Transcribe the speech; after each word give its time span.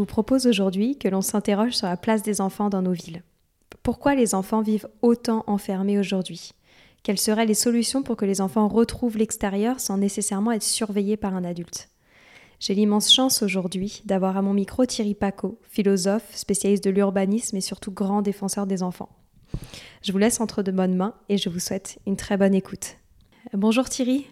vous 0.00 0.06
propose 0.06 0.46
aujourd'hui 0.46 0.96
que 0.96 1.08
l'on 1.08 1.20
s'interroge 1.20 1.74
sur 1.74 1.86
la 1.86 1.98
place 1.98 2.22
des 2.22 2.40
enfants 2.40 2.70
dans 2.70 2.80
nos 2.80 2.92
villes. 2.92 3.22
Pourquoi 3.82 4.14
les 4.14 4.34
enfants 4.34 4.62
vivent 4.62 4.88
autant 5.02 5.44
enfermés 5.46 5.98
aujourd'hui? 5.98 6.52
Quelles 7.02 7.18
seraient 7.18 7.44
les 7.44 7.52
solutions 7.52 8.02
pour 8.02 8.16
que 8.16 8.24
les 8.24 8.40
enfants 8.40 8.66
retrouvent 8.66 9.18
l'extérieur 9.18 9.78
sans 9.78 9.98
nécessairement 9.98 10.52
être 10.52 10.62
surveillés 10.62 11.18
par 11.18 11.34
un 11.34 11.44
adulte? 11.44 11.90
J'ai 12.60 12.72
l'immense 12.72 13.12
chance 13.12 13.42
aujourd'hui 13.42 14.00
d'avoir 14.06 14.38
à 14.38 14.42
mon 14.42 14.54
micro 14.54 14.86
Thierry 14.86 15.14
Paco, 15.14 15.58
philosophe, 15.64 16.34
spécialiste 16.34 16.84
de 16.84 16.90
l'urbanisme 16.90 17.58
et 17.58 17.60
surtout 17.60 17.92
grand 17.92 18.22
défenseur 18.22 18.66
des 18.66 18.82
enfants. 18.82 19.10
Je 20.02 20.12
vous 20.12 20.18
laisse 20.18 20.40
entre 20.40 20.62
de 20.62 20.72
bonnes 20.72 20.96
mains 20.96 21.14
et 21.28 21.36
je 21.36 21.50
vous 21.50 21.60
souhaite 21.60 21.98
une 22.06 22.16
très 22.16 22.38
bonne 22.38 22.54
écoute. 22.54 22.96
Bonjour 23.52 23.86
Thierry. 23.86 24.26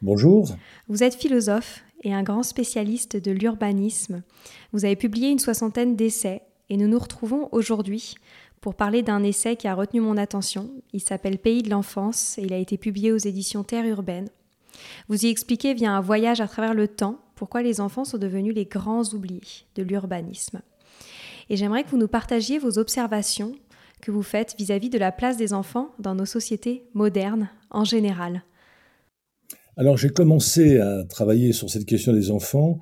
Bonjour. 0.00 0.56
Vous 0.88 1.02
êtes 1.02 1.14
philosophe 1.14 1.84
et 2.04 2.14
un 2.14 2.22
grand 2.22 2.42
spécialiste 2.42 3.16
de 3.16 3.32
l'urbanisme. 3.32 4.22
Vous 4.72 4.84
avez 4.84 4.96
publié 4.96 5.30
une 5.30 5.38
soixantaine 5.38 5.96
d'essais 5.96 6.42
et 6.70 6.76
nous 6.76 6.86
nous 6.86 6.98
retrouvons 6.98 7.48
aujourd'hui 7.52 8.14
pour 8.60 8.74
parler 8.74 9.02
d'un 9.02 9.22
essai 9.22 9.56
qui 9.56 9.68
a 9.68 9.74
retenu 9.74 10.00
mon 10.00 10.16
attention. 10.16 10.70
Il 10.92 11.00
s'appelle 11.00 11.38
Pays 11.38 11.62
de 11.62 11.70
l'enfance 11.70 12.38
et 12.38 12.42
il 12.42 12.52
a 12.52 12.58
été 12.58 12.78
publié 12.78 13.12
aux 13.12 13.18
éditions 13.18 13.64
Terre 13.64 13.86
urbaine. 13.86 14.28
Vous 15.08 15.24
y 15.24 15.28
expliquez 15.28 15.74
via 15.74 15.92
un 15.92 16.00
voyage 16.00 16.40
à 16.40 16.48
travers 16.48 16.74
le 16.74 16.88
temps 16.88 17.18
pourquoi 17.34 17.62
les 17.62 17.80
enfants 17.80 18.04
sont 18.04 18.18
devenus 18.18 18.54
les 18.54 18.64
grands 18.64 19.04
oubliés 19.12 19.66
de 19.74 19.82
l'urbanisme. 19.82 20.62
Et 21.50 21.56
j'aimerais 21.56 21.84
que 21.84 21.90
vous 21.90 21.98
nous 21.98 22.08
partagiez 22.08 22.58
vos 22.58 22.78
observations 22.78 23.54
que 24.00 24.10
vous 24.10 24.22
faites 24.22 24.54
vis-à-vis 24.58 24.88
-vis 24.88 24.92
de 24.92 24.98
la 24.98 25.12
place 25.12 25.36
des 25.36 25.52
enfants 25.52 25.90
dans 25.98 26.14
nos 26.14 26.26
sociétés 26.26 26.84
modernes 26.94 27.48
en 27.70 27.84
général. 27.84 28.42
Alors 29.76 29.96
j'ai 29.96 30.10
commencé 30.10 30.78
à 30.78 31.04
travailler 31.04 31.52
sur 31.52 31.68
cette 31.68 31.84
question 31.84 32.12
des 32.12 32.30
enfants 32.30 32.78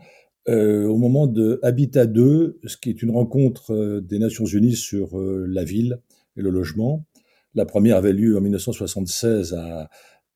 euh, 0.48 0.87
au 0.87 0.98
moment 0.98 1.27
de 1.27 1.59
Habitat 1.62 2.05
2, 2.07 2.61
ce 2.67 2.77
qui 2.77 2.91
est 2.91 3.03
une 3.03 3.12
rencontre 3.12 3.73
euh, 3.73 4.01
des 4.03 4.19
Nations 4.19 4.45
Unies 4.45 4.77
sur 4.77 5.19
euh, 5.19 5.47
la 5.48 5.65
ville 5.65 6.01
et 6.37 6.43
le 6.43 6.51
logement. 6.51 7.07
La 7.55 7.65
première 7.65 7.97
avait 7.97 8.13
lieu 8.13 8.37
en 8.37 8.43
1976 8.43 9.55
à, 9.55 9.89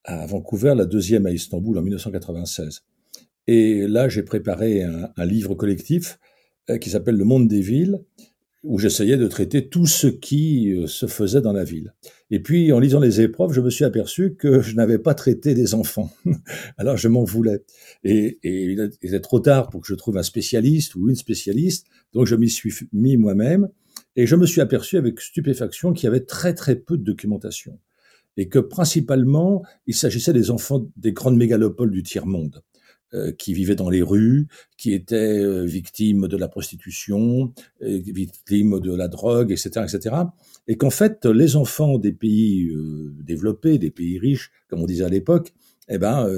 à 0.05 0.27
Vancouver, 0.27 0.75
la 0.77 0.87
deuxième 0.87 1.27
à 1.27 1.31
Istanbul 1.31 1.77
en 1.77 1.83
1996. 1.83 2.85
Et 3.49 3.87
là, 3.87 4.09
j'ai 4.09 4.23
préparé 4.23 4.83
un, 4.83 5.11
un, 5.15 5.27
livre 5.27 5.55
collectif 5.55 6.19
euh, 6.71 6.79
qui 6.79 6.89
s'appelle 6.89 7.17
Le 7.17 7.25
Monde 7.25 7.49
des 7.49 7.61
villes, 7.61 8.01
où 8.67 8.79
j'essayais 8.79 9.17
de 9.17 9.29
traiter 9.29 9.69
tout 9.69 9.87
ce 9.87 10.09
qui 10.09 10.73
euh, 10.73 10.87
se 10.87 11.07
faisait 11.07 11.41
dans 11.41 11.53
la 11.53 11.65
ville. 11.65 11.95
Et 12.31 12.41
puis, 12.41 12.73
en 12.73 12.81
lisant 12.81 12.99
les 12.99 13.21
épreuves, 13.21 13.53
je 13.53 13.61
me 13.61 13.71
suis 13.71 13.85
aperçu 13.85 14.35
que 14.35 14.61
je 14.61 14.75
n'avais 14.75 14.99
pas 14.99 15.15
traité 15.15 15.55
des 15.55 15.75
enfants. 15.75 16.11
Alors, 16.77 16.97
je 16.97 17.09
m'en 17.09 17.25
voulais. 17.25 17.65
Et, 18.03 18.39
il 18.43 18.91
était 19.03 19.21
trop 19.21 19.41
tard 19.41 19.71
pour 19.71 19.81
que 19.81 19.87
je 19.87 19.95
trouve 19.95 20.19
un 20.19 20.23
spécialiste 20.23 20.97
ou 20.97 21.09
une 21.09 21.15
spécialiste. 21.15 21.87
Donc, 22.13 22.27
je 22.27 22.35
m'y 22.35 22.51
suis 22.51 22.73
mis 22.93 23.17
moi-même. 23.17 23.69
Et 24.17 24.27
je 24.27 24.35
me 24.35 24.47
suis 24.47 24.61
aperçu 24.61 24.97
avec 24.97 25.21
stupéfaction 25.21 25.93
qu'il 25.93 26.05
y 26.05 26.09
avait 26.09 26.25
très, 26.25 26.55
très 26.55 26.75
peu 26.75 26.99
de 26.99 27.05
documentation. 27.05 27.79
Et 28.37 28.49
que 28.49 28.59
principalement, 28.59 29.63
il 29.87 29.95
s'agissait 29.95 30.33
des 30.33 30.51
enfants 30.51 30.87
des 30.97 31.13
grandes 31.13 31.37
mégalopoles 31.37 31.91
du 31.91 32.03
tiers-monde. 32.03 32.63
Euh, 33.17 33.33
qui 33.33 33.55
vivaient 33.55 33.77
dans 33.77 33.89
les 33.89 34.03
rues, 34.03 34.47
qui 34.77 34.93
étaient 34.93 35.39
euh, 35.39 35.65
victimes 35.65 36.29
de 36.29 36.37
la 36.37 36.49
prostitution, 36.49 37.53
euh, 37.83 38.01
victimes 38.05 38.81
de 38.81 38.95
la 38.95 39.09
drogue, 39.09 39.53
etc., 39.53 39.87
etc. 39.89 40.17
Et 40.69 40.77
qu'en 40.77 40.91
fait, 40.91 41.25
les 41.25 41.57
enfants 41.57 41.99
des 41.99 42.13
pays 42.13 42.71
développés, 43.23 43.79
des 43.79 43.91
pays 43.91 44.19
riches, 44.19 44.51
comme 44.69 44.83
on 44.83 44.87
disait 44.87 45.05
à 45.05 45.09
l'époque, 45.09 45.55
eh 45.89 45.99
ben, 45.99 46.29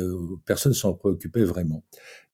personne 0.45 0.75
s'en 0.75 0.93
préoccupait 0.93 1.45
vraiment. 1.45 1.83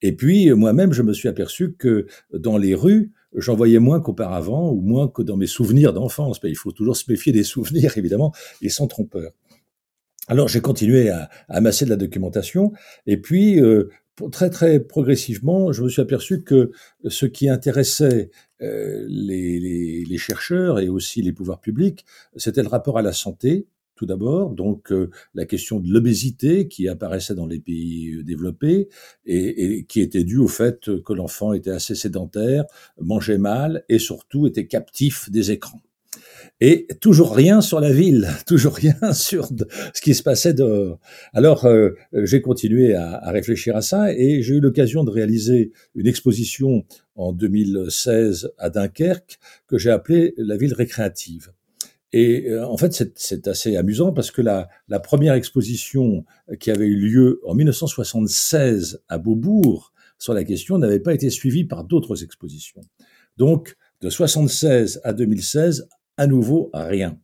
Et 0.03 0.12
puis, 0.16 0.50
moi-même, 0.50 0.93
je 0.93 1.03
me 1.03 1.12
suis 1.12 1.28
aperçu 1.28 1.75
que 1.75 2.06
dans 2.33 2.59
les 2.59 2.75
rues, 2.75 3.12
j'en 3.37 3.54
voyais 3.54 3.78
moins 3.78 4.00
qu'auparavant, 4.00 4.72
ou 4.72 4.81
moins 4.81 5.06
que 5.06 5.22
dans 5.22 5.37
mes 5.37 5.47
souvenirs 5.47 5.93
d'enfance. 5.93 6.41
Il 6.43 6.56
faut 6.56 6.72
toujours 6.72 6.97
se 6.97 7.09
méfier 7.09 7.33
des 7.33 7.44
souvenirs, 7.54 7.97
évidemment, 7.97 8.34
et 8.60 8.69
sans 8.69 8.88
trompeur. 8.88 9.31
Alors 10.27 10.49
j'ai 10.49 10.60
continué 10.60 11.10
à, 11.10 11.28
amasser 11.49 11.84
de 11.84 11.91
la 11.91 11.97
documentation, 11.97 12.72
et 13.06 13.19
puis 13.19 13.60
très 14.31 14.51
très 14.51 14.81
progressivement, 14.81 15.73
je 15.73 15.83
me 15.83 15.89
suis 15.89 16.03
aperçu 16.03 16.43
que 16.43 16.71
ce 17.07 17.27
qui 17.27 17.49
intéressait 17.49 18.31
euh, 18.63 19.05
les, 19.09 20.17
chercheurs 20.19 20.79
et 20.79 20.89
aussi 20.89 21.21
les 21.23 21.33
pouvoirs 21.33 21.61
publics, 21.61 22.07
c'était 22.37 22.63
le 22.63 22.69
rapport 22.69 22.97
à 22.97 23.03
la 23.03 23.13
santé, 23.13 23.67
tout 23.97 24.07
d'abord, 24.07 24.55
donc 24.55 24.91
euh, 24.93 25.11
la 25.35 25.45
question 25.45 25.81
de 25.81 25.93
l'obésité 25.93 26.69
qui 26.69 26.89
apparaissait 26.89 27.35
dans 27.35 27.47
les 27.47 27.59
pays 27.59 28.15
euh, 28.15 28.23
développés 28.23 28.89
et 29.27 29.85
qui 29.89 30.01
était 30.01 30.25
due 30.25 30.39
au 30.39 30.49
fait 30.49 31.03
que 31.03 31.13
l'enfant 31.13 31.53
était 31.53 31.73
assez 31.73 31.95
sédentaire, 31.95 32.65
mangeait 32.99 33.39
mal 33.39 33.85
et 33.89 33.99
surtout 33.99 34.47
était 34.47 34.67
captif 34.67 35.31
des 35.31 35.51
écrans 35.51 35.83
et 36.60 36.87
toujours 37.00 37.34
rien 37.34 37.60
sur 37.60 37.81
la 37.81 37.93
ville, 37.93 38.28
toujours 38.47 38.75
rien 38.75 39.12
sur 39.12 39.49
ce 39.94 40.00
qui 40.00 40.15
se 40.15 40.22
passait 40.22 40.55
dehors. 40.55 40.99
Alors 41.32 41.65
euh, 41.65 41.91
j'ai 42.12 42.41
continué 42.41 42.94
à, 42.94 43.16
à, 43.16 43.31
réfléchir 43.31 43.77
à 43.77 43.82
ça 43.82 44.12
et 44.12 44.43
j'ai 44.43 44.54
eu 44.54 44.60
l'occasion 44.60 45.04
de 45.04 45.10
réaliser 45.10 45.72
une 45.94 46.06
exposition 46.06 46.84
en 47.16 47.33
2016 47.33 48.53
à 48.59 48.71
Dunkerque 48.71 49.38
que 49.66 49.78
j'ai 49.78 49.91
appelée 49.91 50.34
la 50.37 50.56
ville 50.56 50.75
récréative. 50.75 51.53
Et 52.12 52.49
euh, 52.49 52.65
en 52.65 52.77
fait, 52.77 53.12
c'est 53.16 53.49
assez 53.49 53.77
amusant 53.77 54.12
parce 54.12 54.31
que 54.31 54.41
la, 54.41 54.69
la, 54.87 55.00
première 55.00 55.34
exposition 55.34 56.25
qui 56.60 56.71
avait 56.71 56.87
eu 56.87 56.97
lieu 56.97 57.41
en 57.44 57.54
1976 57.54 59.03
à 59.09 59.19
Beaubourg 59.19 59.93
sur 60.16 60.33
la 60.33 60.44
question 60.44 60.78
n'avait 60.78 61.00
pas 61.00 61.12
été 61.12 61.28
suivie 61.28 61.65
par 61.65 61.83
d'autres 61.83 62.22
expositions. 62.22 62.83
Donc, 63.37 63.77
de 64.00 64.10
76 64.10 65.00
à 65.03 65.12
2016, 65.12 65.88
à 66.17 66.27
nouveau 66.27 66.71
rien. 66.73 67.19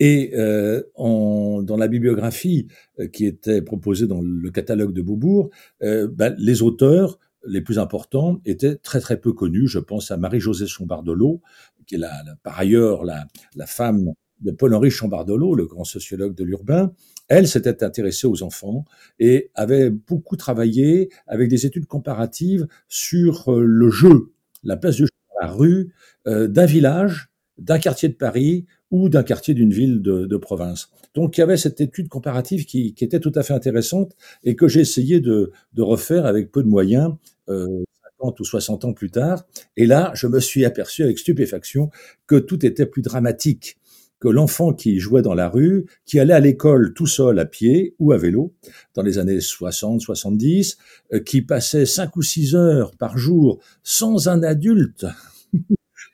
Et 0.00 0.32
euh, 0.34 0.82
dans 0.96 1.76
la 1.76 1.88
bibliographie 1.88 2.66
euh, 2.98 3.06
qui 3.06 3.26
était 3.26 3.62
proposée 3.62 4.06
dans 4.06 4.20
le 4.20 4.50
catalogue 4.50 4.92
de 4.92 5.02
Beaubourg, 5.02 5.50
euh, 5.82 6.08
ben, 6.08 6.34
les 6.38 6.62
auteurs 6.62 7.18
les 7.46 7.60
plus 7.60 7.78
importants 7.78 8.40
étaient 8.44 8.76
très 8.76 9.00
très 9.00 9.20
peu 9.20 9.32
connus. 9.32 9.68
Je 9.68 9.78
pense 9.78 10.10
à 10.10 10.16
Marie-Josée 10.16 10.66
Chambardelot, 10.66 11.40
qui 11.86 11.96
est 11.96 11.98
la, 11.98 12.12
par 12.42 12.58
ailleurs 12.58 13.04
la, 13.04 13.26
la 13.56 13.66
femme 13.66 14.12
de 14.40 14.50
Paul-Henri 14.50 14.90
Chambardelot, 14.90 15.54
le 15.54 15.66
grand 15.66 15.84
sociologue 15.84 16.34
de 16.34 16.44
l'urbain. 16.44 16.92
Elle 17.28 17.48
s'était 17.48 17.82
intéressée 17.82 18.26
aux 18.26 18.42
enfants 18.42 18.84
et 19.18 19.50
avait 19.54 19.90
beaucoup 19.90 20.36
travaillé 20.36 21.10
avec 21.26 21.48
des 21.48 21.64
études 21.66 21.86
comparatives 21.86 22.66
sur 22.88 23.52
euh, 23.52 23.64
le 23.64 23.90
jeu, 23.90 24.32
la 24.64 24.76
place 24.76 24.96
du 24.96 25.02
jeu 25.02 25.08
dans 25.30 25.46
la 25.46 25.52
rue, 25.52 25.92
euh, 26.26 26.48
d'un 26.48 26.66
village 26.66 27.31
d'un 27.62 27.78
quartier 27.78 28.08
de 28.08 28.14
Paris 28.14 28.66
ou 28.90 29.08
d'un 29.08 29.22
quartier 29.22 29.54
d'une 29.54 29.72
ville 29.72 30.02
de, 30.02 30.26
de, 30.26 30.36
province. 30.36 30.90
Donc 31.14 31.36
il 31.36 31.40
y 31.40 31.44
avait 31.44 31.56
cette 31.56 31.80
étude 31.80 32.08
comparative 32.08 32.66
qui, 32.66 32.94
qui 32.94 33.04
était 33.04 33.20
tout 33.20 33.32
à 33.34 33.42
fait 33.42 33.54
intéressante 33.54 34.12
et 34.44 34.56
que 34.56 34.68
j'ai 34.68 34.80
essayé 34.80 35.20
de, 35.20 35.52
de, 35.72 35.82
refaire 35.82 36.26
avec 36.26 36.50
peu 36.50 36.62
de 36.62 36.68
moyens 36.68 37.14
euh, 37.48 37.84
50 38.20 38.40
ou 38.40 38.44
60 38.44 38.84
ans 38.84 38.92
plus 38.92 39.10
tard. 39.10 39.46
Et 39.76 39.86
là, 39.86 40.12
je 40.14 40.26
me 40.26 40.40
suis 40.40 40.64
aperçu 40.64 41.02
avec 41.02 41.18
stupéfaction 41.18 41.90
que 42.26 42.36
tout 42.36 42.64
était 42.66 42.86
plus 42.86 43.02
dramatique 43.02 43.78
que 44.22 44.28
l'enfant 44.28 44.72
qui 44.72 45.00
jouait 45.00 45.20
dans 45.20 45.34
la 45.34 45.48
rue, 45.48 45.86
qui 46.06 46.20
allait 46.20 46.32
à 46.32 46.38
l'école 46.38 46.94
tout 46.94 47.08
seul 47.08 47.40
à 47.40 47.44
pied 47.44 47.96
ou 47.98 48.12
à 48.12 48.16
vélo 48.16 48.54
dans 48.94 49.02
les 49.02 49.18
années 49.18 49.40
60, 49.40 50.00
70, 50.00 50.78
euh, 51.12 51.18
qui 51.18 51.42
passait 51.42 51.86
cinq 51.86 52.16
ou 52.16 52.22
six 52.22 52.54
heures 52.54 52.92
par 52.96 53.18
jour 53.18 53.58
sans 53.82 54.28
un 54.28 54.44
adulte 54.44 55.06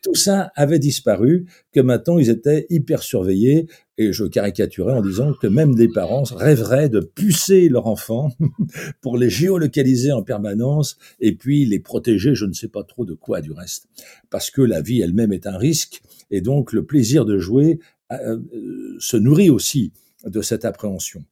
tout 0.03 0.15
ça 0.15 0.53
avait 0.55 0.79
disparu, 0.79 1.47
que 1.73 1.81
maintenant 1.81 2.19
ils 2.19 2.31
étaient 2.31 2.67
hyper 2.71 3.03
surveillés, 3.03 3.67
et 3.97 4.13
je 4.13 4.25
caricaturais 4.25 4.93
en 4.93 5.03
disant 5.03 5.33
que 5.35 5.47
même 5.47 5.75
des 5.75 5.89
parents 5.89 6.23
rêveraient 6.23 6.89
de 6.89 7.01
pucer 7.01 7.69
leur 7.69 7.87
enfant 7.87 8.31
pour 9.01 9.19
les 9.19 9.29
géolocaliser 9.29 10.13
en 10.13 10.23
permanence 10.23 10.97
et 11.21 11.35
puis 11.35 11.67
les 11.67 11.81
protéger, 11.81 12.35
je 12.35 12.45
ne 12.45 12.53
sais 12.53 12.69
pas 12.69 12.85
trop 12.85 13.05
de 13.05 13.15
quoi 13.15 13.41
du 13.41 13.53
reste, 13.53 13.89
parce 14.31 14.51
que 14.51 14.63
la 14.63 14.81
vie 14.81 15.01
elle-même 15.01 15.33
est 15.33 15.47
un 15.47 15.59
risque, 15.59 16.01
et 16.31 16.41
donc 16.41 16.73
le 16.73 16.85
plaisir 16.85 17.25
de 17.25 17.39
jouer 17.39 17.81
euh, 18.13 18.39
se 18.99 19.17
nourrit 19.17 19.51
aussi 19.51 19.93
de 20.25 20.43
cette 20.43 20.65
appréhension 20.65 21.25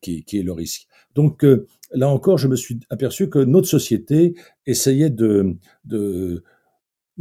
qui, 0.00 0.24
qui 0.24 0.38
est 0.38 0.42
le 0.42 0.52
risque. 0.52 0.86
Donc 1.14 1.44
là 1.92 2.08
encore, 2.08 2.38
je 2.38 2.48
me 2.48 2.56
suis 2.56 2.80
aperçu 2.88 3.28
que 3.28 3.38
notre 3.38 3.68
société 3.68 4.34
essayait 4.66 5.10
de 5.10 5.56
de 5.84 6.42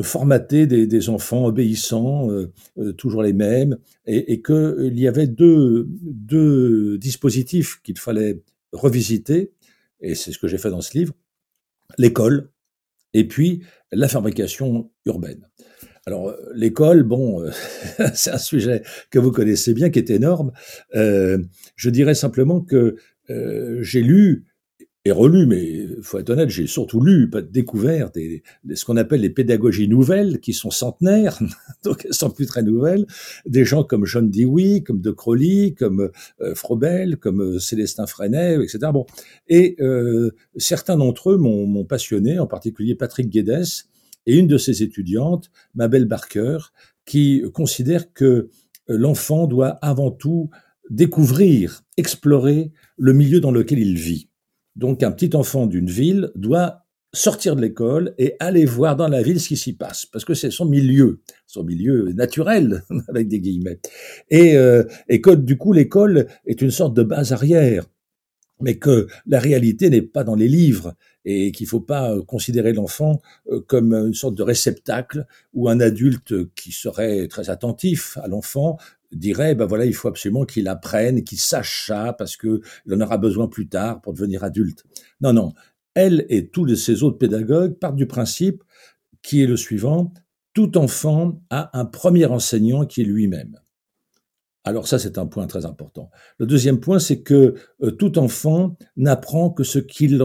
formater 0.04 0.68
des, 0.68 1.10
enfants 1.10 1.46
obéissants, 1.46 2.30
euh, 2.32 2.52
euh, 2.78 2.94
toujours 2.94 3.24
les 3.24 3.34
mêmes, 3.34 3.78
et, 4.06 4.34
et 4.34 4.42
qu'il 4.42 4.98
y 5.00 5.08
avait 5.08 5.28
deux, 5.28 5.88
deux 5.90 6.98
dispositifs 6.98 7.82
qu'il 7.84 7.98
fallait 7.98 8.42
revisiter, 8.72 9.52
et 10.02 10.16
c'est 10.16 10.32
ce 10.32 10.40
que 10.40 10.48
j'ai 10.48 10.58
fait 10.58 10.70
dans 10.70 10.82
ce 10.82 10.98
livre, 10.98 11.14
l'école 11.98 12.50
et 13.14 13.28
puis 13.28 13.64
la 13.92 14.08
fabrication 14.08 14.92
urbaine. 15.06 15.48
Alors 16.06 16.34
l'école, 16.54 17.04
bon, 17.04 17.44
c'est 18.14 18.32
un 18.32 18.38
sujet 18.38 18.84
que 19.10 19.20
vous 19.20 19.32
connaissez 19.32 19.74
bien, 19.74 19.90
qui 19.90 20.00
est 20.00 20.12
énorme. 20.12 20.52
Euh, 20.96 21.40
je 21.76 21.90
dirais 21.90 22.16
simplement 22.16 22.62
que 22.62 22.96
j'ai 23.82 24.02
lu 24.02 24.49
relu, 25.12 25.46
mais 25.46 25.88
faut 26.02 26.20
être 26.20 26.30
honnête, 26.30 26.50
j'ai 26.50 26.68
surtout 26.68 27.02
lu, 27.02 27.30
pas 27.30 27.42
découvert 27.42 28.12
ce 28.74 28.86
qu'on 28.86 28.98
appelle 28.98 29.22
les 29.22 29.30
pédagogies 29.30 29.88
nouvelles, 29.88 30.40
qui 30.40 30.54
sont 30.54 30.72
centenaires, 30.72 31.40
donc 31.84 32.06
elles 32.06 32.14
sont 32.14 32.30
plus 32.30 32.46
très 32.46 32.64
nouvelles. 32.64 33.06
Des 33.46 33.66
gens 33.66 33.84
comme 33.84 34.06
John 34.06 34.30
Dewey, 34.30 34.82
comme 34.82 35.02
De 35.02 35.12
Crowley, 35.12 35.76
comme 35.78 36.10
euh, 36.42 36.56
Frobel, 36.56 37.18
comme 37.18 37.42
euh, 37.42 37.60
Célestin 37.60 38.08
Freinet, 38.08 38.56
etc. 38.56 38.80
Bon, 38.94 39.06
et 39.48 39.76
euh, 39.80 40.32
certains 40.58 40.98
d'entre 40.98 41.32
eux 41.32 41.38
m'ont 41.38 41.86
passionné, 41.86 42.40
en 42.40 42.48
particulier 42.48 42.96
Patrick 42.96 43.30
Guedes 43.30 43.86
et 44.26 44.38
une 44.38 44.48
de 44.48 44.58
ses 44.58 44.84
étudiantes, 44.84 45.50
Mabel 45.76 46.06
Barker, 46.06 46.58
qui 47.06 47.44
considère 47.54 48.14
que 48.14 48.50
l'enfant 48.88 49.48
doit 49.48 49.80
avant 49.82 50.12
tout 50.12 50.50
découvrir, 50.90 51.84
explorer 51.98 52.72
le 52.98 53.14
milieu 53.14 53.40
dans 53.40 53.52
lequel 53.52 53.80
il 53.80 53.96
vit. 53.98 54.29
Donc 54.80 55.04
un 55.04 55.12
petit 55.12 55.36
enfant 55.36 55.68
d'une 55.68 55.90
ville 55.90 56.32
doit 56.36 56.86
sortir 57.12 57.58
de 57.58 57.62
l'école 57.62 58.16
et 58.18 58.36
aller 58.40 58.64
voir 58.64 58.96
dans 58.96 59.10
la 59.10 59.22
ville 59.22 59.42
ce 59.42 59.50
qui 59.50 59.58
s'y 59.58 59.74
passe, 59.74 60.06
parce 60.06 60.24
que 60.24 60.34
c'est 60.34 60.52
son 60.52 60.66
milieu, 60.66 61.20
son 61.48 61.66
milieu 61.66 62.14
naturel, 62.14 62.84
avec 63.10 63.28
des 63.28 63.42
guillemets. 63.42 63.82
Et, 64.30 64.56
euh, 64.56 64.86
et 65.10 65.20
que 65.20 65.32
du 65.32 65.58
coup 65.58 65.74
l'école 65.74 66.28
est 66.46 66.62
une 66.62 66.72
sorte 66.72 66.94
de 66.94 67.04
base 67.04 67.34
arrière, 67.34 67.88
mais 68.62 68.78
que 68.78 69.08
la 69.26 69.40
réalité 69.40 69.90
n'est 69.90 70.02
pas 70.02 70.24
dans 70.24 70.36
les 70.36 70.48
livres 70.48 70.96
et 71.26 71.52
qu'il 71.52 71.66
ne 71.66 71.70
faut 71.70 71.82
pas 71.82 72.16
considérer 72.26 72.72
l'enfant 72.72 73.22
euh, 73.52 73.60
comme 73.68 73.94
une 73.94 74.14
sorte 74.14 74.36
de 74.36 74.44
réceptacle 74.44 75.26
ou 75.54 75.68
un 75.68 75.82
adulte 75.82 76.54
qui 76.56 76.72
serait 76.72 77.28
très 77.28 77.50
attentif 77.50 78.18
à 78.24 78.30
l'enfant 78.30 78.78
dirait, 79.12 79.56
ben 79.56 79.66
voilà, 79.66 79.86
il 79.86 79.94
faut 79.94 80.08
absolument 80.08 80.46
qu'il 80.46 80.68
apprenne, 80.68 81.24
qu'il 81.24 81.40
sache 81.40 81.88
ça, 81.88 82.14
parce 82.14 82.38
qu'il 82.38 82.60
en 82.92 83.02
aura 83.02 83.18
besoin 83.18 83.48
plus 83.48 83.68
tard 83.68 84.02
pour 84.02 84.14
devenir 84.14 84.44
adulte. 84.44 84.84
Non, 85.22 85.34
non. 85.34 85.54
Elle 85.96 86.26
et 86.30 86.48
tous 86.50 86.76
ces 86.76 87.04
autres 87.04 87.18
pédagogues 87.18 87.74
partent 87.74 87.96
du 87.96 88.08
principe 88.08 88.64
qui 89.22 89.42
est 89.42 89.48
le 89.48 89.58
suivant, 89.58 90.14
tout 90.54 90.78
enfant 90.78 91.42
a 91.50 91.78
un 91.78 91.86
premier 91.86 92.26
enseignant 92.26 92.86
qui 92.86 93.02
est 93.02 93.06
lui-même. 93.06 93.60
Alors 94.64 94.88
ça, 94.88 95.00
c'est 95.00 95.18
un 95.18 95.26
point 95.26 95.48
très 95.48 95.66
important. 95.66 96.10
Le 96.38 96.46
deuxième 96.46 96.80
point, 96.80 97.00
c'est 97.00 97.22
que 97.22 97.56
euh, 97.82 97.92
tout 97.92 98.20
enfant 98.20 98.78
n'apprend 98.98 99.50
que 99.50 99.64
ce 99.64 99.80
qu'il 99.80 100.24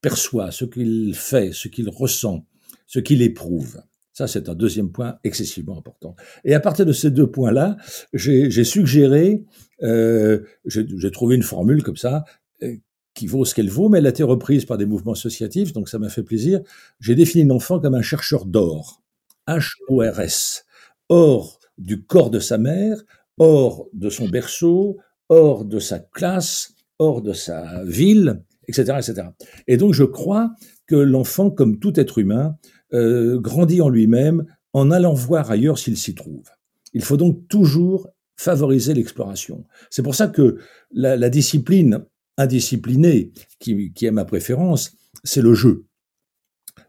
perçoit, 0.00 0.50
ce 0.50 0.64
qu'il 0.64 1.14
fait, 1.14 1.52
ce 1.52 1.68
qu'il 1.68 1.88
ressent, 1.88 2.46
ce 2.86 2.98
qu'il 2.98 3.22
éprouve. 3.22 3.82
Ça, 4.14 4.28
c'est 4.28 4.48
un 4.48 4.54
deuxième 4.54 4.92
point 4.92 5.18
excessivement 5.24 5.76
important. 5.76 6.14
Et 6.44 6.54
à 6.54 6.60
partir 6.60 6.86
de 6.86 6.92
ces 6.92 7.10
deux 7.10 7.26
points-là, 7.26 7.76
j'ai 8.12 8.64
suggéré, 8.64 9.44
euh, 9.82 10.40
j'ai 10.64 11.10
trouvé 11.10 11.34
une 11.34 11.42
formule 11.42 11.82
comme 11.82 11.96
ça, 11.96 12.24
euh, 12.62 12.76
qui 13.14 13.26
vaut 13.26 13.44
ce 13.44 13.56
qu'elle 13.56 13.68
vaut, 13.68 13.88
mais 13.88 13.98
elle 13.98 14.06
a 14.06 14.10
été 14.10 14.22
reprise 14.22 14.66
par 14.66 14.78
des 14.78 14.86
mouvements 14.86 15.12
associatifs, 15.12 15.72
donc 15.72 15.88
ça 15.88 15.98
m'a 15.98 16.08
fait 16.08 16.22
plaisir. 16.22 16.60
J'ai 17.00 17.16
défini 17.16 17.44
l'enfant 17.44 17.80
comme 17.80 17.94
un 17.96 18.02
chercheur 18.02 18.44
d'or, 18.44 19.02
H-O-R-S, 19.48 20.64
or 21.08 21.58
du 21.76 22.02
corps 22.04 22.30
de 22.30 22.38
sa 22.38 22.56
mère, 22.56 23.02
hors 23.38 23.88
de 23.92 24.10
son 24.10 24.28
berceau, 24.28 24.98
hors 25.28 25.64
de 25.64 25.80
sa 25.80 25.98
classe, 25.98 26.74
hors 27.00 27.20
de 27.20 27.32
sa 27.32 27.84
ville, 27.84 28.42
etc., 28.68 28.98
etc. 28.98 29.28
Et 29.66 29.76
donc 29.76 29.92
je 29.92 30.04
crois 30.04 30.52
que 30.86 30.96
l'enfant, 30.96 31.50
comme 31.50 31.80
tout 31.80 31.98
être 31.98 32.18
humain, 32.18 32.56
euh, 32.94 33.40
grandit 33.40 33.80
en 33.80 33.88
lui-même 33.88 34.44
en 34.72 34.90
allant 34.90 35.14
voir 35.14 35.50
ailleurs 35.50 35.78
s'il 35.78 35.96
s'y 35.96 36.14
trouve. 36.14 36.48
Il 36.92 37.02
faut 37.02 37.16
donc 37.16 37.48
toujours 37.48 38.08
favoriser 38.36 38.94
l'exploration. 38.94 39.64
C'est 39.90 40.02
pour 40.02 40.14
ça 40.14 40.28
que 40.28 40.58
la, 40.92 41.28
discipline 41.30 42.04
indisciplinée 42.36 43.32
qui, 43.58 43.92
est 44.02 44.10
ma 44.10 44.24
préférence, 44.24 44.96
c'est 45.22 45.42
le 45.42 45.54
jeu. 45.54 45.86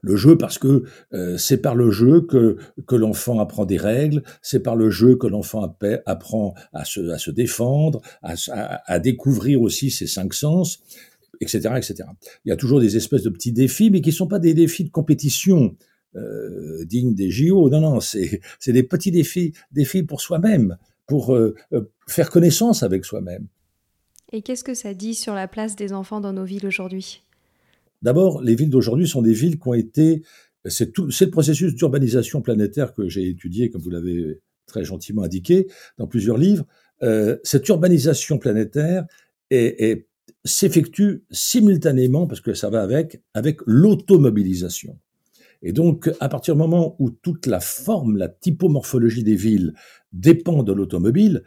Le 0.01 0.15
jeu 0.15 0.37
parce 0.37 0.59
que 0.59 0.83
euh, 1.13 1.37
c'est 1.37 1.57
par 1.57 1.75
le 1.75 1.89
jeu 1.89 2.21
que, 2.21 2.57
que 2.87 2.95
l'enfant 2.95 3.39
apprend 3.39 3.65
des 3.65 3.77
règles, 3.77 4.23
c'est 4.41 4.59
par 4.61 4.75
le 4.75 4.89
jeu 4.89 5.15
que 5.15 5.27
l'enfant 5.27 5.75
apprend 6.05 6.53
à 6.73 6.85
se, 6.85 7.09
à 7.09 7.17
se 7.17 7.31
défendre, 7.31 8.01
à, 8.21 8.35
à, 8.85 8.99
découvrir 8.99 9.61
aussi 9.61 9.89
ses 9.89 10.07
cinq 10.07 10.33
sens, 10.33 10.83
etc., 11.41 11.73
etc. 11.77 11.95
Il 12.45 12.49
y 12.49 12.51
a 12.51 12.55
toujours 12.55 12.79
des 12.79 12.97
espèces 12.97 13.23
de 13.23 13.29
petits 13.29 13.51
défis, 13.51 13.89
mais 13.89 14.01
qui 14.01 14.09
ne 14.09 14.15
sont 14.15 14.27
pas 14.27 14.39
des 14.39 14.53
défis 14.53 14.83
de 14.83 14.91
compétition. 14.91 15.75
Euh, 16.15 16.85
digne 16.85 17.13
des 17.13 17.29
JO. 17.29 17.69
Non, 17.69 17.81
non, 17.81 17.99
c'est 17.99 18.39
des 18.67 18.83
petits 18.83 19.11
défis, 19.11 19.53
défis 19.71 20.03
pour 20.03 20.21
soi-même, 20.21 20.77
pour 21.07 21.35
euh, 21.35 21.55
euh, 21.73 21.81
faire 22.07 22.29
connaissance 22.29 22.83
avec 22.83 23.03
soi-même. 23.03 23.47
Et 24.31 24.41
qu'est-ce 24.41 24.63
que 24.63 24.73
ça 24.73 24.93
dit 24.93 25.13
sur 25.13 25.33
la 25.33 25.47
place 25.47 25.75
des 25.75 25.91
enfants 25.91 26.21
dans 26.21 26.31
nos 26.31 26.45
villes 26.45 26.65
aujourd'hui? 26.65 27.21
D'abord, 28.01 28.41
les 28.41 28.55
villes 28.55 28.69
d'aujourd'hui 28.69 29.07
sont 29.07 29.21
des 29.21 29.33
villes 29.33 29.59
qui 29.59 29.67
ont 29.67 29.73
été... 29.73 30.23
C'est 30.65 30.97
le 30.97 31.29
processus 31.29 31.75
d'urbanisation 31.75 32.41
planétaire 32.41 32.93
que 32.93 33.07
j'ai 33.07 33.29
étudié, 33.29 33.69
comme 33.69 33.81
vous 33.81 33.91
l'avez 33.91 34.39
très 34.65 34.83
gentiment 34.83 35.23
indiqué, 35.23 35.67
dans 35.99 36.07
plusieurs 36.07 36.37
livres. 36.37 36.65
cette 37.43 37.67
urbanisation 37.69 38.39
planétaire 38.39 39.05
s'effectue 40.43 41.23
simultanément, 41.29 42.25
parce 42.25 42.41
que 42.41 42.55
ça 42.55 42.71
va 42.71 42.81
avec, 42.81 43.21
avec 43.35 43.59
l'automobilisation. 43.67 44.97
Et 45.61 45.73
donc, 45.73 46.11
à 46.19 46.29
partir 46.29 46.55
du 46.55 46.59
moment 46.59 46.95
où 46.99 47.09
toute 47.09 47.45
la 47.47 47.59
forme, 47.59 48.17
la 48.17 48.29
typomorphologie 48.29 49.23
des 49.23 49.35
villes 49.35 49.73
dépend 50.13 50.63
de 50.63 50.73
l'automobile, 50.73 51.43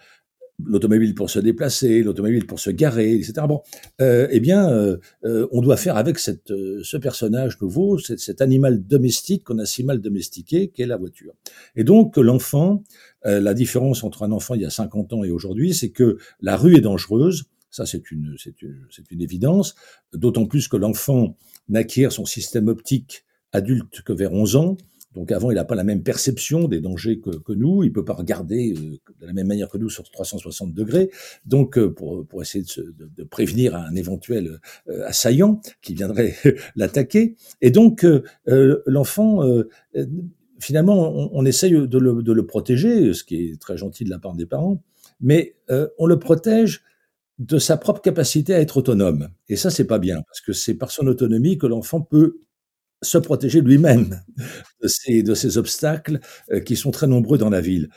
l'automobile 0.64 1.14
pour 1.14 1.30
se 1.30 1.38
déplacer, 1.38 2.02
l'automobile 2.02 2.46
pour 2.46 2.58
se 2.58 2.70
garer, 2.70 3.14
etc. 3.14 3.32
Bon, 3.48 3.62
euh, 4.00 4.26
eh 4.30 4.40
bien, 4.40 4.70
euh, 4.70 4.98
euh, 5.24 5.46
on 5.52 5.60
doit 5.60 5.76
faire 5.76 5.96
avec 5.96 6.18
cette, 6.18 6.52
ce 6.82 6.96
personnage 6.96 7.60
nouveau, 7.60 7.98
cet, 7.98 8.40
animal 8.40 8.84
domestique 8.84 9.44
qu'on 9.44 9.58
a 9.58 9.66
si 9.66 9.84
mal 9.84 10.00
domestiqué, 10.00 10.68
qu'est 10.68 10.86
la 10.86 10.96
voiture. 10.96 11.34
Et 11.76 11.84
donc, 11.84 12.16
l'enfant, 12.16 12.82
la 13.24 13.52
différence 13.54 14.04
entre 14.04 14.22
un 14.22 14.32
enfant 14.32 14.54
il 14.54 14.62
y 14.62 14.64
a 14.64 14.70
50 14.70 15.12
ans 15.12 15.24
et 15.24 15.30
aujourd'hui, 15.30 15.74
c'est 15.74 15.90
que 15.90 16.18
la 16.40 16.56
rue 16.56 16.76
est 16.76 16.80
dangereuse. 16.80 17.44
Ça, 17.70 17.84
c'est 17.84 18.10
une, 18.10 18.36
c'est 18.38 18.62
une, 18.62 18.86
une 19.10 19.20
évidence. 19.20 19.74
D'autant 20.14 20.46
plus 20.46 20.68
que 20.68 20.76
l'enfant 20.76 21.36
n'acquiert 21.68 22.12
son 22.12 22.24
système 22.24 22.68
optique 22.68 23.24
adulte 23.52 24.02
que 24.02 24.12
vers 24.12 24.32
11 24.32 24.56
ans. 24.56 24.76
Donc 25.14 25.32
avant, 25.32 25.50
il 25.50 25.54
n'a 25.54 25.64
pas 25.64 25.74
la 25.74 25.84
même 25.84 26.02
perception 26.02 26.68
des 26.68 26.80
dangers 26.80 27.18
que, 27.18 27.30
que 27.30 27.52
nous. 27.52 27.82
Il 27.82 27.92
peut 27.92 28.04
pas 28.04 28.12
regarder 28.12 28.74
euh, 28.76 28.98
de 29.20 29.26
la 29.26 29.32
même 29.32 29.46
manière 29.46 29.68
que 29.68 29.78
nous 29.78 29.88
sur 29.88 30.08
360 30.08 30.72
degrés. 30.74 31.10
Donc 31.44 31.78
euh, 31.78 31.92
pour, 31.92 32.26
pour 32.26 32.42
essayer 32.42 32.64
de, 32.64 32.92
de, 32.92 33.10
de, 33.16 33.24
prévenir 33.24 33.74
un 33.74 33.94
éventuel 33.94 34.60
euh, 34.88 35.06
assaillant 35.06 35.60
qui 35.82 35.94
viendrait 35.94 36.36
l'attaquer. 36.76 37.36
Et 37.60 37.70
donc 37.70 38.06
l'enfant, 38.46 39.42
finalement, 40.60 41.10
on, 41.12 41.30
on 41.32 41.44
essaye 41.44 41.72
de 41.72 41.98
le, 41.98 42.22
de 42.22 42.32
le, 42.32 42.46
protéger, 42.46 43.12
ce 43.14 43.24
qui 43.24 43.36
est 43.36 43.60
très 43.60 43.76
gentil 43.76 44.04
de 44.04 44.10
la 44.10 44.18
part 44.18 44.34
des 44.34 44.46
parents, 44.46 44.82
mais 45.20 45.56
on 45.98 46.06
le 46.06 46.18
protège 46.18 46.82
de 47.38 47.58
sa 47.58 47.76
propre 47.76 48.00
capacité 48.00 48.54
à 48.54 48.60
être 48.60 48.76
autonome. 48.76 49.28
Et 49.48 49.56
ça, 49.56 49.70
c'est 49.70 49.86
pas 49.86 49.98
bien, 49.98 50.22
parce 50.22 50.40
que 50.40 50.52
c'est 50.52 50.74
par 50.74 50.90
son 50.90 51.06
autonomie 51.06 51.58
que 51.58 51.66
l'enfant 51.66 52.00
peut 52.00 52.38
se 53.02 53.18
protéger 53.18 53.60
lui-même 53.60 54.20
de 54.82 54.88
ces, 54.88 55.22
de 55.22 55.34
ces 55.34 55.58
obstacles 55.58 56.20
euh, 56.52 56.60
qui 56.60 56.76
sont 56.76 56.90
très 56.90 57.06
nombreux 57.06 57.38
dans 57.38 57.50
la 57.50 57.60
ville. 57.60 57.90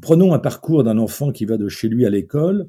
Prenons 0.00 0.32
un 0.32 0.38
parcours 0.38 0.84
d'un 0.84 0.98
enfant 0.98 1.32
qui 1.32 1.44
va 1.44 1.56
de 1.56 1.68
chez 1.68 1.88
lui 1.88 2.06
à 2.06 2.10
l'école. 2.10 2.68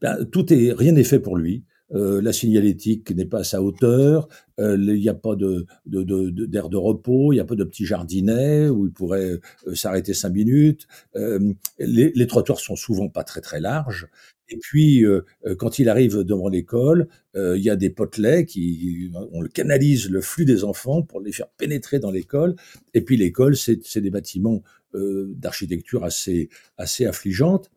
Ben, 0.00 0.24
tout 0.24 0.52
est, 0.52 0.72
rien 0.72 0.92
n'est 0.92 1.04
fait 1.04 1.20
pour 1.20 1.36
lui. 1.36 1.64
Euh, 1.94 2.20
la 2.20 2.32
signalétique 2.32 3.12
n'est 3.12 3.26
pas 3.26 3.40
à 3.40 3.44
sa 3.44 3.62
hauteur, 3.62 4.26
euh, 4.58 4.76
il 4.76 5.00
n'y 5.00 5.08
a 5.08 5.14
pas 5.14 5.36
de, 5.36 5.66
de, 5.86 6.02
de, 6.02 6.46
d'air 6.46 6.68
de 6.68 6.76
repos, 6.76 7.32
il 7.32 7.36
n'y 7.36 7.40
a 7.40 7.44
pas 7.44 7.54
de 7.54 7.62
petit 7.62 7.86
jardinet 7.86 8.68
où 8.68 8.86
il 8.86 8.92
pourrait 8.92 9.38
euh, 9.68 9.74
s'arrêter 9.74 10.12
cinq 10.12 10.30
minutes. 10.30 10.88
Les, 11.14 12.12
les, 12.12 12.26
trottoirs 12.26 12.58
sont 12.58 12.74
souvent 12.74 13.08
pas 13.08 13.22
très 13.22 13.40
très 13.40 13.60
larges. 13.60 14.08
Et 14.48 14.58
puis, 14.58 15.04
euh, 15.04 15.22
quand 15.58 15.78
il 15.78 15.88
arrive 15.88 16.18
devant 16.22 16.48
l'école, 16.48 17.08
il 17.34 17.62
y 17.62 17.68
a 17.68 17.76
des 17.76 17.90
potelets 17.90 18.46
qui, 18.46 19.10
on 19.32 19.42
le 19.42 19.48
canalise 19.48 20.08
le 20.08 20.22
flux 20.22 20.46
des 20.46 20.64
enfants 20.64 21.02
pour 21.02 21.20
les 21.20 21.32
faire 21.32 21.48
pénétrer 21.58 21.98
dans 21.98 22.10
l'école. 22.10 22.56
Et 22.94 23.02
puis 23.02 23.18
l'école, 23.18 23.56
c'est, 23.56 23.98
des 23.98 24.10
bâtiments 24.10 24.62
d'architecture 24.94 26.04
assez 26.04 26.48
assez 26.78 27.04
affligeante 27.04 27.70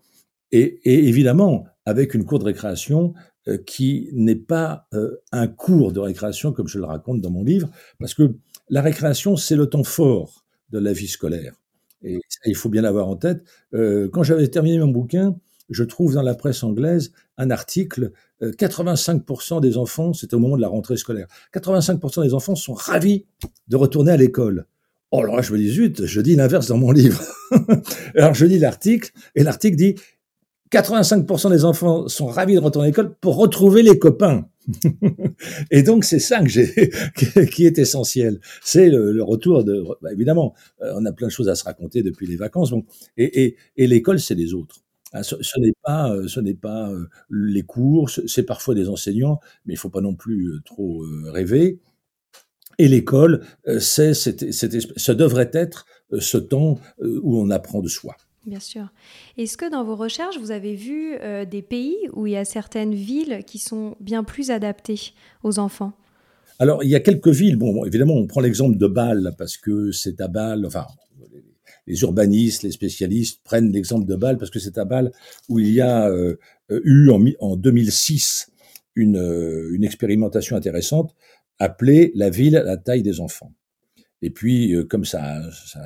et, 0.52 1.08
évidemment 1.08 1.66
avec 1.86 2.14
une 2.14 2.26
cour 2.26 2.40
de 2.40 2.46
récréation 2.46 3.14
euh, 3.48 3.58
qui 3.58 4.10
n'est 4.14 4.36
pas 4.36 4.88
euh, 4.94 5.22
un 5.32 5.48
cours 5.48 5.92
de 5.92 6.00
récréation 6.00 6.52
comme 6.52 6.68
je 6.68 6.78
le 6.78 6.86
raconte 6.86 7.22
dans 7.22 7.32
mon 7.32 7.44
livre, 7.44 7.70
parce 8.00 8.14
que 8.14 8.36
la 8.70 8.82
récréation, 8.82 9.36
c'est 9.38 9.56
le 9.56 9.68
temps 9.68 9.84
fort 9.84 10.46
de 10.70 10.80
la 10.80 10.94
vie 10.94 11.08
scolaire. 11.08 11.56
Et 12.04 12.20
il 12.46 12.56
faut 12.56 12.70
bien 12.70 12.82
l'avoir 12.82 13.08
en 13.08 13.16
tête. 13.16 13.44
Euh, 13.74 14.10
quand 14.10 14.24
j'avais 14.24 14.48
terminé 14.48 14.80
mon 14.80 14.88
bouquin, 14.88 15.36
je 15.70 15.84
trouve 15.84 16.14
dans 16.14 16.22
la 16.22 16.36
presse 16.36 16.64
anglaise 16.64 17.12
un 17.38 17.52
article, 17.52 18.12
85% 18.42 19.62
des 19.62 19.78
enfants, 19.78 20.14
c'était 20.14 20.36
au 20.36 20.40
moment 20.40 20.58
de 20.58 20.62
la 20.62 20.68
rentrée 20.68 20.98
scolaire, 20.98 21.28
85% 21.54 22.24
des 22.24 22.34
enfants 22.34 22.56
sont 22.56 22.74
ravis 22.74 23.26
de 23.68 23.76
retourner 23.76 24.12
à 24.12 24.18
l'école. 24.18 24.66
Oh 25.12 25.24
là, 25.24 25.42
je 25.42 25.54
me 25.54 25.58
dis, 25.58 25.70
zut, 25.70 26.06
je 26.06 26.22
dis 26.22 26.36
l'inverse 26.36 26.68
dans 26.68 26.78
mon 26.78 26.92
livre. 26.94 27.22
Alors 28.16 28.34
je 28.34 28.46
lis 28.46 28.60
l'article, 28.60 29.12
et 29.36 29.44
l'article 29.44 29.76
dit, 29.76 29.96
85% 30.72 31.50
des 31.50 31.66
enfants 31.66 32.08
sont 32.08 32.28
ravis 32.28 32.54
de 32.54 32.60
retourner 32.60 32.88
à 32.88 32.90
l'école 32.90 33.16
pour 33.16 33.38
retrouver 33.38 33.82
les 33.82 33.98
copains. 33.98 34.48
et 35.72 35.82
donc 35.82 36.04
c'est 36.04 36.20
ça 36.20 36.44
qui 37.52 37.66
est 37.66 37.80
essentiel, 37.80 38.40
c'est 38.64 38.90
le, 38.90 39.24
retour 39.24 39.64
de. 39.64 39.84
Bah, 40.02 40.14
évidemment, 40.14 40.54
euh, 40.82 40.94
on 40.96 41.06
a 41.06 41.12
plein 41.12 41.28
de 41.28 41.32
choses 41.32 41.50
à 41.50 41.56
se 41.56 41.64
raconter 41.64 42.04
depuis 42.04 42.28
les 42.28 42.36
vacances, 42.36 42.72
et 43.18 43.56
l'école 43.78 44.20
c'est 44.20 44.36
les 44.36 44.54
autres. 44.54 44.84
Ah, 45.12 45.24
ce, 45.24 45.60
n'est 45.60 45.74
pas, 45.84 46.12
euh, 46.12 46.28
ce 46.28 46.40
n'est 46.40 46.54
pas 46.54 46.90
euh, 46.90 47.08
les 47.30 47.64
cours, 47.64 48.10
c'est 48.10 48.44
parfois 48.44 48.76
des 48.76 48.90
enseignants, 48.90 49.40
mais 49.66 49.74
il 49.74 49.78
faut 49.78 49.90
pas 49.90 50.02
non 50.02 50.16
plus 50.16 50.62
trop 50.66 51.04
rêver. 51.26 51.80
Et 52.78 52.88
l'école, 52.88 53.44
c'est, 53.80 54.14
ça 54.14 55.14
devrait 55.14 55.52
être 55.54 55.86
ce 56.20 56.38
temps 56.38 56.80
où 57.02 57.38
on 57.38 57.50
apprend 57.50 57.82
de 57.82 57.90
soi. 57.90 58.16
Bien 58.46 58.60
sûr. 58.60 58.88
Est-ce 59.38 59.58
que 59.58 59.70
dans 59.70 59.84
vos 59.84 59.96
recherches, 59.96 60.40
vous 60.40 60.52
avez 60.52 60.76
vu 60.76 61.16
euh, 61.22 61.46
des 61.46 61.62
pays 61.62 61.98
où 62.14 62.26
il 62.26 62.34
y 62.34 62.38
a 62.38 62.46
certaines 62.46 62.96
villes 62.96 63.44
qui 63.46 63.60
sont 63.60 63.96
bien 64.00 64.24
plus 64.24 64.50
adaptées 64.50 65.12
aux 65.44 65.60
enfants? 65.60 65.94
Alors, 66.58 66.84
il 66.84 66.90
y 66.90 66.96
a 66.96 67.00
quelques 67.00 67.30
villes. 67.30 67.58
Bon, 67.58 67.86
évidemment, 67.86 68.16
on 68.16 68.28
prend 68.28 68.42
l'exemple 68.42 68.78
de 68.78 68.88
Bâle 68.88 69.34
parce 69.38 69.58
que 69.58 69.92
c'est 69.92 70.20
à 70.22 70.28
Bâle. 70.28 70.66
Enfin, 70.66 70.88
les 71.90 72.02
urbanistes, 72.04 72.64
les 72.64 72.72
spécialistes 72.72 73.42
prennent 73.44 73.72
l'exemple 73.72 74.06
de 74.06 74.16
Bâle 74.16 74.38
parce 74.38 74.52
que 74.52 74.60
c'est 74.60 74.78
à 74.78 74.86
Bâle 74.86 75.12
où 75.50 75.60
il 75.60 75.74
y 75.74 75.82
a 75.82 76.08
euh, 76.08 76.38
eu 76.70 77.10
en, 77.10 77.26
en 77.40 77.56
2006 77.58 78.52
une, 78.96 79.18
euh, 79.18 79.74
une 79.74 79.84
expérimentation 79.84 80.56
intéressante 80.56 81.16
appelée 81.58 82.12
la 82.16 82.30
ville 82.30 82.56
à 82.56 82.64
la 82.64 82.78
taille 82.78 83.02
des 83.02 83.20
enfants. 83.20 83.52
Et 84.22 84.30
puis, 84.30 84.76
euh, 84.76 84.84
comme 84.84 85.06
ça, 85.06 85.42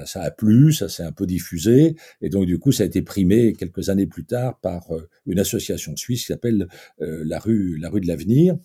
ça, 0.05 0.21
a 0.21 0.31
plu, 0.31 0.73
ça 0.73 0.89
s'est 0.89 1.03
un 1.03 1.11
peu 1.11 1.25
diffusé, 1.25 1.95
et 2.21 2.29
donc 2.29 2.45
du 2.45 2.59
coup, 2.59 2.71
ça 2.71 2.83
a 2.83 2.85
été 2.85 3.01
primé 3.01 3.53
quelques 3.53 3.89
années 3.89 4.07
plus 4.07 4.25
tard 4.25 4.59
par 4.59 4.87
une 5.25 5.39
association 5.39 5.95
suisse 5.95 6.21
qui 6.21 6.27
s'appelle 6.27 6.67
la 6.99 7.39
rue 7.39 7.77
la 7.77 7.89
rue 7.89 8.01
de 8.01 8.07
l'avenir, 8.07 8.57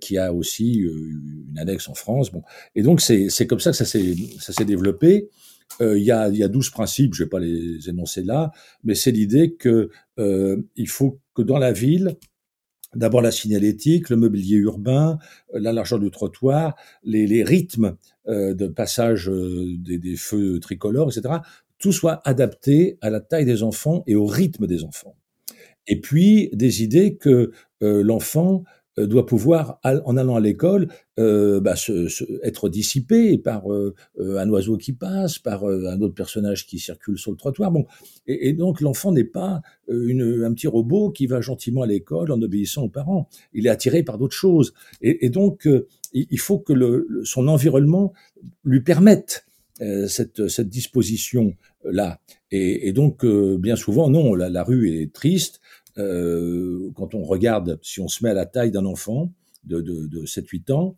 qui 0.00 0.16
a 0.16 0.32
aussi 0.32 0.74
une 0.74 1.58
annexe 1.58 1.88
en 1.88 1.94
France. 1.94 2.30
Et 2.76 2.82
donc 2.82 3.00
c'est 3.00 3.46
comme 3.48 3.58
ça 3.58 3.72
que 3.72 3.76
ça 3.76 3.84
s'est 3.84 4.64
développé. 4.64 5.28
Il 5.78 6.02
y, 6.02 6.10
a, 6.10 6.28
il 6.28 6.36
y 6.36 6.42
a 6.42 6.48
12 6.48 6.70
principes, 6.70 7.14
je 7.14 7.22
vais 7.22 7.28
pas 7.28 7.38
les 7.38 7.88
énoncer 7.88 8.22
là, 8.22 8.50
mais 8.84 8.94
c'est 8.94 9.12
l'idée 9.12 9.54
que 9.54 9.88
il 10.18 10.88
faut 10.88 11.20
que 11.32 11.40
dans 11.40 11.58
la 11.58 11.72
ville, 11.72 12.18
D'abord 12.94 13.22
la 13.22 13.30
signalétique, 13.30 14.10
le 14.10 14.16
mobilier 14.16 14.56
urbain, 14.56 15.18
la 15.52 15.72
largeur 15.72 16.00
du 16.00 16.10
trottoir, 16.10 16.74
les, 17.04 17.26
les 17.26 17.44
rythmes 17.44 17.96
euh, 18.26 18.52
de 18.52 18.66
passage 18.66 19.28
euh, 19.30 19.76
des, 19.78 19.98
des, 19.98 20.16
feux 20.16 20.58
tricolores, 20.58 21.16
etc. 21.16 21.36
Tout 21.78 21.92
soit 21.92 22.20
adapté 22.24 22.98
à 23.00 23.10
la 23.10 23.20
taille 23.20 23.44
des 23.44 23.62
enfants 23.62 24.02
et 24.08 24.16
au 24.16 24.26
rythme 24.26 24.66
des 24.66 24.82
enfants. 24.82 25.14
Et 25.86 26.00
puis 26.00 26.50
des 26.52 26.82
idées 26.82 27.16
que 27.16 27.52
euh, 27.82 28.02
l'enfant 28.02 28.64
euh, 28.64 28.79
doit 28.98 29.26
pouvoir, 29.26 29.80
en 29.84 30.16
allant 30.16 30.36
à 30.36 30.40
l'école, 30.40 30.88
euh, 31.18 31.60
bah, 31.60 31.76
se, 31.76 32.08
se, 32.08 32.24
être 32.42 32.68
dissipé 32.68 33.38
par 33.38 33.72
euh, 33.72 33.94
un 34.18 34.48
oiseau 34.48 34.76
qui 34.76 34.92
passe, 34.92 35.38
par 35.38 35.64
un 35.64 36.00
autre 36.00 36.14
personnage 36.14 36.66
qui 36.66 36.78
circule 36.78 37.18
sur 37.18 37.30
le 37.30 37.36
trottoir. 37.36 37.70
Bon, 37.70 37.86
et, 38.26 38.52
donc 38.52 38.80
l'enfant 38.80 39.12
n'est 39.12 39.24
pas 39.24 39.62
une, 39.88 40.44
un 40.44 40.52
petit 40.52 40.66
robot 40.66 41.10
qui 41.10 41.26
va 41.26 41.40
gentiment 41.40 41.82
à 41.82 41.86
l'école 41.86 42.32
en 42.32 42.40
obéissant 42.42 42.84
aux 42.84 42.88
parents. 42.88 43.28
Il 43.52 43.66
est 43.66 43.70
attiré 43.70 44.02
par 44.02 44.18
d'autres 44.18 44.36
choses. 44.36 44.74
Et, 45.02 45.26
et 45.26 45.30
donc 45.30 45.68
il 46.12 46.38
faut 46.40 46.58
que 46.58 46.72
le, 46.72 47.06
son 47.24 47.48
environnement 47.48 48.12
lui 48.64 48.80
permette 48.80 49.46
cette, 50.08 50.48
cette 50.48 50.68
disposition 50.68 51.54
là. 51.84 52.20
Et, 52.50 52.88
et 52.88 52.92
donc 52.92 53.24
bien 53.24 53.76
souvent, 53.76 54.10
non, 54.10 54.34
la, 54.34 54.50
la 54.50 54.62
rue 54.62 55.00
est 55.00 55.12
triste 55.12 55.60
euh, 56.00 56.90
quand 56.94 57.14
on 57.14 57.22
regarde, 57.22 57.78
si 57.82 58.00
on 58.00 58.08
se 58.08 58.24
met 58.24 58.30
à 58.30 58.34
la 58.34 58.46
taille 58.46 58.70
d'un 58.70 58.84
enfant 58.84 59.32
de, 59.64 59.80
de, 59.80 60.06
de 60.06 60.26
7-8 60.26 60.72
ans, 60.72 60.96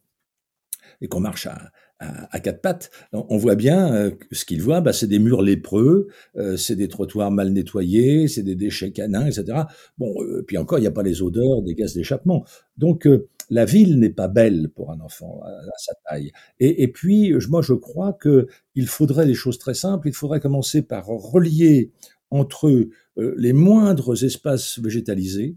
et 1.01 1.09
qu'on 1.09 1.21
marche 1.21 1.47
à, 1.47 2.41
quatre 2.41 2.61
pattes, 2.61 2.91
on 3.13 3.37
voit 3.37 3.55
bien 3.55 3.95
euh, 3.95 4.11
ce 4.33 4.45
qu'il 4.45 4.61
voit, 4.61 4.81
bah, 4.81 4.93
c'est 4.93 5.07
des 5.07 5.21
murs 5.21 5.41
lépreux, 5.41 6.09
euh, 6.37 6.57
c'est 6.57 6.75
des 6.75 6.89
trottoirs 6.89 7.31
mal 7.31 7.51
nettoyés, 7.53 8.27
c'est 8.27 8.43
des 8.43 8.57
déchets 8.57 8.91
canins, 8.91 9.27
etc. 9.27 9.59
Bon, 9.99 10.13
puis 10.49 10.59
encore, 10.59 10.79
il 10.79 10.81
n'y 10.81 10.89
a 10.89 10.93
pas 10.93 11.05
les 11.05 11.23
odeurs 11.23 11.63
des 11.63 11.77
gaz 11.77 11.95
d'échappement. 11.95 12.45
Donc, 12.77 13.09
la 13.51 13.65
ville 13.65 14.01
n'est 14.01 14.11
pas 14.11 14.27
belle 14.27 14.71
pour 14.75 14.91
un 14.91 14.99
enfant 14.99 15.43
à, 15.45 15.51
à 15.51 15.79
sa 15.79 15.93
taille. 16.09 16.33
Et, 16.59 16.83
et, 16.83 16.89
puis, 16.89 17.33
moi, 17.49 17.63
je 17.63 17.75
crois 17.75 18.15
que 18.15 18.49
il 18.75 18.89
faudrait 18.89 19.27
des 19.27 19.35
choses 19.35 19.59
très 19.59 19.75
simples. 19.75 20.09
Il 20.09 20.15
faudrait 20.15 20.41
commencer 20.41 20.83
par 20.83 21.07
relier 21.07 21.93
entre 22.33 22.69
euh, 22.69 23.35
les 23.37 23.53
moindres 23.53 24.25
espaces 24.25 24.79
végétalisés, 24.79 25.57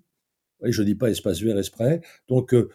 et 0.66 0.72
je 0.72 0.84
dis 0.84 0.96
pas 0.96 1.10
espace 1.10 1.42
vert 1.42 1.58
exprès, 1.58 2.02
donc 2.28 2.54
euh, 2.54 2.70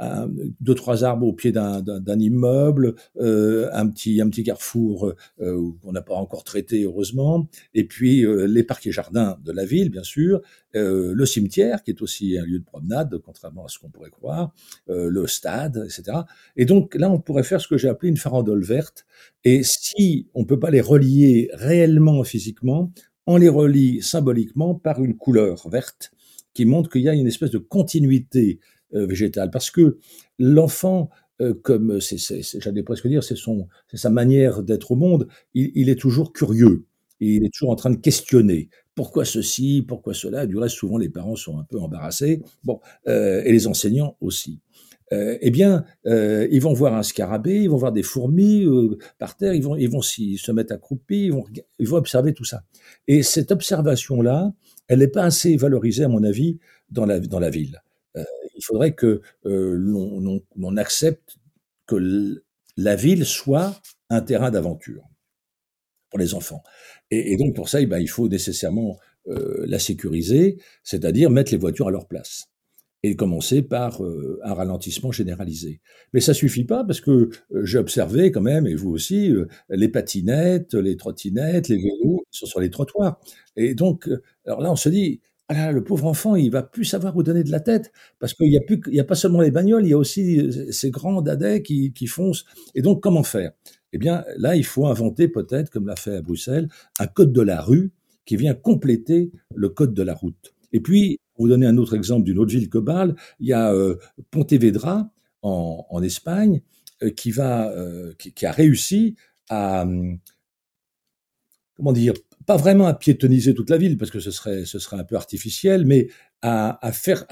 euh, 0.00 0.28
deux 0.60 0.74
trois 0.74 1.04
arbres 1.04 1.26
au 1.26 1.32
pied 1.32 1.52
d'un 1.52 2.18
immeuble, 2.18 2.94
euh, 3.20 3.68
un 3.72 3.88
petit 3.88 4.20
un 4.20 4.28
petit 4.28 4.44
carrefour 4.44 5.12
euh, 5.40 5.70
qu'on 5.82 5.92
n'a 5.92 6.02
pas 6.02 6.14
encore 6.14 6.44
traité 6.44 6.84
heureusement, 6.84 7.48
et 7.74 7.84
puis 7.84 8.24
euh, 8.24 8.46
les 8.46 8.62
parcs 8.62 8.86
et 8.86 8.92
jardins 8.92 9.38
de 9.44 9.52
la 9.52 9.64
ville 9.64 9.90
bien 9.90 10.02
sûr, 10.02 10.40
le 10.74 11.26
cimetière 11.26 11.82
qui 11.82 11.90
est 11.90 12.00
aussi 12.00 12.38
un 12.38 12.44
lieu 12.44 12.58
de 12.58 12.64
promenade 12.64 13.18
contrairement 13.18 13.66
à 13.66 13.68
ce 13.68 13.78
qu'on 13.78 13.90
pourrait 13.90 14.10
croire, 14.10 14.54
le 14.86 15.26
stade, 15.26 15.84
etc. 15.84 16.18
Et 16.56 16.64
donc 16.64 16.94
là 16.94 17.10
on 17.10 17.20
pourrait 17.20 17.42
faire 17.42 17.60
ce 17.60 17.68
que 17.68 17.76
j'ai 17.76 17.88
appelé 17.88 18.08
une 18.08 18.16
farandole 18.16 18.62
verte, 18.62 19.04
et 19.44 19.62
si 19.62 20.28
on 20.34 20.44
peut 20.44 20.58
pas 20.58 20.70
les 20.70 20.80
relier 20.80 21.50
réellement 21.52 22.24
physiquement, 22.24 22.90
on 23.26 23.36
les 23.36 23.48
relie 23.48 24.02
symboliquement 24.02 24.74
par 24.74 25.02
une 25.02 25.16
couleur 25.16 25.68
verte 25.68 26.10
qui 26.54 26.64
montre 26.64 26.90
qu'il 26.90 27.02
y 27.02 27.08
a 27.08 27.14
une 27.14 27.26
espèce 27.26 27.50
de 27.50 27.58
continuité 27.58 28.60
euh, 28.94 29.06
végétale. 29.06 29.50
Parce 29.50 29.70
que 29.70 29.98
l'enfant, 30.38 31.10
euh, 31.40 31.54
comme 31.54 31.98
j'allais 32.00 32.82
presque 32.82 33.06
dire, 33.08 33.22
c'est 33.24 33.36
sa 33.94 34.10
manière 34.10 34.62
d'être 34.62 34.90
au 34.92 34.96
monde, 34.96 35.28
il, 35.54 35.88
est 35.88 35.98
toujours 35.98 36.32
curieux. 36.32 36.84
Il 37.20 37.44
est 37.44 37.52
toujours 37.52 37.70
en 37.70 37.76
train 37.76 37.90
de 37.90 37.96
questionner. 37.96 38.68
Pourquoi 38.94 39.24
ceci? 39.24 39.84
Pourquoi 39.86 40.12
cela? 40.12 40.46
Du 40.46 40.58
reste, 40.58 40.76
souvent, 40.76 40.98
les 40.98 41.08
parents 41.08 41.36
sont 41.36 41.58
un 41.58 41.64
peu 41.64 41.80
embarrassés. 41.80 42.42
Bon, 42.64 42.80
euh, 43.08 43.42
et 43.44 43.52
les 43.52 43.66
enseignants 43.66 44.16
aussi. 44.20 44.60
Euh, 45.12 45.36
eh 45.42 45.50
bien, 45.50 45.84
euh, 46.06 46.48
ils 46.50 46.62
vont 46.62 46.72
voir 46.72 46.94
un 46.94 47.02
scarabée, 47.02 47.62
ils 47.62 47.70
vont 47.70 47.76
voir 47.76 47.92
des 47.92 48.02
fourmis 48.02 48.64
euh, 48.64 48.96
par 49.18 49.36
terre, 49.36 49.52
ils 49.52 49.62
vont, 49.62 49.76
ils 49.76 49.90
vont 49.90 50.00
se 50.00 50.52
mettre 50.52 50.72
accroupis, 50.72 51.26
ils 51.26 51.32
vont, 51.32 51.44
ils 51.78 51.88
vont 51.88 51.98
observer 51.98 52.32
tout 52.32 52.44
ça. 52.44 52.62
Et 53.08 53.22
cette 53.22 53.52
observation-là, 53.52 54.52
elle 54.88 55.00
n'est 55.00 55.08
pas 55.08 55.24
assez 55.24 55.56
valorisée, 55.56 56.04
à 56.04 56.08
mon 56.08 56.22
avis, 56.22 56.58
dans 56.90 57.06
la, 57.06 57.50
ville. 57.50 57.82
Euh, 58.16 58.24
il 58.54 58.64
faudrait 58.64 58.94
que 58.94 59.22
euh, 59.46 59.76
l'on 60.56 60.76
accepte 60.76 61.38
que 61.86 62.42
la 62.76 62.96
ville 62.96 63.24
soit 63.24 63.80
un 64.10 64.20
terrain 64.20 64.50
d'aventure 64.50 65.04
pour 66.10 66.18
les 66.18 66.34
enfants. 66.34 66.62
Et, 67.10 67.32
et, 67.32 67.36
donc, 67.36 67.54
pour 67.54 67.68
ça, 67.68 67.80
eh 67.80 67.86
ben, 67.86 67.98
il 67.98 68.08
faut 68.08 68.28
nécessairement 68.28 68.98
euh, 69.28 69.64
la 69.66 69.78
sécuriser, 69.78 70.58
c'est-à-dire 70.82 71.30
mettre 71.30 71.52
les 71.52 71.58
voitures 71.58 71.88
à 71.88 71.90
leur 71.90 72.06
place 72.08 72.51
et 73.02 73.16
commencer 73.16 73.62
par 73.62 74.02
euh, 74.02 74.38
un 74.44 74.54
ralentissement 74.54 75.10
généralisé. 75.10 75.80
Mais 76.12 76.20
ça 76.20 76.34
suffit 76.34 76.64
pas 76.64 76.84
parce 76.84 77.00
que 77.00 77.30
euh, 77.54 77.64
j'ai 77.64 77.78
observé 77.78 78.30
quand 78.30 78.40
même, 78.40 78.66
et 78.66 78.74
vous 78.74 78.90
aussi, 78.90 79.30
euh, 79.30 79.46
les 79.70 79.88
patinettes, 79.88 80.74
les 80.74 80.96
trottinettes, 80.96 81.68
les 81.68 81.76
vélos 81.76 82.24
sont 82.30 82.46
sur 82.46 82.60
les 82.60 82.70
trottoirs. 82.70 83.20
Et 83.56 83.74
donc, 83.74 84.08
alors 84.46 84.60
là, 84.60 84.70
on 84.70 84.76
se 84.76 84.88
dit, 84.88 85.20
ah 85.48 85.54
là, 85.54 85.72
le 85.72 85.82
pauvre 85.82 86.06
enfant, 86.06 86.36
il 86.36 86.50
va 86.50 86.62
plus 86.62 86.84
savoir 86.84 87.16
où 87.16 87.22
donner 87.22 87.42
de 87.42 87.50
la 87.50 87.60
tête 87.60 87.92
parce 88.20 88.34
qu'il 88.34 88.52
y 88.52 88.56
a 88.56 89.00
a 89.00 89.04
pas 89.04 89.14
seulement 89.16 89.40
les 89.40 89.50
bagnoles, 89.50 89.84
il 89.84 89.90
y 89.90 89.92
a 89.92 89.98
aussi 89.98 90.72
ces 90.72 90.90
grands 90.90 91.20
dadais 91.20 91.62
qui, 91.62 91.92
qui 91.92 92.06
foncent. 92.06 92.44
Et 92.74 92.82
donc, 92.82 93.02
comment 93.02 93.24
faire? 93.24 93.50
Eh 93.92 93.98
bien, 93.98 94.24
là, 94.38 94.56
il 94.56 94.64
faut 94.64 94.86
inventer 94.86 95.28
peut-être, 95.28 95.68
comme 95.70 95.86
l'a 95.86 95.96
fait 95.96 96.16
à 96.16 96.22
Bruxelles, 96.22 96.68
un 97.00 97.06
code 97.06 97.32
de 97.32 97.42
la 97.42 97.60
rue 97.60 97.92
qui 98.24 98.36
vient 98.36 98.54
compléter 98.54 99.32
le 99.54 99.68
code 99.68 99.92
de 99.92 100.02
la 100.02 100.14
route. 100.14 100.54
Et 100.72 100.80
puis, 100.80 101.18
pour 101.34 101.44
vous 101.44 101.48
donner 101.48 101.66
un 101.66 101.76
autre 101.78 101.94
exemple 101.94 102.24
d'une 102.24 102.38
autre 102.38 102.52
ville 102.52 102.68
que 102.68 102.78
Bâle, 102.78 103.14
il 103.40 103.48
y 103.48 103.52
a 103.52 103.72
euh, 103.72 103.96
Pontevedra 104.30 105.10
en, 105.42 106.02
Espagne 106.02 106.62
euh, 107.02 107.10
euh, 107.38 108.12
qui, 108.18 108.46
a 108.46 108.52
réussi 108.52 109.16
à, 109.48 109.82
hum, 109.82 110.18
comment 111.76 111.92
dire, 111.92 112.14
pas 112.46 112.56
vraiment 112.56 112.86
à 112.86 112.94
piétoniser 112.94 113.54
toute 113.54 113.70
la 113.70 113.78
ville, 113.78 113.96
parce 113.96 114.10
que 114.10 114.20
ce 114.20 114.30
serait, 114.30 114.64
un 114.92 115.04
peu 115.04 115.16
artificiel, 115.16 115.84
mais 115.86 116.08
à, 116.42 116.90
faire, 116.92 117.24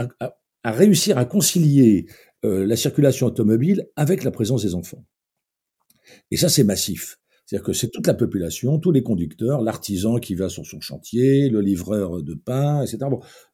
à, 0.63 0.71
réussir 0.71 1.19
à 1.19 1.25
concilier 1.25 2.07
la 2.43 2.77
circulation 2.77 3.27
automobile 3.27 3.89
avec 3.97 4.23
la 4.23 4.31
présence 4.31 4.63
des 4.63 4.75
enfants. 4.75 5.05
Et 6.31 6.37
ça, 6.37 6.49
c'est 6.49 6.65
massif. 6.65 7.20
C'est-à-dire 7.51 7.67
que 7.67 7.73
c'est 7.73 7.91
toute 7.91 8.07
la 8.07 8.15
population, 8.15 8.79
tous 8.79 8.93
les 8.93 9.03
conducteurs, 9.03 9.61
l'artisan 9.61 10.19
qui 10.19 10.37
va 10.37 10.49
sur 10.49 10.65
son 10.65 10.81
chantier, 10.81 11.49
le 11.49 11.61
livreur 11.61 12.23
de 12.23 12.35
pain, 12.35 12.81
etc. 12.83 12.99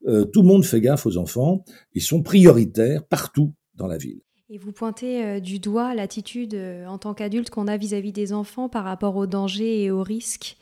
Euh, 0.06 0.26
tout 0.26 0.42
le 0.42 0.48
monde 0.48 0.66
fait 0.66 0.82
gaffe 0.82 1.06
aux 1.06 1.16
enfants. 1.16 1.64
Ils 1.94 2.02
sont 2.02 2.22
prioritaires 2.22 3.06
partout 3.06 3.54
dans 3.74 3.86
la 3.86 3.96
ville. 3.96 4.20
Et 4.50 4.58
vous 4.58 4.70
pointez 4.70 5.24
euh, 5.24 5.40
du 5.40 5.60
doigt 5.60 5.94
l'attitude 5.94 6.52
euh, 6.52 6.84
en 6.84 6.98
tant 6.98 7.14
qu'adulte 7.14 7.48
qu'on 7.48 7.68
a 7.68 7.78
vis-à-vis 7.78 8.12
des 8.12 8.34
enfants 8.34 8.68
par 8.68 8.84
rapport 8.84 9.16
aux 9.16 9.26
dangers 9.26 9.84
et 9.84 9.90
aux 9.90 10.02
risques. 10.02 10.58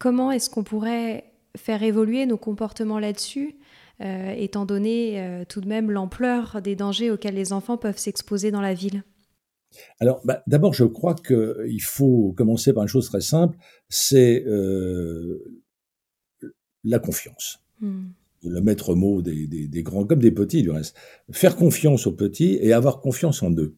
Comment 0.00 0.32
est-ce 0.32 0.50
qu'on 0.50 0.64
pourrait 0.64 1.32
faire 1.56 1.84
évoluer 1.84 2.26
nos 2.26 2.38
comportements 2.38 2.98
là-dessus, 2.98 3.56
étant 4.00 4.64
donné 4.64 5.44
tout 5.48 5.60
de 5.60 5.66
même 5.66 5.90
l'ampleur 5.90 6.60
des 6.62 6.76
dangers 6.76 7.10
auxquels 7.10 7.34
les 7.34 7.52
enfants 7.52 7.76
peuvent 7.76 7.98
s'exposer 7.98 8.52
dans 8.52 8.60
la 8.60 8.74
ville? 8.74 9.02
Alors, 10.00 10.20
bah, 10.24 10.42
d'abord, 10.46 10.74
je 10.74 10.84
crois 10.84 11.14
qu'il 11.14 11.82
faut 11.82 12.32
commencer 12.36 12.72
par 12.72 12.82
une 12.82 12.88
chose 12.88 13.08
très 13.08 13.20
simple, 13.20 13.56
c'est 13.88 14.44
la 16.84 16.98
confiance. 16.98 17.60
Hmm 17.80 18.08
le 18.44 18.60
maître 18.60 18.94
mot 18.94 19.22
des, 19.22 19.46
des, 19.46 19.82
grands 19.82 20.04
comme 20.04 20.20
des 20.20 20.30
petits 20.30 20.62
du 20.62 20.70
reste. 20.70 20.96
Faire 21.30 21.56
confiance 21.56 22.06
aux 22.06 22.12
petits 22.12 22.58
et 22.60 22.72
avoir 22.72 23.00
confiance 23.00 23.42
en 23.42 23.52
eux. 23.52 23.74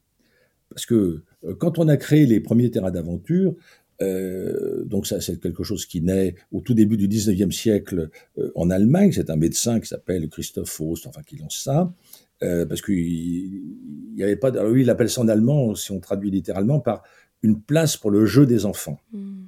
Parce 0.71 0.87
que 0.87 1.23
euh, 1.45 1.55
quand 1.55 1.79
on 1.79 1.89
a 1.89 1.97
créé 1.97 2.27
les 2.27 2.41
premiers 2.41 2.71
terrains 2.71 2.91
d'aventure, 2.91 3.55
euh, 4.03 4.85
donc 4.85 5.07
ça 5.07 5.21
c'est 5.21 5.41
quelque 5.41 5.63
chose 5.63 5.85
qui 5.85 6.01
naît 6.01 6.35
au 6.53 6.61
tout 6.61 6.75
début 6.75 6.97
du 6.97 7.09
19e 7.09 7.51
siècle 7.51 8.11
euh, 8.39 8.51
en 8.55 8.71
Allemagne, 8.71 9.13
c'est 9.13 9.31
un 9.31 9.37
médecin 9.37 9.81
qui 9.81 9.89
s'appelle 9.89 10.29
Christoph 10.29 10.69
Faust, 10.69 11.07
enfin 11.07 11.23
qui 11.23 11.37
lance 11.37 11.61
ça, 11.63 11.93
euh, 12.43 12.67
parce 12.67 12.83
qu'il 12.83 13.63
n'y 14.15 14.23
avait 14.23 14.37
pas, 14.37 14.51
lui 14.51 14.83
il 14.83 14.91
appelle 14.91 15.11
ça 15.11 15.21
en 15.21 15.29
allemand, 15.29 15.75
si 15.75 15.93
on 15.93 16.01
traduit 16.01 16.31
littéralement, 16.31 16.81
par 16.81 17.03
une 17.43 17.61
place 17.61 17.97
pour 17.97 18.11
le 18.11 18.27
jeu 18.27 18.47
des 18.47 18.67
enfants. 18.67 19.01
Hmm. 19.13 19.45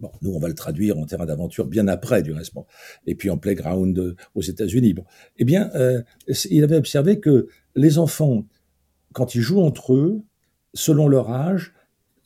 Bon, 0.00 0.12
nous, 0.20 0.32
on 0.32 0.38
va 0.38 0.48
le 0.48 0.54
traduire 0.54 0.98
en 0.98 1.06
terrain 1.06 1.24
d'aventure 1.24 1.66
bien 1.66 1.88
après, 1.88 2.22
du 2.22 2.32
reste. 2.32 2.52
Et 3.06 3.14
puis 3.14 3.30
en 3.30 3.38
playground 3.38 3.98
euh, 3.98 4.14
aux 4.34 4.42
États-Unis. 4.42 4.92
Bon. 4.92 5.04
Eh 5.38 5.44
bien, 5.44 5.70
euh, 5.74 6.02
il 6.50 6.64
avait 6.64 6.76
observé 6.76 7.18
que 7.18 7.48
les 7.74 7.98
enfants, 7.98 8.44
quand 9.14 9.34
ils 9.34 9.40
jouent 9.40 9.62
entre 9.62 9.94
eux, 9.94 10.20
selon 10.74 11.08
leur 11.08 11.30
âge, 11.30 11.72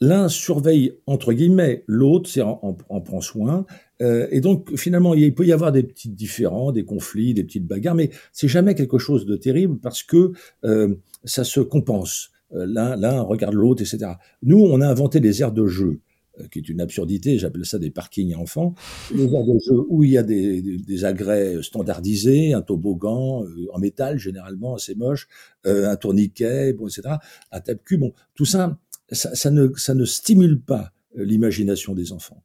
l'un 0.01 0.29
surveille 0.29 0.95
entre 1.07 1.33
guillemets 1.33 1.85
l'autre, 1.87 2.29
c'est 2.29 2.43
en, 2.43 2.77
en, 2.89 3.01
prend 3.01 3.21
soin. 3.21 3.67
Euh, 4.01 4.27
et 4.31 4.41
donc, 4.41 4.75
finalement, 4.77 5.15
il 5.15 5.35
peut 5.35 5.47
y 5.47 5.53
avoir 5.53 5.73
des 5.73 5.83
petits 5.83 6.09
différends, 6.09 6.73
des 6.73 6.85
conflits, 6.85 7.35
des 7.35 7.45
petites 7.45 7.67
bagarres, 7.67 7.95
mais 7.95 8.11
c'est 8.33 8.49
jamais 8.49 8.75
quelque 8.75 8.99
chose 8.99 9.27
de 9.27 9.37
terrible 9.37 9.79
parce 9.79 10.03
que 10.03 10.33
euh, 10.65 10.95
ça 11.25 11.45
se 11.45 11.61
compense. 11.61 12.31
Euh, 12.55 12.67
l'un, 12.67 12.97
l'un 12.97 13.21
regarde 13.21 13.55
l'autre, 13.55 13.83
etc. 13.83 14.13
Nous, 14.43 14.59
on 14.59 14.81
a 14.81 14.89
inventé 14.89 15.21
des 15.21 15.43
aires 15.43 15.53
de 15.53 15.67
jeu. 15.67 16.01
Euh, 16.39 16.47
qui 16.47 16.61
est 16.61 16.69
une 16.69 16.81
absurdité, 16.81 17.39
j'appelle 17.39 17.67
ça 17.67 17.81
des 17.81 17.91
parkings 17.91 18.37
enfants, 18.37 18.75
des 19.13 19.25
aires 19.25 19.45
de 19.45 19.59
jeu 19.59 19.85
où 19.89 20.05
il 20.05 20.13
y 20.13 20.19
a 20.19 20.23
des, 20.23 20.63
des, 20.63 21.05
agrès 21.05 21.61
standardisés, 21.61 22.53
un 22.53 22.63
toboggan 22.63 23.45
euh, 23.45 23.67
en 23.73 23.81
métal 23.81 24.17
généralement 24.17 24.77
assez 24.77 24.95
moche, 24.95 25.27
un 25.65 25.97
tourniquet, 25.97 26.73
bon, 26.73 26.87
etc., 26.87 27.17
un 27.51 27.61
tape-cul, 27.61 27.99
bon, 27.99 28.13
tout 28.37 28.45
ça, 28.45 28.79
ça, 29.13 29.51
ne, 29.51 30.05
stimule 30.05 30.61
pas 30.61 30.93
l'imagination 31.15 31.95
des 31.95 32.13
enfants. 32.13 32.43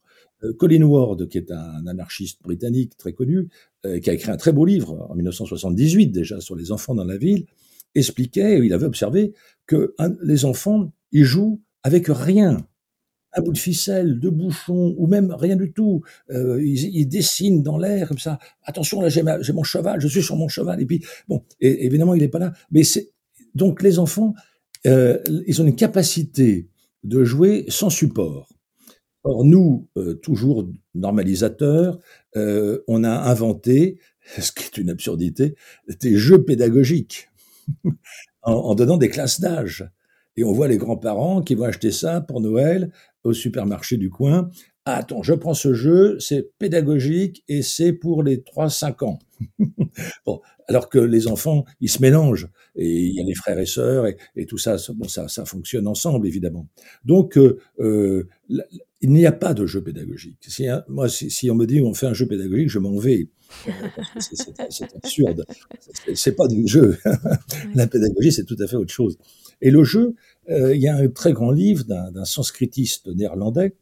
Colin 0.57 0.83
Ward, 0.83 1.27
qui 1.27 1.37
est 1.37 1.51
un 1.51 1.87
anarchiste 1.87 2.43
britannique 2.43 2.97
très 2.97 3.13
connu, 3.13 3.47
qui 3.83 4.09
a 4.09 4.13
écrit 4.13 4.31
un 4.31 4.37
très 4.37 4.51
beau 4.51 4.65
livre 4.65 5.07
en 5.09 5.15
1978 5.15 6.07
déjà 6.07 6.39
sur 6.41 6.55
les 6.55 6.71
enfants 6.71 6.93
dans 6.93 7.03
la 7.03 7.17
ville, 7.17 7.45
expliquait, 7.95 8.59
il 8.63 8.73
avait 8.73 8.85
observé 8.85 9.33
que 9.65 9.95
les 10.21 10.45
enfants, 10.45 10.91
ils 11.11 11.23
jouent 11.23 11.61
avec 11.83 12.07
rien 12.07 12.67
un 13.35 13.41
bout 13.41 13.51
de 13.51 13.57
ficelle, 13.57 14.19
deux 14.19 14.31
bouchons, 14.31 14.95
ou 14.97 15.07
même 15.07 15.31
rien 15.31 15.55
du 15.55 15.71
tout. 15.71 16.01
Euh, 16.31 16.63
ils, 16.63 17.05
dessinent 17.05 17.63
dans 17.63 17.77
l'air 17.77 18.07
comme 18.07 18.17
ça. 18.17 18.39
Attention, 18.63 19.01
là 19.01 19.09
j'ai 19.09 19.53
mon 19.53 19.63
cheval, 19.63 19.99
je 19.99 20.07
suis 20.07 20.23
sur 20.23 20.37
mon 20.37 20.47
cheval. 20.47 20.81
Et 20.81 20.85
puis 20.85 21.03
bon, 21.27 21.43
évidemment 21.59 22.15
il 22.15 22.21
n'est 22.21 22.29
pas 22.29 22.39
là. 22.39 22.53
Mais 22.71 22.83
c'est 22.83 23.11
donc 23.53 23.81
les 23.81 23.99
enfants, 23.99 24.33
euh, 24.85 25.17
ils 25.47 25.61
ont 25.61 25.65
une 25.65 25.75
capacité 25.75 26.69
de 27.03 27.23
jouer 27.23 27.65
sans 27.69 27.89
support. 27.89 28.49
Or 29.23 29.43
nous, 29.43 29.87
euh, 29.97 30.13
toujours 30.15 30.67
normalisateurs, 30.93 31.99
on 32.35 33.03
a 33.03 33.09
inventé, 33.09 33.99
ce 34.39 34.51
qui 34.51 34.65
est 34.65 34.77
une 34.77 34.89
absurdité, 34.89 35.55
des 36.01 36.15
jeux 36.17 36.43
pédagogiques 36.43 37.29
en 38.43 38.75
donnant 38.75 38.97
des 38.97 39.09
classes 39.09 39.39
d'âge. 39.39 39.89
Et 40.37 40.43
on 40.43 40.51
voit 40.51 40.67
les 40.67 40.77
grands-parents 40.77 41.41
qui 41.41 41.55
vont 41.55 41.63
acheter 41.63 41.91
ça 41.91 42.21
pour 42.21 42.41
Noël 42.41 42.91
au 43.23 43.33
supermarché 43.33 43.97
du 43.97 44.09
coin. 44.09 44.49
Ah, 44.87 44.97
attends, 44.97 45.23
je 45.23 45.33
prends 45.33 45.55
ce 45.55 45.73
jeu, 45.73 46.19
c'est 46.19 46.51
pédagogique 46.59 47.43
et 47.47 47.63
c'est 47.63 47.91
pour 47.91 48.21
les 48.21 48.37
3-5 48.37 49.03
ans. 49.03 49.19
bon, 50.27 50.41
alors 50.67 50.89
que 50.89 50.99
les 50.99 51.27
enfants, 51.27 51.65
ils 51.81 51.89
se 51.89 52.03
mélangent 52.03 52.49
et 52.75 52.87
il 52.87 53.15
y 53.15 53.19
a 53.19 53.23
les 53.23 53.33
frères 53.33 53.57
et 53.57 53.65
sœurs 53.65 54.05
et, 54.35 54.45
tout 54.45 54.59
ça, 54.59 54.77
bon, 54.93 55.07
ça, 55.07 55.27
ça 55.27 55.43
fonctionne 55.45 55.87
ensemble 55.87 56.27
évidemment. 56.27 56.67
Donc, 57.03 57.37
euh, 57.37 57.59
euh 57.79 58.27
il 59.01 59.11
n'y 59.11 59.25
a 59.25 59.31
pas 59.31 59.53
de 59.53 59.67
jeu 59.67 59.83
pédagogique. 59.83 60.37
Si, 60.47 60.65
moi, 60.87 61.07
si, 61.09 61.51
on 61.51 61.55
me 61.55 61.65
dit 61.65 61.79
on 61.81 61.93
fait 61.93 62.07
un 62.07 62.13
jeu 62.13 62.27
pédagogique, 62.27 62.69
je 62.69 62.79
m'en 62.79 62.97
vais. 62.97 63.29
C'est 64.19 64.95
absurde. 64.95 65.45
C'est 66.15 66.35
pas 66.35 66.47
du 66.47 66.67
jeu. 66.67 66.97
La 67.75 67.85
pédagogie, 67.85 68.31
c'est 68.31 68.45
tout 68.45 68.57
à 68.59 68.65
fait 68.65 68.75
autre 68.75 68.93
chose. 68.93 69.19
Et 69.61 69.69
le 69.69 69.83
jeu, 69.83 70.15
euh, 70.49 70.73
il 70.75 70.81
y 70.81 70.87
a 70.87 70.95
un 70.95 71.07
très 71.09 71.33
grand 71.33 71.51
livre 71.51 71.83
d'un 71.83 72.25
sanskritiste 72.25 73.07
néerlandais 73.07 73.75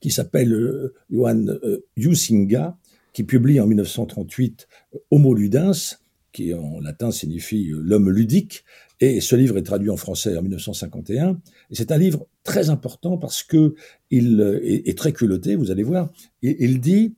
qui 0.00 0.10
s'appelle 0.10 0.52
euh, 0.52 0.94
Johan 1.10 1.46
euh, 1.46 1.86
Huizinga, 1.96 2.76
qui 3.12 3.24
publie 3.24 3.60
en 3.60 3.66
1938 3.66 4.68
Homo 5.10 5.34
ludens, 5.34 5.98
qui 6.32 6.54
en 6.54 6.80
latin 6.80 7.10
signifie 7.10 7.70
l'homme 7.72 8.10
ludique, 8.10 8.64
et 9.00 9.20
ce 9.20 9.36
livre 9.36 9.58
est 9.58 9.62
traduit 9.62 9.90
en 9.90 9.96
français 9.96 10.36
en 10.36 10.42
1951. 10.42 11.40
Et 11.70 11.74
c'est 11.74 11.92
un 11.92 11.98
livre 11.98 12.26
très 12.44 12.70
important 12.70 13.18
parce 13.18 13.42
que 13.42 13.74
il 14.10 14.40
est, 14.62 14.96
très 14.96 15.12
culotté, 15.12 15.56
vous 15.56 15.70
allez 15.70 15.82
voir. 15.82 16.10
il 16.40 16.80
dit 16.80 17.14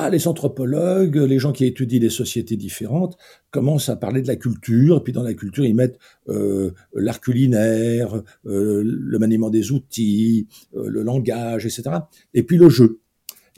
ah, 0.00 0.10
les 0.10 0.28
anthropologues, 0.28 1.16
les 1.16 1.40
gens 1.40 1.50
qui 1.50 1.64
étudient 1.64 1.98
les 1.98 2.08
sociétés 2.08 2.56
différentes, 2.56 3.18
commencent 3.50 3.88
à 3.88 3.96
parler 3.96 4.22
de 4.22 4.28
la 4.28 4.36
culture, 4.36 5.02
puis 5.02 5.12
dans 5.12 5.24
la 5.24 5.34
culture, 5.34 5.64
ils 5.64 5.74
mettent 5.74 5.98
euh, 6.28 6.70
l'art 6.94 7.20
culinaire, 7.20 8.22
euh, 8.46 8.82
le 8.84 9.18
maniement 9.18 9.50
des 9.50 9.72
outils, 9.72 10.46
euh, 10.76 10.88
le 10.88 11.02
langage, 11.02 11.66
etc. 11.66 11.96
Et 12.32 12.44
puis 12.44 12.58
le 12.58 12.68
jeu. 12.68 13.00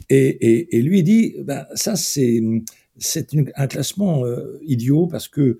Et, 0.09 0.75
et, 0.77 0.81
lui 0.81 1.03
dit, 1.03 1.35
ben, 1.43 1.65
ça 1.75 1.95
c'est 1.95 2.41
c'est 2.97 3.29
un 3.55 3.67
classement 3.67 4.25
euh, 4.25 4.59
idiot 4.65 5.05
parce 5.05 5.27
que 5.27 5.59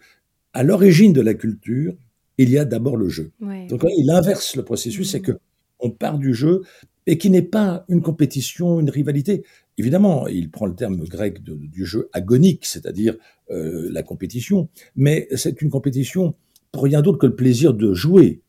à 0.53 0.63
l'origine 0.63 1.13
de 1.13 1.21
la 1.21 1.35
culture, 1.35 1.93
il 2.39 2.49
y 2.49 2.57
a 2.57 2.65
d'abord 2.65 2.97
le 2.97 3.07
jeu. 3.07 3.31
Donc 3.69 3.85
il 3.97 4.09
inverse 4.09 4.55
le 4.55 4.63
processus, 4.63 5.11
c'est 5.11 5.19
mmh. 5.19 5.23
que 5.23 5.31
on 5.79 5.89
part 5.91 6.17
du 6.17 6.33
jeu 6.33 6.63
et 7.11 7.17
qui 7.17 7.29
n'est 7.29 7.41
pas 7.41 7.83
une 7.89 8.01
compétition, 8.01 8.79
une 8.79 8.89
rivalité. 8.89 9.43
Évidemment, 9.77 10.29
il 10.29 10.49
prend 10.49 10.65
le 10.65 10.75
terme 10.75 11.03
grec 11.03 11.43
du 11.43 11.85
jeu 11.85 12.09
agonique, 12.13 12.65
c'est-à-dire 12.65 13.17
euh, 13.49 13.89
la 13.91 14.01
compétition, 14.01 14.69
mais 14.95 15.27
c'est 15.35 15.61
une 15.61 15.69
compétition 15.69 16.35
pour 16.71 16.83
rien 16.83 17.01
d'autre 17.01 17.17
que 17.17 17.25
le 17.25 17.35
plaisir 17.35 17.73
de 17.73 17.93
jouer. 17.93 18.39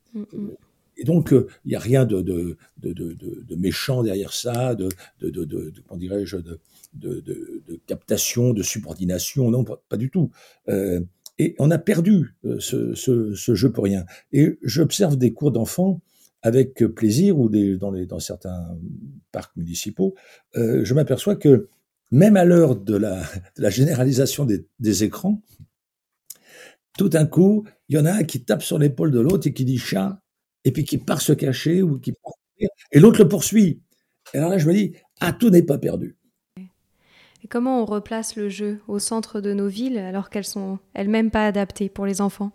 Et 0.96 1.02
donc, 1.02 1.32
euh, 1.32 1.48
il 1.64 1.70
n'y 1.70 1.74
a 1.74 1.80
rien 1.80 2.04
de, 2.04 2.20
de, 2.20 2.56
de, 2.84 3.56
méchant 3.56 4.04
derrière 4.04 4.32
ça, 4.32 4.76
de, 4.76 4.88
comment 5.88 5.98
dirais-je, 5.98 6.36
de, 6.36 6.60
captation, 7.88 8.52
de 8.52 8.62
subordination, 8.62 9.50
non, 9.50 9.64
pas, 9.64 9.96
du 9.96 10.08
tout. 10.08 10.30
Euh, 10.68 11.00
et 11.40 11.56
on 11.58 11.72
a 11.72 11.78
perdu 11.78 12.36
ce, 12.60 12.94
ce, 12.94 13.34
ce, 13.34 13.54
jeu 13.56 13.72
pour 13.72 13.82
rien. 13.82 14.04
Et 14.32 14.56
j'observe 14.62 15.16
des 15.16 15.32
cours 15.32 15.50
d'enfants 15.50 16.00
avec 16.42 16.84
plaisir 16.94 17.38
ou 17.38 17.48
dans, 17.48 18.18
certains 18.18 18.76
parcs 19.30 19.56
municipaux, 19.56 20.14
euh, 20.56 20.84
je 20.84 20.94
m'aperçois 20.94 21.36
que 21.36 21.68
même 22.10 22.36
à 22.36 22.44
l'heure 22.44 22.76
de 22.76 22.96
la, 22.96 23.70
généralisation 23.70 24.46
des, 24.46 25.04
écrans, 25.04 25.40
tout 26.98 27.08
d'un 27.08 27.26
coup, 27.26 27.64
il 27.88 27.96
y 27.96 27.98
en 27.98 28.04
a 28.04 28.12
un 28.12 28.24
qui 28.24 28.44
tape 28.44 28.62
sur 28.62 28.78
l'épaule 28.78 29.10
de 29.10 29.20
l'autre 29.20 29.46
et 29.46 29.54
qui 29.54 29.64
dit 29.64 29.78
chat, 29.78 30.20
et 30.64 30.72
puis 30.72 30.84
qui 30.84 30.98
part 30.98 31.22
se 31.22 31.32
cacher 31.32 31.82
ou 31.82 31.98
qui 31.98 32.12
et 32.92 33.00
l'autre 33.00 33.22
le 33.22 33.28
poursuit. 33.28 33.80
Et 34.34 34.38
alors 34.38 34.50
là, 34.50 34.58
je 34.58 34.68
me 34.68 34.74
dis, 34.74 34.92
ah, 35.20 35.32
tout 35.32 35.50
n'est 35.50 35.62
pas 35.62 35.78
perdu. 35.78 36.16
Et 36.56 37.48
comment 37.48 37.82
on 37.82 37.84
replace 37.84 38.36
le 38.36 38.48
jeu 38.48 38.80
au 38.86 38.98
centre 38.98 39.40
de 39.40 39.52
nos 39.52 39.66
villes 39.66 39.98
alors 39.98 40.30
qu'elles 40.30 40.44
sont 40.44 40.78
elles-mêmes 40.94 41.30
pas 41.30 41.46
adaptées 41.46 41.88
pour 41.88 42.06
les 42.06 42.20
enfants? 42.20 42.52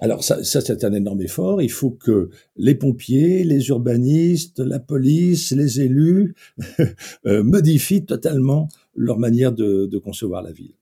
Alors 0.00 0.22
ça, 0.22 0.42
c'est 0.44 0.84
un 0.84 0.92
énorme 0.92 1.22
effort. 1.22 1.60
Il 1.60 1.70
faut 1.70 1.90
que 1.90 2.30
les 2.56 2.74
pompiers, 2.74 3.42
les 3.42 3.68
urbanistes, 3.68 4.60
la 4.60 4.78
police, 4.78 5.50
les 5.52 5.80
élus 5.80 6.34
euh, 7.26 7.42
modifient 7.42 8.04
totalement 8.04 8.68
leur 8.94 9.18
manière 9.18 9.52
de, 9.52 9.86
de, 9.86 9.98
concevoir 9.98 10.42
la 10.42 10.52
ville. 10.52 10.74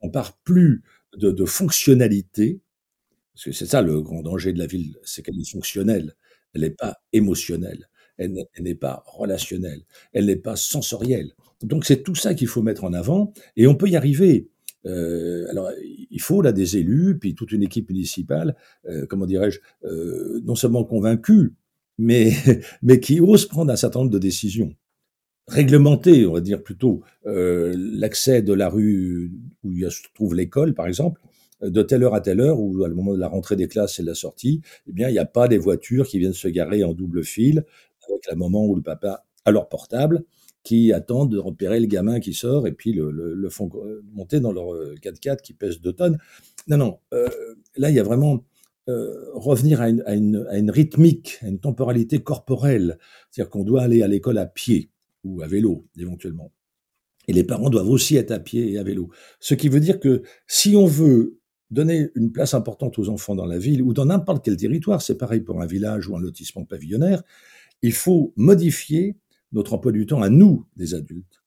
On 0.00 0.10
part 0.10 0.36
plus 0.38 0.82
de, 1.16 1.30
de 1.30 1.44
fonctionnalité, 1.44 2.60
parce 3.34 3.44
que 3.44 3.52
c'est 3.52 3.66
ça 3.66 3.82
le 3.82 4.00
grand 4.00 4.22
danger 4.22 4.52
de 4.52 4.58
la 4.58 4.66
ville, 4.66 4.96
c'est 5.04 5.22
qu'elle 5.22 5.38
est 5.38 5.50
fonctionnelle, 5.50 6.14
elle 6.52 6.62
n'est 6.62 6.70
pas 6.70 6.98
émotionnelle, 7.12 7.88
elle 8.16 8.32
n'est 8.58 8.74
pas 8.74 9.04
relationnelle, 9.06 9.82
elle 10.12 10.26
n'est 10.26 10.36
pas 10.36 10.56
sensorielle. 10.56 11.32
Donc 11.62 11.84
c'est 11.84 12.02
tout 12.02 12.16
ça 12.16 12.34
qu'il 12.34 12.48
faut 12.48 12.62
mettre 12.62 12.84
en 12.84 12.92
avant, 12.92 13.32
et 13.56 13.68
on 13.68 13.76
peut 13.76 13.88
y 13.88 13.96
arriver. 13.96 14.48
Euh, 14.86 15.46
alors, 15.50 15.70
il 16.10 16.20
faut 16.20 16.42
là 16.42 16.52
des 16.52 16.76
élus, 16.76 17.18
puis 17.18 17.34
toute 17.34 17.52
une 17.52 17.62
équipe 17.62 17.88
municipale, 17.88 18.56
euh, 18.88 19.06
comment 19.06 19.26
dirais-je, 19.26 19.60
euh, 19.84 20.40
non 20.44 20.54
seulement 20.54 20.84
convaincue, 20.84 21.54
mais, 21.98 22.32
mais 22.82 23.00
qui 23.00 23.20
ose 23.20 23.46
prendre 23.46 23.72
un 23.72 23.76
certain 23.76 24.00
nombre 24.00 24.10
de 24.10 24.18
décisions. 24.18 24.74
Réglementer, 25.48 26.26
on 26.26 26.34
va 26.34 26.40
dire 26.42 26.62
plutôt, 26.62 27.02
l'accès 27.24 28.42
de 28.42 28.52
la 28.52 28.68
rue 28.68 29.32
où 29.64 29.72
se 29.88 30.02
trouve 30.14 30.34
l'école, 30.34 30.74
par 30.74 30.86
exemple, 30.86 31.22
de 31.62 31.82
telle 31.82 32.02
heure 32.02 32.14
à 32.14 32.20
telle 32.20 32.40
heure, 32.40 32.60
ou 32.60 32.84
à 32.84 32.88
moment 32.90 33.14
de 33.14 33.18
la 33.18 33.28
rentrée 33.28 33.56
des 33.56 33.66
classes 33.66 33.98
et 33.98 34.02
de 34.02 34.08
la 34.08 34.14
sortie, 34.14 34.60
eh 34.86 34.92
bien, 34.92 35.08
il 35.08 35.12
n'y 35.12 35.18
a 35.18 35.24
pas 35.24 35.48
des 35.48 35.56
voitures 35.56 36.06
qui 36.06 36.18
viennent 36.18 36.34
se 36.34 36.48
garer 36.48 36.84
en 36.84 36.92
double 36.92 37.24
fil, 37.24 37.64
avec 38.10 38.26
le 38.30 38.36
moment 38.36 38.66
où 38.66 38.76
le 38.76 38.82
papa 38.82 39.24
a 39.46 39.50
leur 39.50 39.70
portable, 39.70 40.22
qui 40.68 40.92
attendent 40.92 41.32
de 41.32 41.38
repérer 41.38 41.80
le 41.80 41.86
gamin 41.86 42.20
qui 42.20 42.34
sort 42.34 42.66
et 42.66 42.72
puis 42.72 42.92
le, 42.92 43.48
font 43.48 43.70
monter 44.12 44.38
dans 44.38 44.52
leur 44.52 44.66
4x4 44.96 45.30
euh, 45.30 45.36
qui 45.36 45.54
pèse 45.54 45.80
2 45.80 45.94
tonnes. 45.94 46.18
Non, 46.66 46.76
non, 46.76 46.98
euh, 47.14 47.26
là, 47.78 47.88
il 47.88 47.96
y 47.96 47.98
a 47.98 48.02
vraiment 48.02 48.44
euh, 48.90 49.30
revenir 49.32 49.80
à, 49.80 49.88
une, 49.88 50.46
à 50.50 50.58
une, 50.58 50.70
rythmique, 50.70 51.38
à 51.40 51.48
une 51.48 51.58
temporalité 51.58 52.18
corporelle. 52.18 52.98
C'est-à-dire 53.30 53.48
qu'on 53.48 53.64
doit 53.64 53.80
aller 53.80 54.02
à 54.02 54.08
l'école 54.08 54.36
à 54.36 54.44
pied 54.44 54.90
ou 55.24 55.40
à 55.40 55.46
vélo, 55.46 55.86
éventuellement. 55.98 56.52
Et 57.28 57.32
les 57.32 57.44
parents 57.44 57.70
doivent 57.70 57.88
aussi 57.88 58.16
être 58.16 58.30
à 58.30 58.38
pied 58.38 58.72
et 58.72 58.78
à 58.78 58.82
vélo. 58.82 59.08
Ce 59.40 59.54
qui 59.54 59.70
veut 59.70 59.80
dire 59.80 59.98
que 59.98 60.20
si 60.46 60.76
on 60.76 60.84
veut 60.84 61.38
donner 61.70 62.10
une 62.14 62.30
place 62.30 62.52
importante 62.52 62.98
aux 62.98 63.08
enfants 63.08 63.34
dans 63.34 63.46
la 63.46 63.58
ville 63.58 63.80
ou 63.80 63.94
dans 63.94 64.04
n'importe 64.04 64.44
quel 64.44 64.58
territoire, 64.58 65.00
c'est 65.00 65.16
pareil 65.16 65.40
pour 65.40 65.62
un 65.62 65.66
village 65.66 66.08
ou 66.08 66.16
un 66.16 66.20
lotissement 66.20 66.66
pavillonnaire, 66.66 67.22
il 67.80 67.94
faut 67.94 68.34
modifier 68.36 69.16
notre 69.52 69.74
emploi 69.74 69.92
du 69.92 70.06
temps 70.06 70.22
à 70.22 70.28
nous, 70.28 70.66
des 70.76 70.94
adultes. 70.94 71.42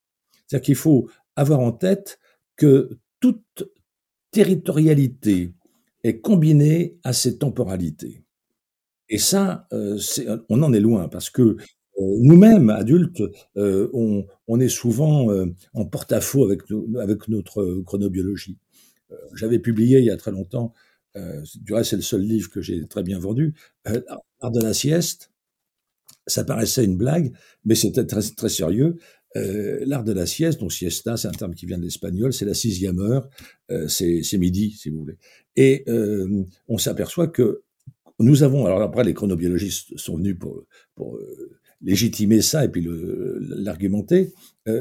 C'est-à-dire 0.47 0.65
qu'il 0.65 0.75
faut 0.75 1.09
avoir 1.35 1.59
en 1.59 1.71
tête 1.71 2.19
que 2.55 2.97
toute 3.19 3.63
territorialité 4.31 5.53
est 6.03 6.19
combinée 6.19 6.97
à 7.03 7.13
ces 7.13 7.37
temporalités. 7.37 8.23
Et 9.09 9.17
ça, 9.17 9.67
euh, 9.73 9.99
on 10.49 10.63
en 10.63 10.73
est 10.73 10.79
loin 10.79 11.09
parce 11.09 11.29
que 11.29 11.41
euh, 11.41 11.57
nous-mêmes, 11.97 12.69
adultes, 12.69 13.21
euh, 13.57 13.89
on, 13.93 14.59
est 14.59 14.69
souvent 14.69 15.27
en 15.73 15.85
porte-à-faux 15.85 16.45
avec, 16.45 16.61
avec, 16.99 17.27
notre 17.27 17.81
chronobiologie. 17.85 18.57
J'avais 19.35 19.59
publié 19.59 19.99
il 19.99 20.05
y 20.05 20.09
a 20.09 20.17
très 20.17 20.31
longtemps, 20.31 20.73
du 21.15 21.73
reste 21.73 21.91
c'est 21.91 21.95
le 21.97 22.01
seul 22.01 22.21
livre 22.21 22.49
que 22.49 22.61
j'ai 22.61 22.85
très 22.87 23.03
bien 23.03 23.19
vendu, 23.19 23.53
L'art 23.85 24.51
de 24.51 24.61
la 24.61 24.73
sieste, 24.73 25.30
ça 26.31 26.43
paraissait 26.43 26.85
une 26.85 26.97
blague, 26.97 27.31
mais 27.65 27.75
c'était 27.75 28.05
très, 28.05 28.21
très 28.21 28.49
sérieux. 28.49 28.97
Euh, 29.37 29.79
l'art 29.85 30.03
de 30.03 30.11
la 30.11 30.25
sieste, 30.25 30.59
donc 30.59 30.73
siesta, 30.73 31.15
c'est 31.15 31.27
un 31.27 31.31
terme 31.31 31.55
qui 31.55 31.65
vient 31.65 31.77
de 31.77 31.83
l'espagnol, 31.83 32.33
c'est 32.33 32.45
la 32.45 32.53
sixième 32.53 32.99
heure, 32.99 33.29
euh, 33.71 33.87
c'est 33.87 34.37
midi, 34.37 34.71
si 34.71 34.89
vous 34.89 34.99
voulez. 34.99 35.17
Et 35.55 35.83
euh, 35.87 36.43
on 36.67 36.77
s'aperçoit 36.77 37.27
que 37.27 37.61
nous 38.19 38.43
avons, 38.43 38.65
alors 38.65 38.81
après 38.81 39.03
les 39.03 39.13
chronobiologistes 39.13 39.97
sont 39.97 40.17
venus 40.17 40.37
pour, 40.37 40.65
légitimer 41.83 42.41
ça 42.41 42.63
et 42.63 42.69
puis 42.69 42.87
l'argumenter, 43.49 44.31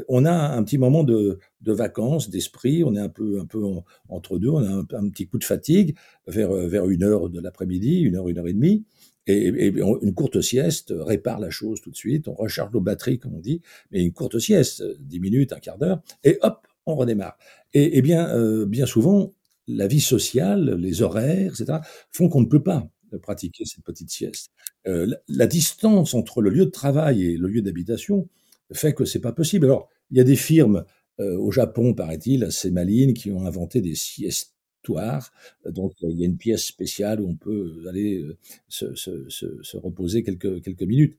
on 0.07 0.23
a 0.23 0.31
un 0.31 0.61
petit 0.61 0.77
moment 0.77 1.03
de, 1.03 1.39
de 1.61 1.73
vacances, 1.73 2.29
d'esprit, 2.29 2.83
on 2.83 2.95
est 2.95 2.99
un 2.99 3.09
peu, 3.09 3.39
un 3.39 3.47
peu 3.47 3.63
entre 4.07 4.37
deux, 4.37 4.49
on 4.49 4.59
a 4.59 4.69
un, 4.69 4.81
un, 4.81 5.09
petit 5.09 5.25
coup 5.25 5.39
de 5.39 5.43
fatigue 5.43 5.95
vers, 6.27 6.51
vers 6.51 6.87
une 6.87 7.01
heure 7.01 7.29
de 7.29 7.41
l'après-midi, 7.41 8.01
une 8.01 8.17
heure, 8.17 8.29
une 8.29 8.37
heure 8.37 8.47
et 8.47 8.53
demie. 8.53 8.85
Et, 9.27 9.47
une 9.47 10.13
courte 10.13 10.41
sieste 10.41 10.93
répare 10.97 11.39
la 11.39 11.49
chose 11.49 11.81
tout 11.81 11.91
de 11.91 11.95
suite, 11.95 12.27
on 12.27 12.33
recharge 12.33 12.73
nos 12.73 12.81
batteries, 12.81 13.19
comme 13.19 13.35
on 13.35 13.39
dit, 13.39 13.61
mais 13.91 14.03
une 14.03 14.13
courte 14.13 14.39
sieste, 14.39 14.83
10 14.99 15.19
minutes, 15.19 15.53
un 15.53 15.59
quart 15.59 15.77
d'heure, 15.77 16.01
et 16.23 16.37
hop, 16.41 16.67
on 16.85 16.95
redémarre. 16.95 17.37
Et, 17.73 17.97
et 17.97 18.01
bien, 18.01 18.29
euh, 18.35 18.65
bien 18.65 18.85
souvent, 18.85 19.33
la 19.67 19.87
vie 19.87 20.01
sociale, 20.01 20.75
les 20.75 21.01
horaires, 21.01 21.53
etc., 21.59 21.79
font 22.11 22.29
qu'on 22.29 22.41
ne 22.41 22.47
peut 22.47 22.63
pas 22.63 22.89
pratiquer 23.21 23.65
cette 23.65 23.83
petite 23.83 24.09
sieste. 24.09 24.51
Euh, 24.87 25.05
la, 25.05 25.17
la, 25.27 25.47
distance 25.47 26.13
entre 26.13 26.41
le 26.41 26.49
lieu 26.49 26.65
de 26.65 26.71
travail 26.71 27.25
et 27.25 27.37
le 27.37 27.47
lieu 27.47 27.61
d'habitation 27.61 28.27
fait 28.73 28.93
que 28.93 29.05
c'est 29.05 29.19
pas 29.19 29.33
possible. 29.33 29.65
Alors, 29.65 29.89
il 30.09 30.17
y 30.17 30.21
a 30.21 30.23
des 30.23 30.35
firmes 30.35 30.85
euh, 31.19 31.37
au 31.37 31.51
Japon, 31.51 31.93
paraît-il, 31.93 32.43
assez 32.43 32.71
malines, 32.71 33.13
qui 33.13 33.31
ont 33.31 33.45
inventé 33.45 33.81
des 33.81 33.95
siestes 33.95 34.55
donc 34.89 35.93
il 36.01 36.19
y 36.19 36.23
a 36.23 36.25
une 36.25 36.37
pièce 36.37 36.65
spéciale 36.65 37.21
où 37.21 37.29
on 37.29 37.35
peut 37.35 37.83
aller 37.87 38.21
euh, 38.21 38.37
se, 38.67 38.95
se, 38.95 39.29
se, 39.29 39.61
se 39.61 39.77
reposer 39.77 40.23
quelques, 40.23 40.81
minutes. 40.81 41.17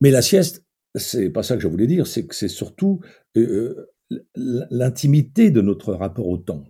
Mais 0.00 0.10
la 0.10 0.22
sieste, 0.22 0.64
c'est 0.94 1.30
pas 1.30 1.42
ça 1.42 1.56
que 1.56 1.62
je 1.62 1.68
voulais 1.68 1.86
dire, 1.86 2.06
c'est 2.06 2.26
que 2.26 2.34
c'est 2.34 2.48
surtout 2.48 3.00
euh, 3.36 3.86
l'intimité 4.34 5.50
de 5.50 5.60
notre 5.60 5.94
rapport 5.94 6.28
au 6.28 6.36
temps. 6.36 6.64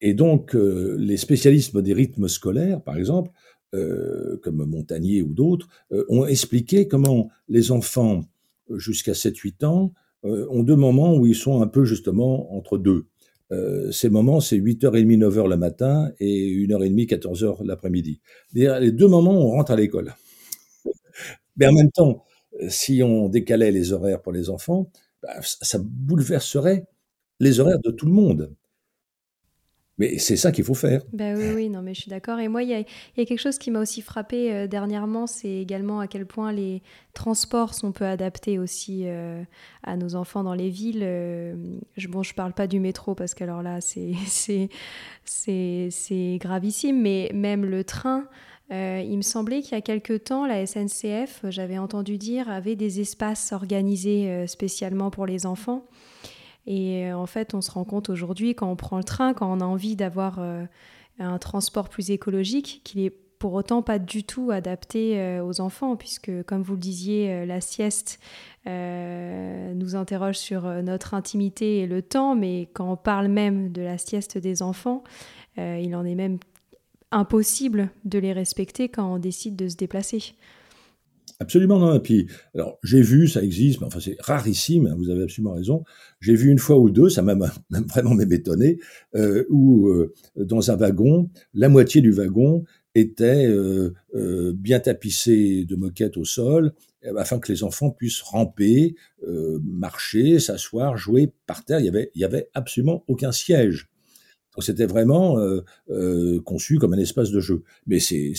Et 0.00 0.14
donc, 0.14 0.54
euh, 0.54 0.96
les 0.98 1.16
spécialistes 1.16 1.76
des 1.76 1.92
rythmes 1.92 2.28
scolaires, 2.28 2.80
par 2.82 2.96
exemple, 2.96 3.30
euh, 3.74 4.38
comme 4.42 4.64
Montagnier 4.64 5.22
ou 5.22 5.32
d'autres, 5.34 5.68
euh, 5.92 6.04
ont 6.08 6.24
expliqué 6.24 6.88
comment 6.88 7.30
les 7.48 7.72
enfants 7.72 8.24
jusqu'à 8.70 9.14
7-8 9.14 9.64
ans 9.64 9.92
ont 10.24 10.64
deux 10.64 10.76
moments 10.76 11.16
où 11.16 11.26
ils 11.26 11.34
sont 11.36 11.62
un 11.62 11.68
peu 11.68 11.84
justement 11.84 12.52
entre 12.54 12.76
deux. 12.76 13.06
Euh, 13.50 13.90
ces 13.92 14.10
moments, 14.10 14.40
c'est 14.40 14.56
8h30, 14.58 15.16
9h 15.18 15.48
le 15.48 15.56
matin 15.56 16.10
et 16.20 16.48
1h30, 16.50 17.06
14h 17.06 17.64
l'après-midi. 17.64 18.20
Les 18.52 18.92
deux 18.92 19.08
moments, 19.08 19.32
on 19.32 19.50
rentre 19.50 19.72
à 19.72 19.76
l'école. 19.76 20.14
Mais 21.56 21.66
en 21.66 21.72
même 21.72 21.90
temps, 21.90 22.24
si 22.68 23.02
on 23.02 23.28
décalait 23.28 23.70
les 23.72 23.92
horaires 23.92 24.22
pour 24.22 24.32
les 24.32 24.50
enfants, 24.50 24.90
bah, 25.22 25.34
ça 25.42 25.78
bouleverserait 25.82 26.86
les 27.40 27.60
horaires 27.60 27.80
de 27.80 27.90
tout 27.90 28.06
le 28.06 28.12
monde. 28.12 28.54
Mais 29.98 30.18
c'est 30.18 30.36
ça 30.36 30.52
qu'il 30.52 30.64
faut 30.64 30.74
faire. 30.74 31.02
Ben 31.12 31.36
oui, 31.36 31.50
oui, 31.54 31.68
non, 31.68 31.82
mais 31.82 31.94
je 31.94 32.02
suis 32.02 32.10
d'accord. 32.10 32.38
Et 32.38 32.48
moi, 32.48 32.62
il 32.62 32.70
y 32.70 32.74
a, 32.74 32.84
quelque 33.14 33.38
chose 33.38 33.58
qui 33.58 33.70
m'a 33.70 33.80
aussi 33.80 34.00
frappé 34.00 34.52
euh, 34.52 34.66
dernièrement, 34.66 35.26
c'est 35.26 35.50
également 35.50 36.00
à 36.00 36.06
quel 36.06 36.24
point 36.24 36.52
les 36.52 36.82
transports 37.18 37.74
sont 37.74 37.90
peu 37.90 38.04
adaptés 38.04 38.60
aussi 38.60 39.02
euh, 39.04 39.42
à 39.82 39.96
nos 39.96 40.14
enfants 40.14 40.44
dans 40.44 40.54
les 40.54 40.70
villes. 40.70 41.02
Euh, 41.02 41.56
je, 41.96 42.06
bon, 42.06 42.22
je 42.22 42.32
parle 42.32 42.52
pas 42.52 42.68
du 42.68 42.78
métro 42.78 43.16
parce 43.16 43.34
qu'alors 43.34 43.62
là, 43.62 43.80
c'est 45.24 46.38
gravissime, 46.40 47.00
mais 47.02 47.30
même 47.34 47.64
le 47.64 47.82
train. 47.82 48.28
Euh, 48.70 49.02
il 49.04 49.16
me 49.16 49.22
semblait 49.22 49.62
qu'il 49.62 49.72
y 49.72 49.78
a 49.78 49.80
quelque 49.80 50.16
temps, 50.16 50.46
la 50.46 50.64
SNCF, 50.64 51.46
j'avais 51.48 51.78
entendu 51.78 52.18
dire, 52.18 52.48
avait 52.48 52.76
des 52.76 53.00
espaces 53.00 53.52
organisés 53.52 54.46
spécialement 54.46 55.10
pour 55.10 55.26
les 55.26 55.44
enfants. 55.44 55.86
Et 56.68 57.06
euh, 57.06 57.16
en 57.16 57.24
fait, 57.24 57.54
on 57.54 57.62
se 57.62 57.70
rend 57.70 57.84
compte 57.84 58.10
aujourd'hui, 58.10 58.54
quand 58.54 58.70
on 58.70 58.76
prend 58.76 58.98
le 58.98 59.04
train, 59.04 59.32
quand 59.32 59.50
on 59.50 59.60
a 59.60 59.64
envie 59.64 59.96
d'avoir 59.96 60.38
euh, 60.38 60.66
un 61.18 61.38
transport 61.38 61.88
plus 61.88 62.10
écologique, 62.10 62.82
qu'il 62.84 63.00
est 63.00 63.14
pour 63.38 63.54
autant 63.54 63.80
pas 63.80 63.98
du 63.98 64.22
tout 64.22 64.50
adapté 64.50 65.18
euh, 65.18 65.42
aux 65.42 65.62
enfants, 65.62 65.96
puisque, 65.96 66.30
comme 66.42 66.60
vous 66.60 66.74
le 66.74 66.80
disiez, 66.80 67.46
la 67.46 67.62
sieste 67.62 68.20
nous 68.66 69.96
interroge 69.96 70.36
sur 70.36 70.64
notre 70.82 71.14
intimité 71.14 71.78
et 71.78 71.86
le 71.86 72.02
temps, 72.02 72.34
mais 72.34 72.68
quand 72.74 72.92
on 72.92 72.96
parle 72.96 73.28
même 73.28 73.72
de 73.72 73.80
la 73.80 73.96
sieste 73.96 74.36
des 74.36 74.60
enfants, 74.60 75.04
il 75.56 75.96
en 75.96 76.04
est 76.04 76.14
même 76.14 76.38
impossible 77.10 77.88
de 78.04 78.18
les 78.18 78.34
respecter 78.34 78.90
quand 78.90 79.14
on 79.14 79.18
décide 79.18 79.56
de 79.56 79.68
se 79.68 79.76
déplacer. 79.76 80.34
Absolument 81.40 81.78
non. 81.78 81.94
Et 81.94 82.00
puis, 82.00 82.26
alors 82.54 82.78
j'ai 82.82 83.00
vu, 83.00 83.28
ça 83.28 83.42
existe, 83.42 83.80
mais 83.80 83.86
enfin 83.86 84.00
c'est 84.00 84.16
rarissime. 84.20 84.86
Hein, 84.86 84.96
vous 84.98 85.08
avez 85.08 85.22
absolument 85.22 85.54
raison. 85.54 85.84
J'ai 86.20 86.34
vu 86.34 86.50
une 86.50 86.58
fois 86.58 86.78
ou 86.78 86.90
deux, 86.90 87.08
ça 87.08 87.22
m'a 87.22 87.34
vraiment 87.70 88.14
même 88.14 88.32
étonné, 88.32 88.78
euh, 89.14 89.44
où 89.48 89.86
euh, 89.86 90.12
dans 90.36 90.70
un 90.72 90.76
wagon, 90.76 91.30
la 91.54 91.68
moitié 91.68 92.00
du 92.00 92.10
wagon 92.10 92.64
était 92.96 93.46
euh, 93.46 93.92
bien 94.56 94.80
tapissé 94.80 95.64
de 95.64 95.76
moquettes 95.76 96.16
au 96.16 96.24
sol, 96.24 96.72
afin 97.16 97.38
que 97.38 97.52
les 97.52 97.62
enfants 97.62 97.90
puissent 97.90 98.22
ramper, 98.22 98.96
marcher, 99.62 100.40
s'asseoir, 100.40 100.96
jouer 100.96 101.32
par 101.46 101.64
terre. 101.64 101.78
Il 101.78 101.86
y 101.86 102.10
il 102.14 102.20
y 102.20 102.24
avait 102.24 102.48
absolument 102.54 103.04
aucun 103.06 103.30
siège. 103.30 103.88
Donc 104.58 104.64
c'était 104.64 104.86
vraiment 104.86 105.38
euh, 105.38 105.60
euh, 105.88 106.40
conçu 106.40 106.78
comme 106.78 106.92
un 106.92 106.98
espace 106.98 107.30
de 107.30 107.38
jeu. 107.38 107.62
Mais 107.86 108.00
c'est 108.00 108.34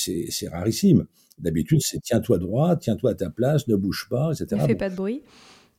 rarissime. 0.51 1.05
D'habitude, 1.37 1.79
c'est 1.81 2.01
tiens-toi 2.01 2.39
droit, 2.39 2.75
tiens-toi 2.75 3.11
à 3.11 3.13
ta 3.13 3.29
place, 3.29 3.69
ne 3.69 3.77
bouge 3.77 4.07
pas, 4.09 4.33
etc. 4.33 4.61
Ne 4.61 4.67
fais 4.67 4.75
pas 4.75 4.89
de 4.89 4.97
bruit. 4.97 5.21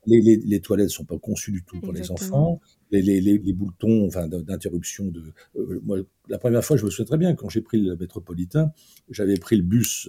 Les, 0.06 0.22
les, 0.22 0.38
les 0.38 0.60
toilettes 0.62 0.88
sont 0.88 1.04
pas 1.04 1.18
conçues 1.18 1.52
du 1.52 1.62
tout 1.62 1.78
pour 1.80 1.92
les 1.92 2.10
enfants. 2.10 2.58
Les, 2.90 3.02
les, 3.02 3.52
boutons 3.52 4.06
enfin, 4.06 4.28
d'interruption 4.28 5.08
de. 5.08 5.24
Euh, 5.56 5.78
moi, 5.84 5.98
la 6.30 6.38
première 6.38 6.64
fois, 6.64 6.78
je 6.78 6.86
me 6.86 6.90
souviens 6.90 7.04
très 7.04 7.18
bien, 7.18 7.34
quand 7.34 7.50
j'ai 7.50 7.60
pris 7.60 7.76
le 7.76 7.94
métropolitain, 7.96 8.72
j'avais 9.10 9.36
pris 9.36 9.58
le 9.58 9.62
bus 9.62 10.08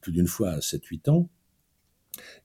plus 0.00 0.12
d'une 0.12 0.28
fois 0.28 0.52
à 0.52 0.58
7-8 0.60 1.10
ans. 1.10 1.28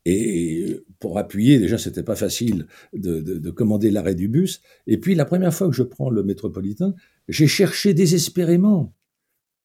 Et 0.05 0.79
pour 0.99 1.17
appuyer, 1.17 1.59
déjà, 1.59 1.77
c'était 1.77 2.03
pas 2.03 2.15
facile 2.15 2.67
de, 2.93 3.21
de, 3.21 3.37
de 3.37 3.51
commander 3.51 3.91
l'arrêt 3.91 4.15
du 4.15 4.27
bus. 4.27 4.61
Et 4.87 4.97
puis, 4.99 5.15
la 5.15 5.25
première 5.25 5.53
fois 5.53 5.67
que 5.67 5.75
je 5.75 5.83
prends 5.83 6.09
le 6.09 6.23
métropolitain, 6.23 6.93
j'ai 7.27 7.47
cherché 7.47 7.93
désespérément 7.93 8.93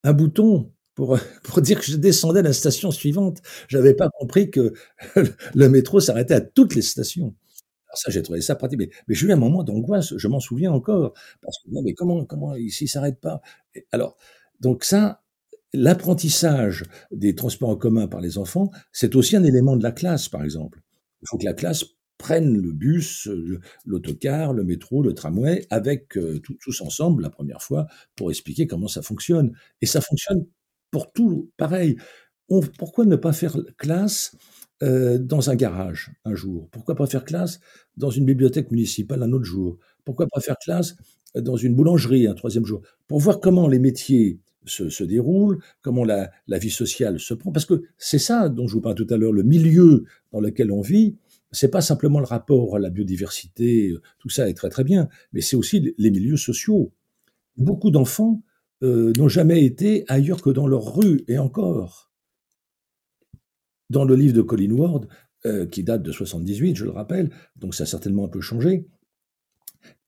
un 0.05 0.12
bouton 0.12 0.73
pour, 0.95 1.19
pour 1.45 1.62
dire 1.62 1.79
que 1.81 1.87
je 1.87 1.97
descendais 1.97 2.40
à 2.40 2.42
la 2.42 2.53
station 2.53 2.90
suivante. 2.90 3.38
J'avais 3.69 3.95
pas 3.95 4.09
compris 4.19 4.51
que 4.51 4.73
le 5.55 5.69
métro 5.69 6.01
s'arrêtait 6.01 6.35
à 6.35 6.40
toutes 6.40 6.75
les 6.75 6.83
stations. 6.83 7.35
Alors 7.88 7.99
ça, 7.99 8.11
j'ai 8.11 8.23
trouvé 8.23 8.40
ça 8.40 8.57
pratique. 8.57 8.79
Mais, 8.79 8.90
mais 9.07 9.14
j'ai 9.14 9.27
eu 9.27 9.33
un 9.33 9.37
moment 9.37 9.62
d'angoisse, 9.62 10.16
je 10.16 10.29
m'en 10.29 10.40
souviens 10.40 10.73
encore. 10.73 11.12
Parce 11.42 11.59
que, 11.62 11.71
non, 11.71 11.83
mais 11.83 11.95
comment, 11.95 12.25
comment, 12.25 12.57
ici, 12.57 12.88
s'arrête 12.88 13.21
pas? 13.21 13.40
alors, 13.92 14.16
donc 14.61 14.85
ça, 14.85 15.23
l'apprentissage 15.77 16.85
des 17.11 17.35
transports 17.35 17.71
en 17.71 17.77
commun 17.77 18.09
par 18.09 18.21
les 18.21 18.39
enfants, 18.39 18.71
c'est 18.93 19.15
aussi 19.17 19.37
un 19.37 19.45
élément 19.45 19.77
de 19.77 19.83
la 19.83 19.93
classe, 19.93 20.29
par 20.29 20.43
exemple. 20.45 20.81
Il 21.23 21.29
faut 21.29 21.39
que 21.39 21.45
la 21.45 21.55
classe 21.55 21.85
prenne 22.19 22.57
le 22.57 22.73
bus, 22.73 23.29
l'autocar, 23.85 24.53
le 24.53 24.65
métro, 24.65 25.03
le 25.03 25.12
tramway, 25.12 25.67
avec 25.71 26.17
euh, 26.17 26.41
tous 26.41 26.81
ensemble 26.81 27.23
la 27.23 27.31
première 27.31 27.62
fois 27.62 27.87
pour 28.15 28.31
expliquer 28.31 28.67
comment 28.67 28.89
ça 28.89 29.03
fonctionne. 29.03 29.53
Et 29.83 29.87
ça 29.87 30.01
fonctionne 30.01 30.47
pour 30.91 31.12
tout 31.12 31.51
pareil. 31.57 31.97
Pourquoi 32.79 33.05
ne 33.05 33.17
pas 33.17 33.33
faire 33.33 33.57
classe 33.77 34.37
euh, 34.83 35.19
dans 35.19 35.51
un 35.51 35.57
garage 35.57 36.12
un 36.25 36.35
jour? 36.35 36.69
Pourquoi 36.71 36.95
pas 36.95 37.07
faire 37.07 37.25
classe 37.25 37.61
dans 37.97 38.11
une 38.11 38.25
bibliothèque 38.25 38.71
municipale 38.71 39.23
un 39.23 39.33
autre 39.33 39.45
jour? 39.45 39.79
Pourquoi 40.05 40.27
pas 40.27 40.41
faire 40.41 40.57
classe 40.59 40.97
dans 41.35 41.57
une 41.57 41.75
boulangerie 41.75 42.27
un 42.27 42.35
troisième 42.35 42.65
jour? 42.65 42.83
Pour 43.09 43.21
voir 43.21 43.41
comment 43.41 43.69
les 43.69 43.79
métiers 43.79 44.41
se, 44.66 45.05
déroulent, 45.05 45.59
comment 45.81 46.05
la, 46.05 46.31
vie 46.59 46.70
sociale 46.70 47.18
se 47.20 47.35
prend. 47.35 47.52
Parce 47.52 47.66
que 47.66 47.83
c'est 47.98 48.18
ça 48.18 48.48
dont 48.48 48.66
je 48.66 48.74
vous 48.74 48.81
parlais 48.81 48.96
tout 48.96 49.12
à 49.12 49.16
l'heure, 49.16 49.33
le 49.33 49.42
milieu 49.42 50.05
dans 50.33 50.40
lequel 50.40 50.70
on 50.70 50.81
vit. 50.81 51.16
C'est 51.52 51.70
pas 51.70 51.81
simplement 51.81 52.18
le 52.18 52.26
rapport 52.26 52.76
à 52.76 52.79
la 52.79 52.90
biodiversité, 52.90 53.94
tout 54.18 54.29
ça 54.29 54.48
est 54.48 54.55
très 54.55 54.68
très 54.68 54.85
bien, 54.85 55.09
mais 55.33 55.40
c'est 55.40 55.57
aussi 55.57 55.94
les 55.96 56.11
milieux 56.11 56.37
sociaux. 56.37 56.92
Beaucoup 57.57 57.90
d'enfants 57.90 58.42
euh, 58.83 59.12
n'ont 59.16 59.29
jamais 59.29 59.64
été 59.64 60.05
ailleurs 60.09 60.42
que 60.42 60.50
dans 60.50 60.66
leur 60.66 60.96
rue, 60.96 61.24
et 61.29 61.38
encore. 61.38 62.12
Dans 63.88 64.05
le 64.05 64.16
livre 64.16 64.35
de 64.35 64.42
Colin 64.42 64.72
Ward, 64.72 65.07
euh, 65.46 65.66
qui 65.66 65.85
date 65.85 66.02
de 66.02 66.12
78, 66.12 66.76
je 66.76 66.85
le 66.85 66.90
rappelle, 66.90 67.31
donc 67.55 67.74
ça 67.74 67.85
a 67.85 67.87
certainement 67.87 68.24
un 68.24 68.29
peu 68.29 68.40
changé, 68.40 68.88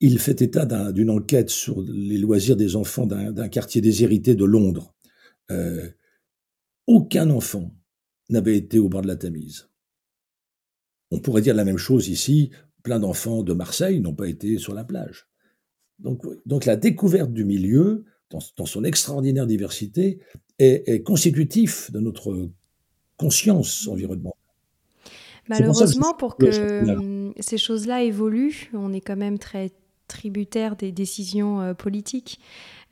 il 0.00 0.18
fait 0.18 0.42
état 0.42 0.92
d'une 0.92 1.10
enquête 1.10 1.50
sur 1.50 1.82
les 1.82 2.18
loisirs 2.18 2.56
des 2.56 2.76
enfants 2.76 3.06
d'un 3.06 3.48
quartier 3.48 3.80
déshérité 3.80 4.34
de 4.34 4.44
Londres. 4.44 4.94
Euh, 5.50 5.88
aucun 6.86 7.30
enfant 7.30 7.74
n'avait 8.30 8.56
été 8.56 8.78
au 8.78 8.88
bord 8.88 9.02
de 9.02 9.08
la 9.08 9.16
Tamise. 9.16 9.68
On 11.10 11.18
pourrait 11.18 11.42
dire 11.42 11.54
la 11.54 11.64
même 11.64 11.78
chose 11.78 12.08
ici, 12.08 12.50
plein 12.82 13.00
d'enfants 13.00 13.42
de 13.42 13.52
Marseille 13.52 14.00
n'ont 14.00 14.14
pas 14.14 14.28
été 14.28 14.58
sur 14.58 14.74
la 14.74 14.84
plage. 14.84 15.28
Donc, 15.98 16.64
la 16.64 16.76
découverte 16.76 17.32
du 17.32 17.44
milieu, 17.44 18.04
dans, 18.30 18.66
son 18.66 18.84
extraordinaire 18.84 19.46
diversité, 19.46 20.20
est, 20.58 21.02
constitutif 21.02 21.90
de 21.90 21.98
notre 21.98 22.50
conscience 23.16 23.88
environnementale. 23.88 24.47
Malheureusement, 25.48 26.14
pour 26.14 26.36
que 26.36 26.90
hum, 26.90 27.32
ces 27.40 27.58
choses-là 27.58 28.02
évoluent, 28.02 28.70
on 28.74 28.92
est 28.92 29.00
quand 29.00 29.16
même 29.16 29.38
très 29.38 29.70
tributaire 30.08 30.76
des 30.76 30.90
décisions 30.90 31.60
euh, 31.60 31.74
politiques 31.74 32.40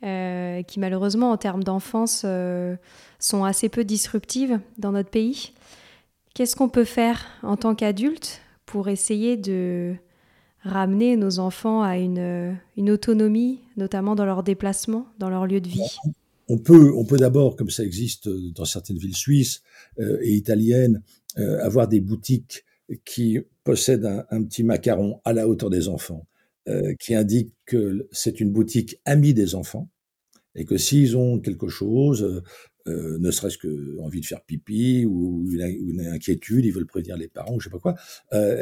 euh, 0.03 0.61
qui, 0.61 0.79
malheureusement, 0.79 1.31
en 1.31 1.37
termes 1.37 1.63
d'enfance, 1.63 2.21
euh, 2.25 2.75
sont 3.19 3.43
assez 3.43 3.69
peu 3.69 3.83
disruptives 3.83 4.59
dans 4.77 4.91
notre 4.91 5.09
pays. 5.09 5.53
Qu'est-ce 6.35 6.55
qu'on 6.55 6.69
peut 6.69 6.83
faire 6.83 7.25
en 7.41 7.57
tant 7.57 7.73
qu'adulte 7.73 8.41
pour 8.67 8.89
essayer 8.89 9.37
de 9.37 9.95
ramener 10.63 11.17
nos 11.17 11.39
enfants 11.39 11.81
à 11.81 11.97
une, 11.97 12.55
une 12.75 12.91
autonomie, 12.91 13.61
notamment 13.75 14.15
dans 14.15 14.25
leurs 14.25 14.43
déplacements, 14.43 15.07
dans 15.17 15.29
leur 15.29 15.47
lieu 15.47 15.61
de 15.61 15.67
vie? 15.67 15.81
On 16.49 16.57
peut, 16.57 16.93
on 16.95 17.03
peut 17.03 17.17
d'abord, 17.17 17.55
comme 17.55 17.69
ça 17.69 17.83
existe 17.83 18.29
dans 18.29 18.65
certaines 18.65 18.97
villes 18.97 19.15
suisses 19.15 19.61
euh, 19.99 20.19
et 20.21 20.33
italiennes, 20.33 21.01
euh, 21.37 21.63
avoir 21.63 21.87
des 21.87 21.99
boutiques 21.99 22.65
qui 23.05 23.39
possèdent 23.63 24.05
un, 24.05 24.25
un, 24.31 24.43
petit 24.43 24.63
macaron 24.63 25.19
à 25.25 25.33
la 25.33 25.47
hauteur 25.47 25.69
des 25.69 25.89
enfants, 25.89 26.25
euh, 26.67 26.93
qui 26.99 27.13
indique 27.15 27.53
que 27.65 28.07
c'est 28.11 28.39
une 28.39 28.51
boutique 28.51 28.99
amie 29.05 29.33
des 29.33 29.55
enfants, 29.55 29.89
et 30.55 30.65
que 30.65 30.77
s'ils 30.77 31.17
ont 31.17 31.39
quelque 31.39 31.67
chose, 31.67 32.43
euh, 32.87 33.17
ne 33.19 33.29
serait-ce 33.31 33.57
que 33.57 33.99
envie 33.99 34.21
de 34.21 34.25
faire 34.25 34.41
pipi 34.41 35.05
ou 35.05 35.45
une, 35.51 35.61
une, 35.61 36.07
inquiétude, 36.07 36.65
ils 36.65 36.71
veulent 36.71 36.87
prévenir 36.87 37.17
les 37.17 37.27
parents 37.27 37.55
ou 37.55 37.59
je 37.59 37.65
sais 37.65 37.69
pas 37.69 37.79
quoi, 37.79 37.95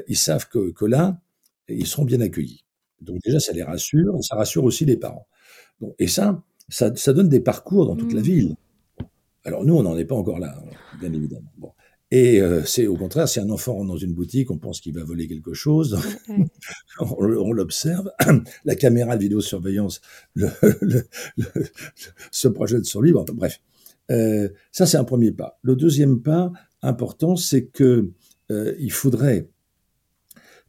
ils 0.08 0.18
savent 0.18 0.50
que, 0.50 0.72
que 0.72 0.86
là, 0.86 1.22
ils 1.70 1.88
seront 1.88 2.06
bien 2.06 2.22
accueillis. 2.22 2.66
Donc 3.02 3.22
déjà, 3.24 3.40
ça 3.40 3.54
les 3.54 3.64
rassure, 3.64 4.16
et 4.18 4.22
ça 4.22 4.36
rassure 4.36 4.64
aussi 4.64 4.86
les 4.86 4.98
parents. 4.98 5.28
Bon, 5.80 5.94
et 6.00 6.08
ça, 6.08 6.44
ça, 6.70 6.96
ça, 6.96 7.14
donne 7.14 7.30
des 7.30 7.40
parcours 7.40 7.86
dans 7.86 7.96
toute 7.96 8.14
mmh. 8.14 8.16
la 8.16 8.22
ville. 8.22 8.56
Alors 9.44 9.64
nous, 9.64 9.76
on 9.76 9.84
n'en 9.84 9.98
est 9.98 10.06
pas 10.06 10.16
encore 10.16 10.40
là, 10.40 10.62
bien 11.00 11.14
évidemment. 11.14 11.52
Bon. 11.58 11.72
Et 12.12 12.40
euh, 12.40 12.64
c'est 12.64 12.86
au 12.88 12.96
contraire, 12.96 13.28
si 13.28 13.40
un 13.40 13.50
enfant 13.50 13.74
rentre 13.74 13.88
dans 13.88 13.98
une 13.98 14.14
boutique, 14.14 14.52
on 14.52 14.58
pense 14.58 14.80
qu'il 14.80 14.94
va 14.94 15.04
voler 15.04 15.28
quelque 15.28 15.54
chose, 15.54 16.00
on, 17.00 17.16
on 17.20 17.52
l'observe, 17.52 18.12
la 18.66 18.76
caméra 18.76 19.18
de 19.18 19.22
vidéosurveillance 19.24 20.02
le, 20.36 20.50
le, 20.82 21.04
le, 21.38 21.46
se 22.32 22.48
projette 22.48 22.86
sur 22.86 23.02
lui. 23.02 23.12
Bon, 23.12 23.26
bref, 23.34 23.60
euh, 24.12 24.50
ça 24.72 24.86
c'est 24.86 24.98
un 24.98 25.04
premier 25.04 25.32
pas. 25.32 25.60
Le 25.64 25.76
deuxième 25.76 26.22
pas 26.22 26.52
important, 26.82 27.36
c'est 27.36 27.66
que 27.66 28.12
euh, 28.52 28.76
il 28.80 28.92
faudrait 28.92 29.50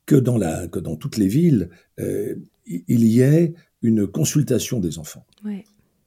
que 0.07 0.17
dans, 0.17 0.39
la, 0.39 0.69
que 0.69 0.79
dans 0.79 0.97
toutes 0.97 1.17
les 1.17 1.27
villes, 1.27 1.69
il 1.99 3.05
y 3.05 3.21
ait 3.21 3.55
une 3.83 4.07
consultation 4.07 4.79
des 4.79 4.99
enfants. 4.99 5.27
Ouais. 5.45 5.65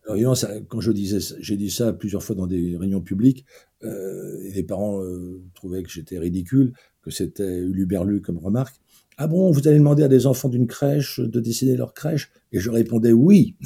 Alors, 0.09 0.37
ça, 0.37 0.59
quand 0.67 0.81
je 0.81 0.91
disais, 0.91 1.19
j'ai 1.39 1.57
dit 1.57 1.69
ça 1.69 1.93
plusieurs 1.93 2.23
fois 2.23 2.35
dans 2.35 2.47
des 2.47 2.75
réunions 2.77 3.01
publiques, 3.01 3.45
euh, 3.83 4.43
et 4.43 4.51
les 4.51 4.63
parents 4.63 5.03
euh, 5.03 5.41
trouvaient 5.53 5.83
que 5.83 5.89
j'étais 5.89 6.17
ridicule, 6.17 6.73
que 7.01 7.11
c'était 7.11 7.59
uluberlu 7.59 8.21
comme 8.21 8.37
remarque. 8.37 8.75
Ah 9.17 9.27
bon, 9.27 9.51
vous 9.51 9.67
allez 9.67 9.77
demander 9.77 10.03
à 10.03 10.07
des 10.07 10.25
enfants 10.25 10.49
d'une 10.49 10.67
crèche 10.67 11.19
de 11.19 11.39
dessiner 11.39 11.75
leur 11.75 11.93
crèche? 11.93 12.31
Et 12.51 12.59
je 12.59 12.69
répondais 12.69 13.11
oui. 13.11 13.55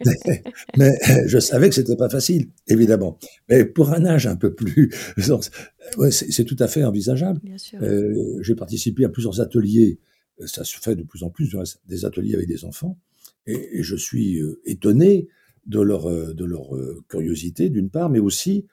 mais 0.78 0.98
je 1.26 1.38
savais 1.38 1.68
que 1.68 1.74
c'était 1.74 1.96
pas 1.96 2.08
facile, 2.08 2.48
évidemment. 2.66 3.18
Mais 3.48 3.64
pour 3.64 3.92
un 3.92 4.04
âge 4.04 4.26
un 4.26 4.36
peu 4.36 4.54
plus, 4.54 4.90
ouais, 5.98 6.10
c'est 6.10 6.44
tout 6.44 6.56
à 6.58 6.68
fait 6.68 6.84
envisageable. 6.84 7.40
Euh, 7.82 8.38
J'ai 8.40 8.54
participé 8.54 9.04
à 9.04 9.08
plusieurs 9.08 9.40
ateliers. 9.40 9.98
Ça 10.46 10.64
se 10.64 10.78
fait 10.78 10.96
de 10.96 11.02
plus 11.02 11.22
en 11.22 11.28
plus, 11.28 11.54
des 11.86 12.04
ateliers 12.06 12.34
avec 12.34 12.48
des 12.48 12.64
enfants, 12.64 12.96
et, 13.46 13.82
je 13.82 13.96
suis 13.96 14.40
euh, 14.40 14.60
étonné 14.64 15.28
de 15.66 15.80
leur 15.80 16.08
euh, 16.08 16.34
euh, 16.38 17.04
curiosité 17.08 17.70
d'une 17.70 17.90
part, 17.90 18.10
mais 18.10 18.18
aussi 18.18 18.66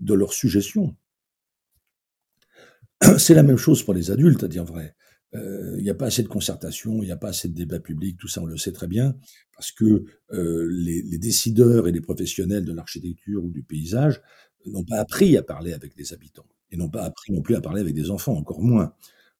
de 0.00 0.14
leur 0.14 0.32
suggestion. 0.32 0.96
C'est 3.18 3.34
la 3.34 3.42
même 3.42 3.56
chose 3.56 3.82
pour 3.82 3.94
les 3.94 4.10
adultes, 4.10 4.44
à 4.44 4.48
dire 4.48 4.64
vrai 4.64 4.94
il 5.36 5.82
n'y 5.82 5.90
a 5.90 5.96
pas 5.96 6.06
assez 6.06 6.22
de 6.22 6.28
concertation, 6.28 7.02
il 7.02 7.06
n'y 7.06 7.10
a 7.10 7.16
pas 7.16 7.30
assez 7.30 7.48
de 7.48 7.54
débat 7.54 7.80
public, 7.80 8.16
tout 8.18 8.28
ça 8.28 8.40
on 8.40 8.46
le 8.46 8.56
sait 8.56 8.70
très 8.70 8.86
bien, 8.86 9.16
parce 9.56 9.72
que 9.72 10.04
les, 10.30 11.02
les, 11.02 11.18
décideurs 11.18 11.88
et 11.88 11.90
les 11.90 12.00
professionnels 12.00 12.64
de 12.64 12.72
l'architecture 12.72 13.44
ou 13.44 13.50
du 13.50 13.64
paysage 13.64 14.22
n'ont 14.64 14.84
pas 14.84 15.00
appris 15.00 15.36
à 15.36 15.42
parler 15.42 15.72
avec 15.72 15.96
les 15.96 16.12
habitants, 16.12 16.46
et 16.70 16.76
n'ont 16.76 16.88
pas 16.88 17.02
appris 17.02 17.32
non 17.32 17.42
plus 17.42 17.56
à 17.56 17.60
parler 17.60 17.80
avec 17.80 17.94
des 17.94 18.12
enfants, 18.12 18.36
encore 18.36 18.62
moins. 18.62 18.94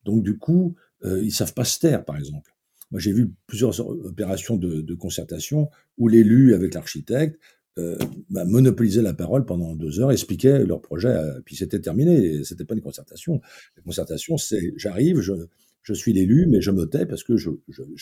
Donc 0.05 0.25
du 0.25 0.37
coup, 0.37 0.75
euh, 1.05 1.23
ils 1.23 1.33
savent 1.33 1.55
pas 1.55 1.65
se 1.65 1.79
taire, 1.79 2.05
par 2.05 2.17
exemple. 2.17 2.54
Moi 2.95 3.01
j'ai 3.01 3.11
vu 3.11 3.33
plusieurs 3.49 3.81
opérations 3.81 4.57
de, 4.57 4.95
concertation 4.95 5.69
où 5.99 6.07
l'élu 6.07 6.55
avec 6.55 6.75
l'architecte 6.75 7.41
euh, 7.77 7.99
bah, 8.31 8.45
monopolisaient 8.45 9.03
la 9.03 9.15
parole 9.15 9.45
pendant 9.47 9.75
deux 9.75 9.99
heures, 9.99 10.13
expliquaient 10.13 10.65
leur 10.65 10.81
projet, 10.81 11.13
puis 11.45 11.57
c'était 11.57 11.81
terminé. 11.81 12.45
C'était 12.45 12.65
pas 12.65 12.75
une 12.75 12.83
concertation. 12.83 13.41
La 13.77 13.83
concertation, 13.83 14.39
c'est 14.39 14.75
j'arrive, 14.77 15.21
je, 15.21 15.93
suis 15.93 16.13
l'élu, 16.13 16.47
mais 16.47 16.61
je 16.61 16.71
me 16.71 16.85
tais 16.85 17.05
parce 17.05 17.25
que 17.25 17.37
je, 17.37 17.51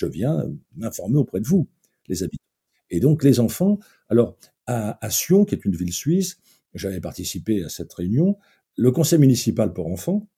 viens 0.08 0.44
m'informer 0.76 1.16
auprès 1.16 1.40
de 1.40 1.46
vous, 1.46 1.68
les 2.08 2.22
habitants. 2.22 2.44
Et 2.90 3.00
donc 3.00 3.24
les 3.24 3.40
enfants, 3.40 3.78
alors 4.10 4.36
à, 4.66 5.02
à 5.02 5.08
Sion, 5.08 5.46
qui 5.46 5.54
est 5.54 5.64
une 5.64 5.74
ville 5.74 5.94
suisse, 5.94 6.36
j'avais 6.74 7.00
participé 7.00 7.64
à 7.64 7.70
cette 7.70 7.94
réunion, 7.94 8.36
le 8.76 8.92
conseil 8.92 9.18
municipal 9.18 9.72
pour 9.72 9.86
enfants, 9.86 10.28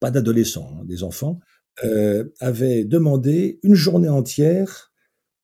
pas 0.00 0.10
d'adolescents, 0.10 0.78
hein, 0.80 0.84
des 0.84 1.04
enfants, 1.04 1.38
euh, 1.84 2.24
avait 2.40 2.84
demandé 2.84 3.60
une 3.62 3.74
journée 3.74 4.08
entière 4.08 4.92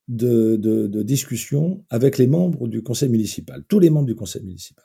de, 0.09 0.57
de, 0.57 0.87
de, 0.87 1.03
discussion 1.03 1.85
avec 1.91 2.19
les 2.19 2.27
membres 2.27 2.69
du 2.69 2.83
conseil 2.83 3.09
municipal, 3.09 3.65
tous 3.69 3.79
les 3.79 3.91
membres 3.91 4.07
du 4.07 4.15
conseil 4.15 4.43
municipal. 4.43 4.85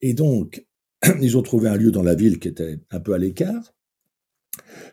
Et 0.00 0.14
donc, 0.14 0.66
ils 1.20 1.36
ont 1.36 1.42
trouvé 1.42 1.68
un 1.68 1.76
lieu 1.76 1.90
dans 1.90 2.02
la 2.02 2.14
ville 2.14 2.38
qui 2.38 2.48
était 2.48 2.78
un 2.90 3.00
peu 3.00 3.14
à 3.14 3.18
l'écart, 3.18 3.74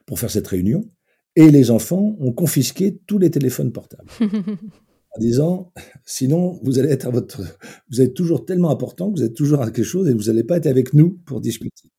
pour 0.05 0.19
faire 0.19 0.31
cette 0.31 0.47
réunion. 0.47 0.89
Et 1.35 1.51
les 1.51 1.69
enfants 1.69 2.15
ont 2.19 2.31
confisqué 2.31 2.99
tous 3.05 3.19
les 3.19 3.29
téléphones 3.29 3.71
portables. 3.71 4.09
en 4.19 5.19
disant, 5.19 5.71
sinon, 6.05 6.59
vous 6.63 6.79
allez 6.79 6.89
être 6.89 7.07
à 7.07 7.11
votre, 7.11 7.41
vous 7.89 8.01
êtes 8.01 8.13
toujours 8.13 8.45
tellement 8.45 8.71
important, 8.71 9.11
vous 9.11 9.23
êtes 9.23 9.35
toujours 9.35 9.61
à 9.61 9.71
quelque 9.71 9.83
chose 9.83 10.09
et 10.09 10.13
vous 10.13 10.23
n'allez 10.23 10.43
pas 10.43 10.57
être 10.57 10.67
avec 10.67 10.93
nous 10.93 11.19
pour 11.25 11.41
discuter. 11.41 11.89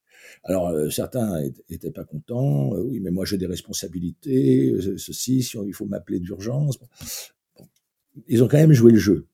Alors, 0.44 0.68
euh, 0.68 0.90
certains 0.90 1.42
n'étaient 1.70 1.90
pas 1.90 2.04
contents. 2.04 2.74
Euh, 2.74 2.82
oui, 2.82 3.00
mais 3.00 3.10
moi, 3.10 3.24
j'ai 3.24 3.38
des 3.38 3.46
responsabilités, 3.46 4.70
euh, 4.70 4.96
ceci, 4.98 5.42
si 5.42 5.56
il 5.66 5.74
faut 5.74 5.86
m'appeler 5.86 6.20
d'urgence. 6.20 6.78
Ils 8.26 8.42
ont 8.42 8.48
quand 8.48 8.58
même 8.58 8.72
joué 8.72 8.92
le 8.92 8.98
jeu. 8.98 9.26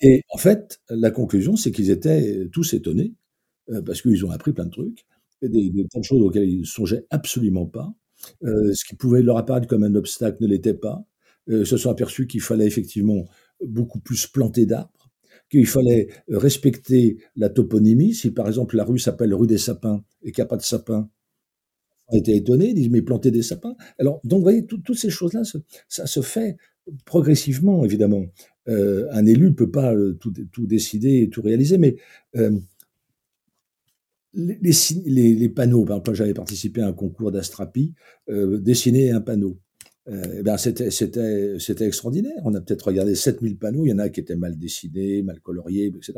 Et 0.00 0.22
en 0.30 0.38
fait, 0.38 0.80
la 0.88 1.10
conclusion, 1.10 1.56
c'est 1.56 1.70
qu'ils 1.70 1.90
étaient 1.90 2.48
tous 2.52 2.74
étonnés, 2.74 3.14
parce 3.86 4.02
qu'ils 4.02 4.24
ont 4.24 4.30
appris 4.30 4.52
plein 4.52 4.66
de 4.66 4.70
trucs, 4.70 5.06
des, 5.42 5.48
des, 5.48 5.84
de 5.84 6.02
choses 6.02 6.20
auxquelles 6.22 6.48
ils 6.48 6.60
ne 6.60 6.64
songeaient 6.64 7.06
absolument 7.10 7.66
pas. 7.66 7.94
ce 8.42 8.84
qui 8.84 8.96
pouvait 8.96 9.22
leur 9.22 9.36
apparaître 9.36 9.68
comme 9.68 9.84
un 9.84 9.94
obstacle 9.94 10.38
ne 10.42 10.48
l'était 10.48 10.74
pas. 10.74 11.04
se 11.48 11.76
sont 11.76 11.90
aperçus 11.90 12.26
qu'il 12.26 12.40
fallait 12.40 12.66
effectivement 12.66 13.26
beaucoup 13.64 14.00
plus 14.00 14.26
planter 14.26 14.66
d'arbres 14.66 15.01
qu'il 15.52 15.66
fallait 15.66 16.08
respecter 16.28 17.18
la 17.36 17.50
toponymie. 17.50 18.14
Si 18.14 18.30
par 18.30 18.48
exemple 18.48 18.76
la 18.76 18.84
rue 18.84 18.98
s'appelle 18.98 19.34
rue 19.34 19.46
des 19.46 19.58
sapins 19.58 20.02
et 20.22 20.32
qu'il 20.32 20.42
n'y 20.42 20.46
a 20.46 20.48
pas 20.48 20.56
de 20.56 20.62
sapins, 20.62 21.08
on 22.08 22.16
été 22.16 22.34
étonné, 22.34 22.70
ils 22.70 22.74
disent 22.74 22.90
mais 22.90 23.02
planter 23.02 23.30
des 23.30 23.42
sapins. 23.42 23.76
Alors 23.98 24.20
donc 24.24 24.38
vous 24.38 24.44
voyez 24.44 24.64
toutes 24.66 24.94
ces 24.94 25.10
choses-là, 25.10 25.42
ça 25.88 26.06
se 26.06 26.20
fait 26.22 26.56
progressivement 27.04 27.84
évidemment. 27.84 28.24
Euh, 28.68 29.08
un 29.10 29.26
élu 29.26 29.46
ne 29.46 29.54
peut 29.54 29.70
pas 29.70 29.94
euh, 29.94 30.18
tout, 30.20 30.66
décider 30.66 31.22
et 31.22 31.28
tout 31.28 31.42
réaliser, 31.42 31.78
mais 31.78 31.96
euh, 32.36 32.58
les, 34.34 35.48
panneaux, 35.48 35.84
par 35.84 35.96
exemple, 35.96 36.14
j'avais 36.14 36.34
participé 36.34 36.80
à 36.80 36.86
un 36.86 36.92
concours 36.94 37.30
d'Astrapi, 37.32 37.92
dessiner 38.28 39.10
un 39.10 39.20
panneau. 39.20 39.58
Euh, 40.08 40.38
eh 40.38 40.42
ben 40.42 40.56
c'était, 40.56 41.86
extraordinaire. 41.86 42.40
On 42.44 42.54
a 42.54 42.60
peut-être 42.60 42.88
regardé 42.88 43.14
7000 43.14 43.56
panneaux, 43.56 43.84
il 43.84 43.90
y 43.90 43.92
en 43.92 43.98
a 43.98 44.08
qui 44.08 44.20
étaient 44.20 44.36
mal 44.36 44.58
dessinés, 44.58 45.22
mal 45.22 45.40
coloriés, 45.40 45.86
etc. 45.86 46.14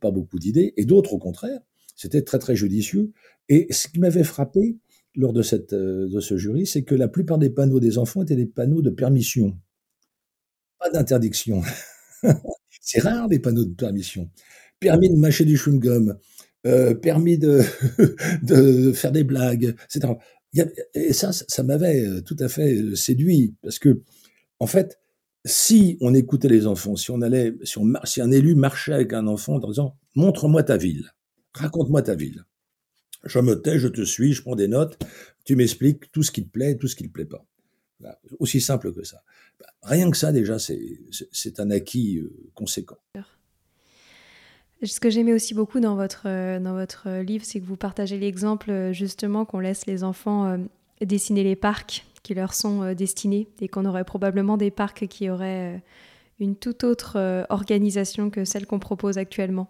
Pas 0.00 0.10
beaucoup 0.10 0.38
d'idées. 0.38 0.74
Et 0.76 0.84
d'autres, 0.84 1.12
au 1.12 1.18
contraire, 1.18 1.60
c'était 1.94 2.22
très, 2.22 2.38
très 2.38 2.56
judicieux. 2.56 3.12
Et 3.48 3.68
ce 3.70 3.88
qui 3.88 4.00
m'avait 4.00 4.24
frappé 4.24 4.78
lors 5.14 5.32
de, 5.32 5.42
euh, 5.74 6.20
ce 6.20 6.36
jury, 6.36 6.66
c'est 6.66 6.82
que 6.82 6.94
la 6.94 7.08
plupart 7.08 7.38
des 7.38 7.50
panneaux 7.50 7.80
des 7.80 7.98
enfants 7.98 8.22
étaient 8.22 8.36
des 8.36 8.46
panneaux 8.46 8.82
de 8.82 8.90
permission, 8.90 9.56
pas 10.78 10.90
d'interdiction. 10.90 11.62
c'est 12.80 13.00
rare, 13.00 13.28
les 13.28 13.38
panneaux 13.38 13.64
de 13.64 13.74
permission. 13.74 14.30
Permis 14.80 15.10
de 15.10 15.16
mâcher 15.16 15.44
du 15.44 15.56
chewing-gum, 15.56 16.16
euh, 16.66 16.94
permis 16.94 17.38
de 17.38 17.60
faire 18.94 19.12
des 19.12 19.22
blagues, 19.22 19.76
etc 19.94 20.14
et 20.94 21.12
ça, 21.12 21.32
ça 21.32 21.62
m'avait 21.62 22.06
euh, 22.06 22.20
tout 22.20 22.36
à 22.38 22.48
fait 22.48 22.74
euh, 22.74 22.94
séduit, 22.94 23.54
parce 23.62 23.78
que, 23.78 24.02
en 24.58 24.66
fait, 24.66 24.98
si 25.44 25.96
on 26.00 26.14
écoutait 26.14 26.48
les 26.48 26.66
enfants, 26.66 26.96
si 26.96 27.10
on 27.10 27.22
allait, 27.22 27.54
si, 27.64 27.78
on, 27.78 27.92
un 27.94 28.30
élu 28.30 28.54
marchait 28.54 28.92
avec 28.92 29.12
un 29.12 29.26
enfant 29.26 29.54
en 29.56 29.68
disant 29.68 29.96
montre-moi 30.14 30.62
ta 30.62 30.76
ville, 30.76 31.10
raconte-moi 31.54 32.02
ta 32.02 32.14
ville. 32.14 32.44
Je 33.24 33.38
me 33.38 33.54
tais, 33.54 33.78
je 33.78 33.88
te 33.88 34.02
suis, 34.02 34.32
je 34.32 34.42
prends 34.42 34.56
des 34.56 34.68
notes, 34.68 34.98
tu 35.44 35.56
m'expliques 35.56 36.10
tout 36.12 36.22
ce 36.22 36.30
qui 36.30 36.44
te 36.44 36.50
plaît, 36.50 36.76
tout 36.76 36.88
ce 36.88 36.96
qui 36.96 37.04
ne 37.04 37.08
te 37.08 37.12
plaît 37.12 37.24
pas. 37.24 37.46
Aussi 38.40 38.60
simple 38.60 38.92
que 38.92 39.04
ça. 39.04 39.22
Bah, 39.60 39.66
rien 39.82 40.10
que 40.10 40.16
ça, 40.16 40.32
déjà, 40.32 40.58
c'est 40.58 41.60
un 41.60 41.70
acquis 41.70 42.18
euh, 42.18 42.32
conséquent. 42.54 42.98
Ce 44.84 44.98
que 44.98 45.10
j'aimais 45.10 45.32
aussi 45.32 45.54
beaucoup 45.54 45.78
dans 45.78 45.94
votre, 45.94 46.22
euh, 46.26 46.58
dans 46.58 46.74
votre 46.74 47.08
livre, 47.20 47.44
c'est 47.44 47.60
que 47.60 47.64
vous 47.64 47.76
partagez 47.76 48.18
l'exemple 48.18 48.70
euh, 48.70 48.92
justement 48.92 49.44
qu'on 49.44 49.60
laisse 49.60 49.86
les 49.86 50.02
enfants 50.02 50.46
euh, 50.46 50.56
dessiner 51.00 51.44
les 51.44 51.54
parcs 51.54 52.04
qui 52.24 52.34
leur 52.34 52.52
sont 52.52 52.92
destinés 52.94 53.48
et 53.60 53.68
qu'on 53.68 53.84
aurait 53.84 54.04
probablement 54.04 54.56
des 54.56 54.70
parcs 54.70 55.08
qui 55.08 55.28
auraient 55.28 55.82
une 56.38 56.54
toute 56.54 56.84
autre 56.84 57.44
organisation 57.48 58.30
que 58.30 58.44
celle 58.44 58.64
qu'on 58.64 58.78
propose 58.78 59.18
actuellement. 59.18 59.68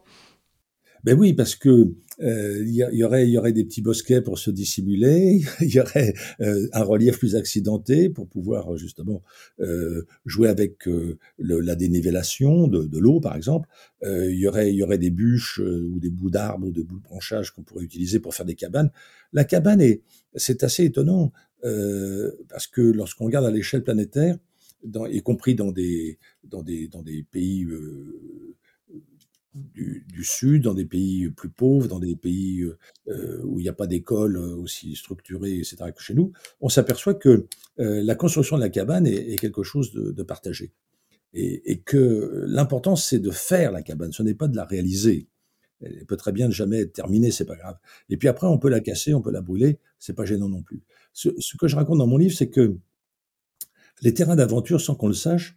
Ben 1.05 1.19
oui, 1.19 1.33
parce 1.33 1.57
que 1.57 1.93
euh, 2.21 2.63
il 2.65 2.75
y, 2.75 3.05
aurait, 3.05 3.29
y 3.29 3.37
aurait 3.37 3.53
des 3.53 3.65
petits 3.65 3.83
bosquets 3.83 4.21
pour 4.21 4.39
se 4.39 4.51
dissimuler, 4.53 5.43
il 5.61 5.75
y 5.75 5.81
aurait 5.81 6.15
euh, 6.41 6.69
un 6.73 6.85
relief 6.85 7.19
plus 7.19 7.35
accidenté 7.35 8.09
pour 8.09 8.29
pouvoir 8.29 8.77
justement 8.77 9.23
euh, 9.59 10.07
jouer 10.27 10.49
avec 10.49 10.89
la 11.39 11.75
dénivellation 11.75 12.69
de, 12.69 12.99
l'eau, 12.99 13.21
par 13.21 13.35
exemple. 13.35 13.69
il 14.03 14.39
y 14.39 14.47
aurait, 14.47 14.73
il 14.73 14.77
y 14.77 14.83
aurait 14.83 14.99
des 14.99 15.11
bûches 15.11 15.59
ou 15.61 15.99
des 15.99 16.11
bouts 16.11 16.31
d'arbres 16.31 16.69
ou 16.69 16.73
des 16.73 16.85
bouts 16.85 16.99
de 16.99 17.05
branchage 17.05 17.51
qu'on 17.51 17.63
pourrait 17.63 17.85
utiliser 17.85 18.21
pour 18.21 18.35
faire 18.35 18.47
des 18.47 18.55
cabanes. 18.55 18.91
La 19.33 19.45
cabane 19.45 19.81
est, 19.81 20.03
c'est 20.37 20.63
assez 20.63 20.85
étonnant 20.85 21.33
parce 21.63 22.67
que 22.69 22.81
lorsqu'on 22.81 23.25
regarde 23.25 23.47
à 23.47 23.51
l'échelle 23.51 23.83
planétaire, 23.83 24.37
dans, 24.85 25.07
y 25.07 25.23
compris 25.23 25.55
dans 25.55 25.73
des, 25.73 26.19
dans 26.45 26.63
des, 26.63 26.89
dans 26.89 27.03
des 27.03 27.25
pays 27.25 27.67
du, 29.55 30.25
Sud, 30.25 30.63
dans 30.63 30.75
des 30.75 30.85
pays 30.85 31.29
plus 31.31 31.51
pauvres, 31.51 31.89
dans 31.89 31.99
des 31.99 32.17
pays 32.17 32.65
où 33.07 33.59
il 33.59 33.63
n'y 33.63 33.69
a 33.69 33.75
pas 33.75 33.87
d'école 33.87 34.37
aussi 34.37 34.97
structurée, 34.97 35.59
etc., 35.59 35.77
que 35.95 36.03
chez 36.03 36.15
nous, 36.15 36.33
on 36.61 36.69
s'aperçoit 36.69 37.15
que 37.15 37.47
la 37.77 38.15
construction 38.15 38.57
de 38.57 38.63
la 38.63 38.71
cabane 38.71 39.07
est, 39.07 39.39
quelque 39.39 39.63
chose 39.63 39.93
de, 39.93 40.23
partagé. 40.23 40.73
Et, 41.35 41.81
que 41.85 42.45
l'important, 42.47 42.97
c'est 42.97 43.19
de 43.19 43.31
faire 43.31 43.73
la 43.73 43.83
cabane, 43.83 44.13
ce 44.13 44.23
n'est 44.23 44.35
pas 44.35 44.49
de 44.49 44.57
la 44.57 44.65
réaliser. 44.65 45.29
Elle 45.83 46.07
peut 46.07 46.17
très 46.17 46.33
bien 46.33 46.49
ne 46.49 46.53
jamais 46.53 46.81
être 46.81 46.93
terminée, 46.93 47.31
c'est 47.31 47.45
pas 47.45 47.57
grave. 47.57 47.77
Et 48.09 48.17
puis 48.17 48.29
après, 48.29 48.47
on 48.47 48.59
peut 48.59 48.69
la 48.69 48.81
casser, 48.81 49.15
on 49.15 49.21
peut 49.21 49.31
la 49.31 49.41
brûler, 49.41 49.79
c'est 49.99 50.13
pas 50.15 50.25
gênant 50.25 50.49
non 50.49 50.63
plus. 50.63 50.83
Ce, 51.13 51.31
que 51.59 51.69
je 51.69 51.77
raconte 51.77 51.99
dans 51.99 52.07
mon 52.07 52.17
livre, 52.17 52.35
c'est 52.35 52.49
que 52.49 52.77
les 54.01 54.15
terrains 54.15 54.37
d'aventure, 54.37 54.81
sans 54.81 54.95
qu'on 54.95 55.09
le 55.09 55.15
sache, 55.15 55.57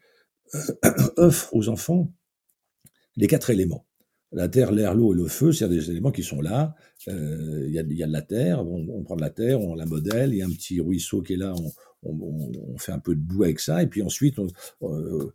offrent 1.17 1.55
aux 1.55 1.69
enfants 1.69 2.11
les 3.17 3.27
quatre 3.27 3.49
éléments. 3.49 3.85
La 4.31 4.49
terre, 4.49 4.71
l'air, 4.71 4.95
l'eau 4.95 5.13
et 5.13 5.15
le 5.15 5.27
feu, 5.27 5.53
c'est 5.53 5.69
des 5.69 5.89
éléments 5.89 6.11
qui 6.11 6.23
sont 6.23 6.41
là. 6.41 6.75
Euh, 7.07 7.63
il 7.67 7.73
y, 7.73 7.79
a, 7.79 7.83
y, 7.83 8.03
a, 8.03 8.07
de 8.07 8.11
la 8.11 8.21
terre, 8.21 8.65
on, 8.67 9.03
prend 9.03 9.15
de 9.15 9.21
la 9.21 9.29
terre, 9.29 9.61
on 9.61 9.75
la 9.75 9.85
modèle, 9.85 10.33
il 10.33 10.37
y 10.37 10.41
a 10.41 10.45
un 10.45 10.49
petit 10.49 10.81
ruisseau 10.81 11.21
qui 11.21 11.33
est 11.33 11.37
là, 11.37 11.53
on, 11.55 11.71
on, 12.03 12.77
fait 12.77 12.91
un 12.91 12.99
peu 12.99 13.15
de 13.15 13.21
boue 13.21 13.43
avec 13.43 13.59
ça, 13.59 13.81
et 13.81 13.87
puis 13.87 14.01
ensuite 14.01 14.37
on, 14.39 14.47
euh, 14.83 15.31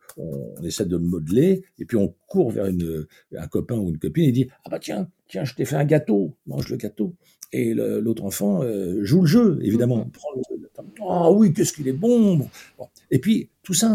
essaie 0.62 0.84
de 0.84 0.96
le 0.96 1.02
modeler, 1.02 1.64
et 1.78 1.84
puis 1.84 1.96
on 1.96 2.14
court 2.26 2.50
vers 2.50 2.66
une, 2.66 3.06
un 3.36 3.46
copain 3.46 3.76
ou 3.76 3.88
une 3.88 3.98
copine 3.98 4.24
et 4.24 4.32
dit 4.32 4.48
Ah 4.64 4.70
bah 4.70 4.78
tiens, 4.78 5.08
tiens, 5.28 5.44
je 5.44 5.54
t'ai 5.54 5.64
fait 5.64 5.76
un 5.76 5.84
gâteau, 5.84 6.36
mange 6.46 6.68
le 6.68 6.76
gâteau. 6.76 7.14
Et 7.52 7.74
l'autre 7.74 8.24
enfant 8.24 8.62
euh, 8.62 9.02
joue 9.02 9.22
le 9.22 9.26
jeu, 9.26 9.58
évidemment. 9.62 10.08
Ah 11.00 11.28
oh, 11.28 11.36
oui, 11.36 11.52
qu'est-ce 11.52 11.72
qu'il 11.72 11.88
est 11.88 11.92
bon. 11.92 12.48
Et 13.10 13.18
puis 13.18 13.50
tout 13.62 13.74
ça, 13.74 13.94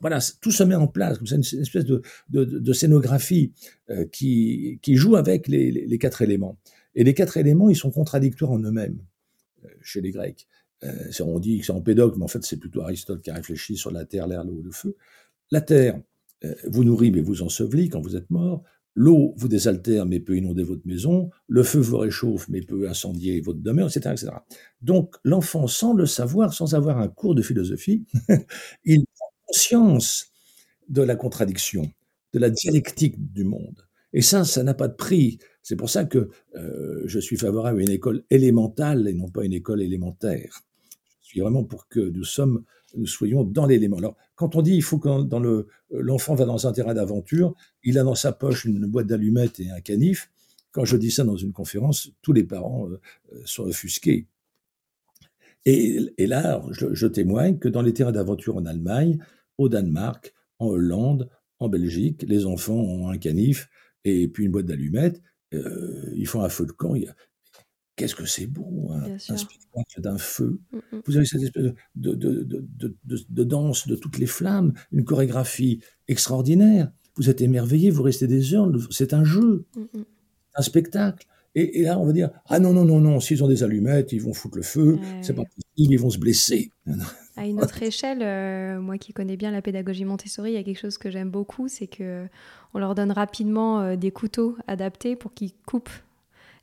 voilà, 0.00 0.18
tout 0.40 0.50
se 0.50 0.62
met 0.62 0.74
en 0.74 0.86
place, 0.86 1.18
c'est 1.24 1.34
une, 1.34 1.60
espèce 1.60 1.84
de, 1.84 2.72
scénographie 2.72 3.52
euh, 3.90 4.04
qui, 4.06 4.78
joue 4.86 5.16
avec 5.16 5.48
les, 5.48 5.98
quatre 5.98 6.22
éléments. 6.22 6.58
Et 6.94 7.04
les 7.04 7.14
quatre 7.14 7.36
éléments, 7.36 7.70
ils 7.70 7.76
sont 7.76 7.90
contradictoires 7.90 8.52
en 8.52 8.60
eux-mêmes 8.60 8.98
euh, 9.64 9.68
chez 9.82 10.00
les 10.00 10.10
Grecs. 10.10 10.46
Euh, 10.84 11.10
on 11.20 11.38
dit 11.38 11.58
que 11.58 11.66
c'est 11.66 11.72
Empédocle, 11.72 12.18
mais 12.18 12.24
en 12.24 12.28
fait, 12.28 12.44
c'est 12.44 12.58
plutôt 12.58 12.82
Aristote 12.82 13.22
qui 13.22 13.30
a 13.30 13.34
réfléchi 13.34 13.76
sur 13.76 13.90
la 13.90 14.04
terre, 14.04 14.26
l'air, 14.26 14.44
l'eau 14.44 14.60
le 14.62 14.70
feu. 14.70 14.96
La 15.50 15.60
terre 15.60 16.00
vous 16.66 16.84
nourrit, 16.84 17.10
mais 17.10 17.22
vous 17.22 17.42
ensevelit 17.42 17.88
quand 17.88 18.02
vous 18.02 18.16
êtes 18.16 18.28
mort. 18.28 18.64
L'eau 18.96 19.34
vous 19.36 19.48
désaltère, 19.48 20.06
mais 20.06 20.20
peut 20.20 20.36
inonder 20.36 20.62
votre 20.62 20.86
maison. 20.86 21.30
Le 21.48 21.62
feu 21.64 21.80
vous 21.80 21.98
réchauffe, 21.98 22.48
mais 22.48 22.60
peut 22.60 22.88
incendier 22.88 23.40
votre 23.40 23.58
demeure, 23.58 23.88
etc. 23.88 24.10
etc. 24.12 24.32
Donc, 24.82 25.16
l'enfant, 25.24 25.66
sans 25.66 25.94
le 25.94 26.06
savoir, 26.06 26.54
sans 26.54 26.74
avoir 26.74 26.98
un 26.98 27.08
cours 27.08 27.34
de 27.34 27.42
philosophie, 27.42 28.04
il 28.84 29.04
conscience 29.46 30.32
de 30.88 31.02
la 31.02 31.16
contradiction, 31.16 31.90
de 32.32 32.38
la 32.38 32.50
dialectique 32.50 33.32
du 33.32 33.44
monde. 33.44 33.86
Et 34.12 34.22
ça, 34.22 34.44
ça 34.44 34.62
n'a 34.62 34.74
pas 34.74 34.88
de 34.88 34.94
prix. 34.94 35.38
C'est 35.62 35.76
pour 35.76 35.90
ça 35.90 36.04
que 36.04 36.30
euh, 36.56 37.02
je 37.06 37.18
suis 37.18 37.36
favorable 37.36 37.80
à 37.80 37.82
une 37.82 37.90
école 37.90 38.24
élémentale 38.30 39.08
et 39.08 39.14
non 39.14 39.28
pas 39.28 39.44
une 39.44 39.52
école 39.52 39.82
élémentaire. 39.82 40.62
Je 41.22 41.28
suis 41.28 41.40
vraiment 41.40 41.64
pour 41.64 41.88
que 41.88 42.00
nous 42.00 43.06
soyons 43.06 43.44
dans 43.44 43.66
l'élément. 43.66 43.96
Alors, 43.98 44.16
quand 44.36 44.54
on 44.56 44.62
dit 44.62 44.74
il 44.74 44.82
faut 44.82 44.98
que 44.98 45.08
l'enfant 45.90 46.34
va 46.34 46.44
dans 46.44 46.66
un 46.66 46.72
terrain 46.72 46.94
d'aventure, 46.94 47.54
il 47.82 47.98
a 47.98 48.04
dans 48.04 48.14
sa 48.14 48.32
poche 48.32 48.64
une 48.66 48.86
boîte 48.86 49.08
d'allumettes 49.08 49.58
et 49.58 49.70
un 49.70 49.80
canif. 49.80 50.30
Quand 50.70 50.84
je 50.84 50.96
dis 50.96 51.10
ça 51.10 51.24
dans 51.24 51.36
une 51.36 51.52
conférence, 51.52 52.10
tous 52.22 52.32
les 52.32 52.44
parents 52.44 52.88
euh, 52.88 53.00
sont 53.44 53.64
offusqués. 53.64 54.26
Et, 55.66 56.26
là, 56.26 56.62
je, 56.70 57.06
témoigne 57.06 57.58
que 57.58 57.68
dans 57.68 57.82
les 57.82 57.94
terrains 57.94 58.12
d'aventure 58.12 58.56
en 58.56 58.66
Allemagne, 58.66 59.18
au 59.56 59.68
Danemark, 59.68 60.34
en 60.58 60.66
Hollande, 60.66 61.30
en 61.58 61.68
Belgique, 61.68 62.24
les 62.28 62.44
enfants 62.44 62.74
ont 62.74 63.08
un 63.08 63.16
canif 63.16 63.68
et 64.04 64.28
puis 64.28 64.44
une 64.44 64.52
boîte 64.52 64.66
d'allumettes. 64.66 65.22
Euh, 65.54 66.10
ils 66.14 66.26
font 66.26 66.42
un 66.42 66.48
feu 66.48 66.66
de 66.66 66.72
camp. 66.72 66.94
Qu'est-ce 67.96 68.14
que 68.14 68.26
c'est 68.26 68.46
beau, 68.46 68.90
hein, 68.90 69.16
un 69.28 69.36
spectacle 69.36 70.00
d'un 70.00 70.18
feu. 70.18 70.58
Mm, 70.72 70.76
mm. 70.76 71.02
Vous 71.06 71.16
avez 71.16 71.26
cette 71.26 71.42
espèce 71.42 71.72
de, 71.94 72.10
de, 72.14 73.44
danse 73.44 73.86
de 73.86 73.94
toutes 73.94 74.18
les 74.18 74.26
flammes, 74.26 74.72
une 74.90 75.04
chorégraphie 75.04 75.80
extraordinaire. 76.08 76.90
Vous 77.16 77.30
êtes 77.30 77.40
émerveillé, 77.40 77.90
vous 77.90 78.02
restez 78.02 78.26
des 78.26 78.52
heures. 78.54 78.70
C'est 78.90 79.14
un 79.14 79.22
jeu, 79.22 79.66
mm, 79.76 80.02
un 80.56 80.62
spectacle. 80.62 81.26
Et, 81.56 81.82
là, 81.82 81.98
on 81.98 82.04
va 82.04 82.12
dire 82.12 82.30
ah 82.48 82.58
non 82.58 82.72
non 82.72 82.84
non 82.84 83.00
non, 83.00 83.20
s'ils 83.20 83.44
ont 83.44 83.48
des 83.48 83.62
allumettes, 83.62 84.12
ils 84.12 84.20
vont 84.20 84.32
foutre 84.32 84.56
le 84.56 84.62
feu, 84.62 84.98
c'est 85.22 85.34
pas 85.34 85.44
possible, 85.44 85.94
ils 85.94 86.00
vont 86.00 86.10
se 86.10 86.18
blesser. 86.18 86.70
À 87.36 87.46
une 87.46 87.60
autre 87.60 87.82
échelle, 87.82 88.22
euh, 88.22 88.80
moi 88.80 88.96
qui 88.96 89.12
connais 89.12 89.36
bien 89.36 89.50
la 89.50 89.60
pédagogie 89.60 90.04
Montessori, 90.04 90.52
il 90.52 90.54
y 90.54 90.58
a 90.58 90.62
quelque 90.62 90.78
chose 90.78 90.98
que 90.98 91.10
j'aime 91.10 91.30
beaucoup, 91.30 91.66
c'est 91.66 91.88
que 91.88 92.26
on 92.74 92.78
leur 92.78 92.94
donne 92.94 93.10
rapidement 93.10 93.80
euh, 93.80 93.96
des 93.96 94.12
couteaux 94.12 94.56
adaptés 94.68 95.16
pour 95.16 95.34
qu'ils 95.34 95.52
coupent 95.66 95.90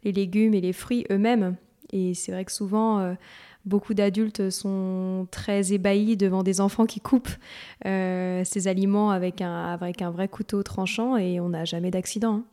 les 0.04 0.14
légumes 0.14 0.54
et 0.54 0.62
les 0.62 0.72
fruits 0.72 1.06
eux-mêmes. 1.12 1.56
Et 1.92 2.14
c'est 2.14 2.32
vrai 2.32 2.46
que 2.46 2.54
souvent, 2.54 3.00
euh, 3.00 3.14
beaucoup 3.66 3.94
d'adultes 3.94 4.50
sont 4.50 5.28
très 5.30 5.74
ébahis 5.74 6.16
devant 6.16 6.42
des 6.42 6.62
enfants 6.62 6.86
qui 6.86 7.02
coupent 7.02 7.36
ces 7.84 8.68
aliments 8.68 9.12
avec 9.12 9.42
un, 9.42 9.66
avec 9.66 10.02
un 10.02 10.10
vrai 10.10 10.30
couteau 10.30 10.64
tranchant 10.64 11.18
et 11.18 11.42
on 11.42 11.50
n'a 11.50 11.66
jamais 11.66 11.92
d'accident. 11.92 12.36
Hein. 12.36 12.46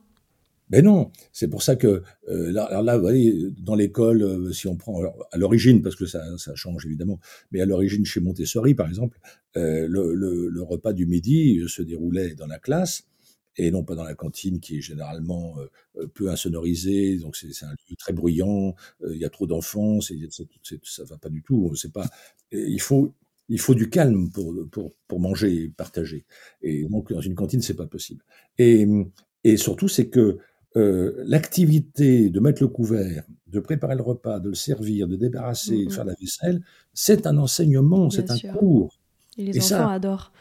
Mais 0.69 0.81
non, 0.81 1.11
c'est 1.33 1.47
pour 1.47 1.63
ça 1.63 1.75
que 1.75 2.03
euh, 2.29 2.51
là, 2.51 2.81
là, 2.81 2.95
vous 2.95 3.01
voyez, 3.01 3.49
dans 3.59 3.75
l'école, 3.75 4.21
euh, 4.21 4.51
si 4.51 4.67
on 4.67 4.75
prend 4.75 5.01
à 5.31 5.37
l'origine, 5.37 5.81
parce 5.81 5.95
que 5.95 6.05
ça, 6.05 6.23
ça, 6.37 6.53
change 6.55 6.85
évidemment, 6.85 7.19
mais 7.51 7.61
à 7.61 7.65
l'origine 7.65 8.05
chez 8.05 8.19
Montessori, 8.19 8.75
par 8.75 8.87
exemple, 8.87 9.19
euh, 9.57 9.87
le, 9.87 10.13
le, 10.13 10.47
le, 10.49 10.61
repas 10.61 10.93
du 10.93 11.07
midi 11.07 11.61
se 11.67 11.81
déroulait 11.81 12.35
dans 12.35 12.45
la 12.45 12.59
classe 12.59 13.03
et 13.57 13.71
non 13.71 13.83
pas 13.83 13.95
dans 13.95 14.03
la 14.03 14.13
cantine 14.13 14.59
qui 14.59 14.77
est 14.77 14.81
généralement 14.81 15.55
peu 16.13 16.29
insonorisée, 16.29 17.17
donc 17.17 17.35
c'est 17.35 17.65
un 17.65 17.71
lieu 17.71 17.95
très 17.97 18.13
bruyant, 18.13 18.73
il 19.09 19.17
y 19.17 19.25
a 19.25 19.29
trop 19.29 19.47
d'enfants, 19.47 19.99
ça 20.01 21.03
va 21.03 21.17
pas 21.17 21.29
du 21.29 21.41
tout. 21.41 21.75
C'est 21.75 21.91
pas, 21.91 22.07
il 22.51 22.79
faut 22.79 23.13
il 23.49 23.59
faut 23.59 23.73
du 23.73 23.89
calme 23.89 24.29
pour, 24.29 24.53
pour, 24.71 24.93
pour 25.07 25.19
manger 25.19 25.63
et 25.63 25.69
partager. 25.69 26.25
Et 26.61 26.83
donc, 26.85 27.11
dans 27.11 27.19
une 27.19 27.35
cantine, 27.35 27.61
c'est 27.61 27.75
pas 27.75 27.87
possible. 27.87 28.23
Et, 28.59 28.87
et 29.43 29.57
surtout, 29.57 29.87
c'est 29.87 30.07
que 30.07 30.37
euh, 30.75 31.23
l'activité 31.25 32.29
de 32.29 32.39
mettre 32.39 32.61
le 32.61 32.67
couvert, 32.67 33.23
de 33.47 33.59
préparer 33.59 33.95
le 33.95 34.03
repas, 34.03 34.39
de 34.39 34.49
le 34.49 34.55
servir, 34.55 35.07
de 35.07 35.15
débarrasser, 35.15 35.85
de 35.85 35.91
faire 35.91 36.05
la 36.05 36.13
vaisselle, 36.19 36.61
c'est 36.93 37.25
un 37.25 37.37
enseignement, 37.37 38.09
c'est 38.09 38.29
un 38.29 38.37
cours. 38.53 38.99
Et 39.37 39.45
les 39.45 39.73
enfants 39.73 39.89
adorent. 39.89 40.31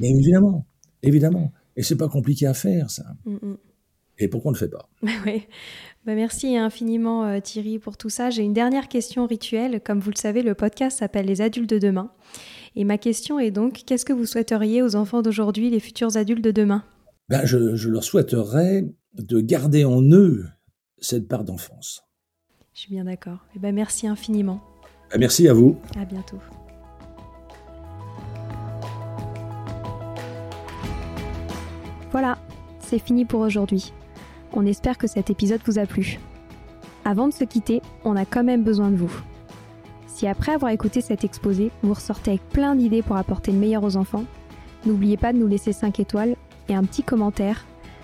Mais 0.00 0.10
évidemment, 0.10 0.66
évidemment. 1.02 1.52
Et 1.76 1.82
c'est 1.82 1.96
pas 1.96 2.08
compliqué 2.08 2.46
à 2.46 2.54
faire, 2.54 2.90
ça. 2.90 3.04
Et 4.18 4.28
pourquoi 4.28 4.50
on 4.50 4.52
ne 4.52 4.58
le 4.58 4.60
fait 4.60 4.70
pas? 4.70 4.88
Oui. 5.26 5.46
Bah, 6.06 6.14
merci 6.14 6.56
infiniment 6.56 7.24
euh, 7.24 7.40
Thierry 7.40 7.78
pour 7.78 7.96
tout 7.96 8.10
ça. 8.10 8.30
J'ai 8.30 8.42
une 8.42 8.52
dernière 8.52 8.88
question 8.88 9.26
rituelle. 9.26 9.80
Comme 9.82 10.00
vous 10.00 10.10
le 10.10 10.18
savez, 10.18 10.42
le 10.42 10.54
podcast 10.54 10.98
s'appelle 10.98 11.26
Les 11.26 11.40
adultes 11.40 11.70
de 11.70 11.78
demain. 11.78 12.10
Et 12.76 12.84
ma 12.84 12.98
question 12.98 13.38
est 13.38 13.50
donc, 13.50 13.82
qu'est-ce 13.86 14.04
que 14.04 14.12
vous 14.12 14.26
souhaiteriez 14.26 14.82
aux 14.82 14.96
enfants 14.96 15.22
d'aujourd'hui, 15.22 15.70
les 15.70 15.80
futurs 15.80 16.16
adultes 16.16 16.44
de 16.44 16.50
demain? 16.50 16.84
Ben, 17.28 17.46
je, 17.46 17.74
je, 17.74 17.88
leur 17.88 18.04
souhaiterais 18.04 18.84
de 19.14 19.40
garder 19.40 19.84
en 19.84 20.02
eux 20.02 20.46
cette 20.98 21.28
part 21.28 21.44
d'enfance. 21.44 22.02
Je 22.72 22.80
suis 22.80 22.90
bien 22.90 23.04
d'accord. 23.04 23.38
Eh 23.54 23.58
ben, 23.58 23.74
merci 23.74 24.06
infiniment. 24.06 24.60
Ben, 25.10 25.18
merci 25.18 25.48
à 25.48 25.54
vous. 25.54 25.78
À 25.96 26.04
bientôt. 26.04 26.38
Voilà, 32.10 32.38
c'est 32.80 32.98
fini 32.98 33.24
pour 33.24 33.40
aujourd'hui. 33.40 33.92
On 34.52 34.66
espère 34.66 34.98
que 34.98 35.06
cet 35.06 35.30
épisode 35.30 35.60
vous 35.66 35.78
a 35.78 35.86
plu. 35.86 36.20
Avant 37.04 37.28
de 37.28 37.32
se 37.32 37.44
quitter, 37.44 37.82
on 38.04 38.16
a 38.16 38.24
quand 38.24 38.44
même 38.44 38.62
besoin 38.62 38.90
de 38.90 38.96
vous. 38.96 39.12
Si 40.06 40.28
après 40.28 40.52
avoir 40.52 40.70
écouté 40.70 41.00
cet 41.00 41.24
exposé, 41.24 41.72
vous 41.82 41.92
ressortez 41.92 42.30
avec 42.30 42.48
plein 42.50 42.76
d'idées 42.76 43.02
pour 43.02 43.16
apporter 43.16 43.50
le 43.50 43.58
meilleur 43.58 43.82
aux 43.82 43.96
enfants, 43.96 44.24
n'oubliez 44.86 45.16
pas 45.16 45.32
de 45.32 45.38
nous 45.38 45.48
laisser 45.48 45.72
5 45.72 45.98
étoiles 45.98 46.36
et 46.68 46.74
un 46.74 46.84
petit 46.84 47.02
commentaire 47.02 47.66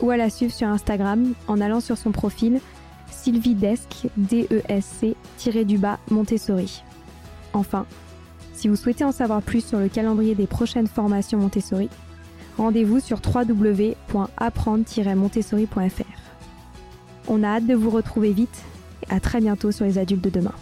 ou 0.00 0.10
à 0.10 0.16
la 0.16 0.30
suivre 0.30 0.52
sur 0.52 0.68
Instagram 0.68 1.34
en 1.48 1.60
allant 1.60 1.80
sur 1.80 1.98
son 1.98 2.12
profil 2.12 2.60
sylvidesc, 3.10 4.06
D-E-S-C, 4.16 5.16
Montessori. 6.10 6.82
Enfin, 7.52 7.86
si 8.54 8.68
vous 8.68 8.76
souhaitez 8.76 9.04
en 9.04 9.12
savoir 9.12 9.42
plus 9.42 9.62
sur 9.64 9.78
le 9.78 9.88
calendrier 9.88 10.34
des 10.34 10.46
prochaines 10.46 10.86
formations 10.86 11.38
Montessori, 11.38 11.90
rendez-vous 12.56 13.00
sur 13.00 13.20
www.apprendre-montessori.fr. 13.24 16.22
On 17.28 17.42
a 17.42 17.48
hâte 17.48 17.66
de 17.66 17.74
vous 17.74 17.90
retrouver 17.90 18.32
vite 18.32 18.62
et 19.06 19.12
à 19.12 19.20
très 19.20 19.40
bientôt 19.40 19.72
sur 19.72 19.84
les 19.84 19.98
adultes 19.98 20.24
de 20.24 20.30
demain. 20.30 20.54